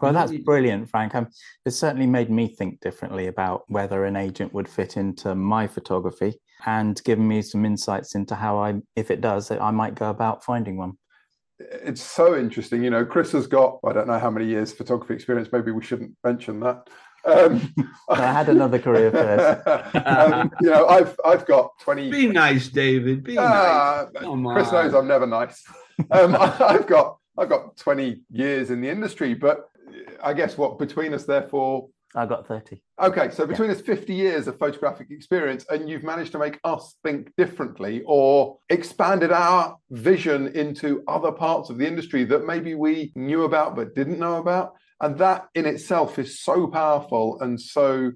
Well, 0.00 0.12
that's 0.12 0.32
brilliant, 0.32 0.88
Frank. 0.88 1.14
Um, 1.16 1.28
it 1.64 1.72
certainly 1.72 2.06
made 2.06 2.30
me 2.30 2.46
think 2.46 2.80
differently 2.80 3.26
about 3.26 3.64
whether 3.66 4.04
an 4.04 4.14
agent 4.14 4.54
would 4.54 4.68
fit 4.68 4.96
into 4.96 5.34
my 5.34 5.66
photography 5.66 6.34
and 6.66 7.02
given 7.02 7.26
me 7.26 7.42
some 7.42 7.64
insights 7.64 8.14
into 8.14 8.36
how 8.36 8.58
I, 8.58 8.80
if 8.94 9.10
it 9.10 9.20
does, 9.20 9.50
I 9.50 9.70
might 9.72 9.96
go 9.96 10.10
about 10.10 10.44
finding 10.44 10.76
one 10.76 10.98
it's 11.58 12.02
so 12.02 12.38
interesting. 12.38 12.82
You 12.84 12.90
know, 12.90 13.04
Chris 13.04 13.32
has 13.32 13.46
got, 13.46 13.78
I 13.84 13.92
don't 13.92 14.06
know 14.06 14.18
how 14.18 14.30
many 14.30 14.46
years 14.46 14.72
photography 14.72 15.14
experience. 15.14 15.48
Maybe 15.52 15.72
we 15.72 15.82
shouldn't 15.82 16.16
mention 16.24 16.60
that. 16.60 16.88
Um, 17.24 17.74
I 18.08 18.32
had 18.32 18.48
another 18.48 18.78
career 18.78 19.10
first. 19.10 19.96
um, 20.06 20.50
you 20.60 20.70
know, 20.70 20.86
I've 20.86 21.18
I've 21.24 21.46
got 21.46 21.78
twenty. 21.80 22.10
Be 22.10 22.28
nice, 22.28 22.68
David. 22.68 23.24
Be 23.24 23.38
uh, 23.38 24.06
nice. 24.12 24.22
Come 24.22 24.44
Chris 24.44 24.72
knows 24.72 24.94
I'm 24.94 25.08
never 25.08 25.26
nice. 25.26 25.64
Um, 26.10 26.36
I've 26.40 26.86
got 26.86 27.18
I've 27.36 27.48
got 27.48 27.76
twenty 27.76 28.22
years 28.30 28.70
in 28.70 28.80
the 28.80 28.88
industry, 28.88 29.34
but 29.34 29.68
I 30.22 30.32
guess 30.32 30.56
what 30.56 30.78
between 30.78 31.14
us, 31.14 31.24
therefore, 31.24 31.88
I 32.14 32.24
got 32.24 32.46
30. 32.46 32.80
Okay, 33.00 33.30
so 33.30 33.46
between 33.46 33.68
yeah. 33.68 33.76
us 33.76 33.82
50 33.82 34.14
years 34.14 34.48
of 34.48 34.58
photographic 34.58 35.10
experience, 35.10 35.66
and 35.68 35.88
you've 35.88 36.02
managed 36.02 36.32
to 36.32 36.38
make 36.38 36.58
us 36.64 36.96
think 37.02 37.32
differently 37.36 38.02
or 38.06 38.58
expanded 38.70 39.30
our 39.30 39.76
vision 39.90 40.48
into 40.48 41.04
other 41.06 41.30
parts 41.30 41.68
of 41.68 41.76
the 41.76 41.86
industry 41.86 42.24
that 42.24 42.46
maybe 42.46 42.74
we 42.74 43.12
knew 43.14 43.42
about 43.42 43.76
but 43.76 43.94
didn't 43.94 44.18
know 44.18 44.36
about. 44.36 44.74
And 45.00 45.18
that 45.18 45.48
in 45.54 45.66
itself 45.66 46.18
is 46.18 46.40
so 46.40 46.66
powerful 46.66 47.40
and 47.40 47.60
so 47.60 48.12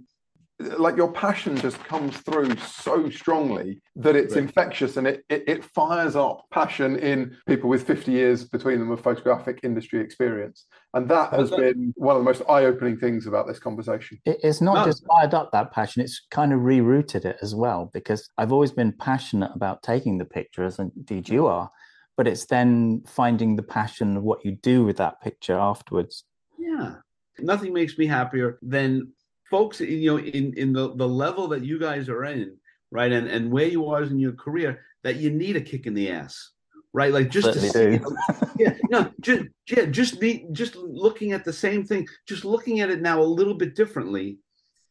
like 0.78 0.96
your 0.96 1.10
passion 1.10 1.56
just 1.56 1.82
comes 1.84 2.16
through 2.18 2.56
so 2.56 3.10
strongly 3.10 3.80
that 3.96 4.16
it's 4.16 4.34
right. 4.34 4.44
infectious 4.44 4.96
and 4.96 5.06
it, 5.06 5.24
it, 5.28 5.44
it 5.46 5.64
fires 5.64 6.16
up 6.16 6.44
passion 6.52 6.96
in 6.98 7.36
people 7.46 7.68
with 7.68 7.86
50 7.86 8.12
years 8.12 8.44
between 8.44 8.78
them 8.78 8.90
of 8.90 9.00
photographic 9.00 9.60
industry 9.62 10.00
experience 10.00 10.66
and 10.94 11.08
that 11.08 11.32
has 11.32 11.50
been 11.50 11.92
one 11.96 12.16
of 12.16 12.20
the 12.20 12.24
most 12.24 12.42
eye-opening 12.48 12.96
things 12.96 13.26
about 13.26 13.46
this 13.46 13.58
conversation 13.58 14.18
it's 14.24 14.60
not 14.60 14.74
no. 14.74 14.84
just 14.84 15.04
fired 15.06 15.34
up 15.34 15.50
that 15.52 15.72
passion 15.72 16.02
it's 16.02 16.22
kind 16.30 16.52
of 16.52 16.60
rerouted 16.60 17.24
it 17.24 17.36
as 17.42 17.54
well 17.54 17.90
because 17.92 18.30
i've 18.38 18.52
always 18.52 18.72
been 18.72 18.92
passionate 18.92 19.50
about 19.54 19.82
taking 19.82 20.18
the 20.18 20.24
picture 20.24 20.64
as 20.64 20.78
indeed 20.78 21.28
you 21.28 21.42
mm. 21.42 21.50
are 21.50 21.70
but 22.16 22.28
it's 22.28 22.46
then 22.46 23.02
finding 23.06 23.56
the 23.56 23.62
passion 23.62 24.16
of 24.16 24.22
what 24.22 24.44
you 24.44 24.52
do 24.52 24.84
with 24.84 24.98
that 24.98 25.20
picture 25.22 25.58
afterwards 25.58 26.24
yeah. 26.62 26.94
Nothing 27.38 27.72
makes 27.72 27.98
me 27.98 28.06
happier 28.06 28.58
than 28.62 29.12
folks, 29.50 29.80
you 29.80 30.10
know, 30.10 30.18
in, 30.18 30.54
in 30.54 30.72
the, 30.72 30.94
the 30.96 31.08
level 31.08 31.48
that 31.48 31.64
you 31.64 31.78
guys 31.78 32.08
are 32.08 32.24
in, 32.24 32.56
right? 32.90 33.12
And, 33.12 33.26
and 33.28 33.50
where 33.50 33.66
you 33.66 33.88
are 33.88 34.02
in 34.02 34.18
your 34.18 34.32
career, 34.32 34.80
that 35.02 35.16
you 35.16 35.30
need 35.30 35.56
a 35.56 35.60
kick 35.60 35.86
in 35.86 35.94
the 35.94 36.10
ass, 36.10 36.50
right? 36.92 37.12
Like 37.12 37.30
just 37.30 37.52
to 37.52 37.60
see, 37.60 37.82
you 37.82 37.98
know, 37.98 38.16
yeah, 38.58 38.74
no, 38.90 39.10
just, 39.20 39.44
yeah, 39.68 39.86
just 39.86 40.20
be, 40.20 40.46
just 40.52 40.76
looking 40.76 41.32
at 41.32 41.44
the 41.44 41.52
same 41.52 41.84
thing, 41.84 42.06
just 42.26 42.44
looking 42.44 42.80
at 42.80 42.90
it 42.90 43.02
now 43.02 43.20
a 43.20 43.24
little 43.24 43.54
bit 43.54 43.74
differently, 43.74 44.38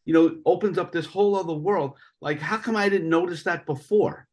you 0.04 0.12
know, 0.12 0.36
opens 0.44 0.78
up 0.78 0.92
this 0.92 1.06
whole 1.06 1.36
other 1.36 1.54
world. 1.54 1.96
Like, 2.20 2.40
how 2.40 2.56
come 2.56 2.76
I 2.76 2.88
didn't 2.88 3.08
notice 3.08 3.44
that 3.44 3.66
before? 3.66 4.26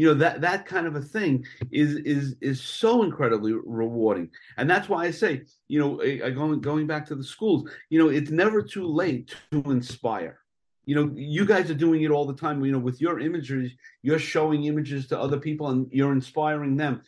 You 0.00 0.06
know 0.06 0.14
that 0.14 0.40
that 0.40 0.64
kind 0.64 0.86
of 0.86 0.96
a 0.96 1.02
thing 1.02 1.44
is 1.70 1.96
is 1.96 2.34
is 2.40 2.58
so 2.58 3.02
incredibly 3.02 3.52
rewarding. 3.52 4.30
And 4.56 4.68
that's 4.70 4.88
why 4.88 5.04
i 5.04 5.10
say 5.10 5.42
you 5.68 5.78
know 5.78 5.96
going 6.32 6.62
going 6.62 6.86
back 6.86 7.04
to 7.08 7.14
the 7.14 7.22
schools 7.34 7.68
you 7.90 7.98
know 7.98 8.08
it's 8.08 8.30
never 8.30 8.62
too 8.62 8.86
late 8.86 9.34
to 9.52 9.62
inspire. 9.70 10.38
You 10.86 10.94
know 10.94 11.12
you 11.14 11.44
guys 11.44 11.70
are 11.70 11.82
doing 11.86 12.00
it 12.02 12.10
all 12.10 12.24
the 12.24 12.40
time. 12.44 12.64
You 12.64 12.72
know 12.72 12.78
with 12.78 13.02
your 13.02 13.20
images 13.20 13.72
you're 14.00 14.18
showing 14.18 14.64
images 14.64 15.06
to 15.08 15.20
other 15.20 15.38
people 15.38 15.68
and 15.68 15.86
you're 15.92 16.14
inspiring 16.14 16.76
them. 16.76 17.02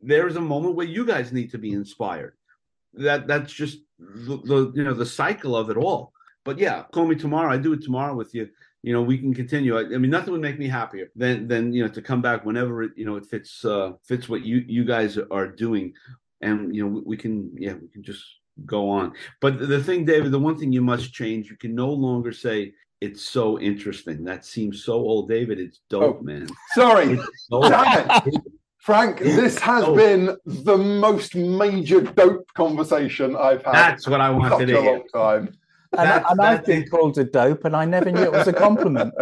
There's 0.00 0.36
a 0.36 0.40
moment 0.40 0.74
where 0.74 0.86
you 0.86 1.04
guys 1.04 1.32
need 1.32 1.50
to 1.50 1.58
be 1.58 1.72
inspired. 1.72 2.32
That 2.94 3.26
that's 3.26 3.52
just 3.52 3.80
the, 3.98 4.38
the 4.50 4.72
you 4.74 4.84
know 4.84 4.94
the 4.94 5.12
cycle 5.20 5.54
of 5.54 5.68
it 5.68 5.76
all. 5.76 6.14
But 6.46 6.58
yeah 6.58 6.84
call 6.94 7.06
me 7.06 7.16
tomorrow. 7.16 7.52
I 7.52 7.58
do 7.58 7.74
it 7.74 7.82
tomorrow 7.82 8.14
with 8.14 8.34
you 8.34 8.48
you 8.82 8.92
know, 8.92 9.02
we 9.02 9.18
can 9.18 9.34
continue. 9.34 9.76
I, 9.76 9.80
I, 9.94 9.98
mean, 9.98 10.10
nothing 10.10 10.32
would 10.32 10.40
make 10.40 10.58
me 10.58 10.68
happier 10.68 11.10
than 11.16 11.48
than 11.48 11.72
you 11.72 11.82
know 11.82 11.90
to 11.90 12.02
come 12.02 12.22
back 12.22 12.44
whenever 12.44 12.82
it 12.82 12.92
you 12.96 13.04
know 13.04 13.16
it 13.16 13.26
fits 13.26 13.64
uh, 13.64 13.92
fits 14.04 14.28
what 14.28 14.44
you 14.44 14.64
you 14.66 14.84
guys 14.84 15.18
are 15.18 15.48
doing. 15.48 15.94
and 16.40 16.74
you 16.74 16.82
know 16.84 16.90
we, 16.90 17.00
we 17.10 17.16
can 17.16 17.50
yeah 17.56 17.74
we 17.74 17.88
can 17.88 18.02
just 18.02 18.24
go 18.66 18.88
on. 18.90 19.12
But 19.40 19.58
the 19.58 19.82
thing, 19.82 20.04
David, 20.04 20.32
the 20.32 20.38
one 20.38 20.56
thing 20.56 20.72
you 20.72 20.82
must 20.82 21.12
change, 21.12 21.50
you 21.50 21.56
can 21.56 21.74
no 21.74 21.90
longer 21.90 22.32
say 22.32 22.74
it's 23.00 23.22
so 23.22 23.58
interesting. 23.60 24.24
That 24.24 24.44
seems 24.44 24.84
so 24.84 24.94
old, 24.94 25.28
David. 25.28 25.60
It's 25.60 25.80
dope, 25.88 26.18
oh, 26.20 26.22
man. 26.22 26.48
Sorry, 26.74 27.18
so 27.36 27.62
Frank. 28.78 29.18
This 29.20 29.58
has 29.58 29.84
oh. 29.84 29.94
been 29.94 30.36
the 30.46 30.76
most 30.76 31.34
major 31.34 32.00
dope 32.00 32.46
conversation 32.54 33.36
I've 33.36 33.64
had. 33.64 33.74
That's 33.74 34.08
what 34.08 34.20
I 34.20 34.30
wanted 34.30 34.66
to 34.66 34.80
hear. 34.80 34.92
Long 34.92 35.08
time. 35.14 35.58
And, 35.96 36.24
and 36.28 36.40
I've 36.40 36.64
been 36.64 36.88
called 36.88 37.18
a 37.18 37.24
dope, 37.24 37.64
and 37.64 37.74
I 37.74 37.84
never 37.84 38.10
knew 38.10 38.22
it 38.22 38.32
was 38.32 38.48
a 38.48 38.52
compliment. 38.52 39.14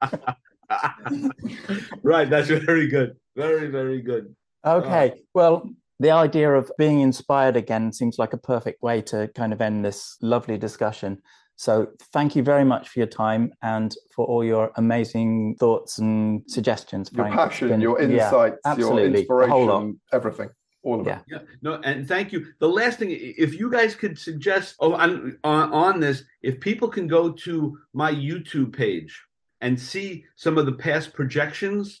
right, 2.02 2.28
that's 2.28 2.48
very 2.48 2.88
good. 2.88 3.16
Very, 3.36 3.68
very 3.68 4.02
good. 4.02 4.34
Okay, 4.66 5.10
uh, 5.10 5.14
well, 5.34 5.70
the 6.00 6.10
idea 6.10 6.52
of 6.52 6.70
being 6.78 7.00
inspired 7.00 7.56
again 7.56 7.92
seems 7.92 8.18
like 8.18 8.32
a 8.32 8.38
perfect 8.38 8.82
way 8.82 9.00
to 9.02 9.28
kind 9.34 9.52
of 9.52 9.60
end 9.60 9.84
this 9.84 10.16
lovely 10.20 10.58
discussion. 10.58 11.18
So, 11.56 11.88
thank 12.12 12.36
you 12.36 12.42
very 12.42 12.64
much 12.64 12.88
for 12.88 13.00
your 13.00 13.08
time 13.08 13.52
and 13.62 13.92
for 14.14 14.24
all 14.26 14.44
your 14.44 14.70
amazing 14.76 15.56
thoughts 15.58 15.98
and 15.98 16.42
suggestions. 16.46 17.08
Frank. 17.08 17.34
Your 17.34 17.48
passion, 17.48 17.68
been, 17.68 17.80
your 17.80 18.00
insights, 18.00 18.58
yeah, 18.64 18.76
your 18.76 19.00
inspiration, 19.00 20.00
everything. 20.12 20.50
All 20.88 21.00
of 21.00 21.06
yeah. 21.06 21.18
it. 21.18 21.24
Yeah. 21.28 21.38
No, 21.60 21.74
and 21.84 22.08
thank 22.08 22.32
you. 22.32 22.46
The 22.60 22.68
last 22.68 22.98
thing, 22.98 23.10
if 23.10 23.52
you 23.60 23.70
guys 23.70 23.94
could 23.94 24.18
suggest 24.18 24.76
oh, 24.80 24.94
on, 24.94 25.36
on, 25.44 25.70
on 25.70 26.00
this, 26.00 26.24
if 26.40 26.60
people 26.60 26.88
can 26.88 27.06
go 27.06 27.30
to 27.30 27.78
my 27.92 28.10
YouTube 28.10 28.74
page 28.74 29.22
and 29.60 29.78
see 29.78 30.24
some 30.36 30.56
of 30.56 30.64
the 30.64 30.72
past 30.72 31.12
projections, 31.12 32.00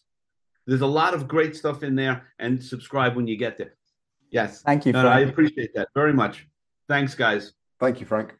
there's 0.66 0.80
a 0.80 0.86
lot 0.86 1.12
of 1.12 1.28
great 1.28 1.54
stuff 1.54 1.82
in 1.82 1.94
there, 1.96 2.28
and 2.38 2.62
subscribe 2.62 3.14
when 3.14 3.26
you 3.26 3.36
get 3.36 3.58
there. 3.58 3.74
Yes. 4.30 4.62
Thank 4.62 4.86
you. 4.86 4.92
No, 4.92 5.06
I 5.06 5.20
appreciate 5.20 5.74
that 5.74 5.88
very 5.94 6.14
much. 6.14 6.46
Thanks, 6.88 7.14
guys. 7.14 7.52
Thank 7.78 8.00
you, 8.00 8.06
Frank. 8.06 8.34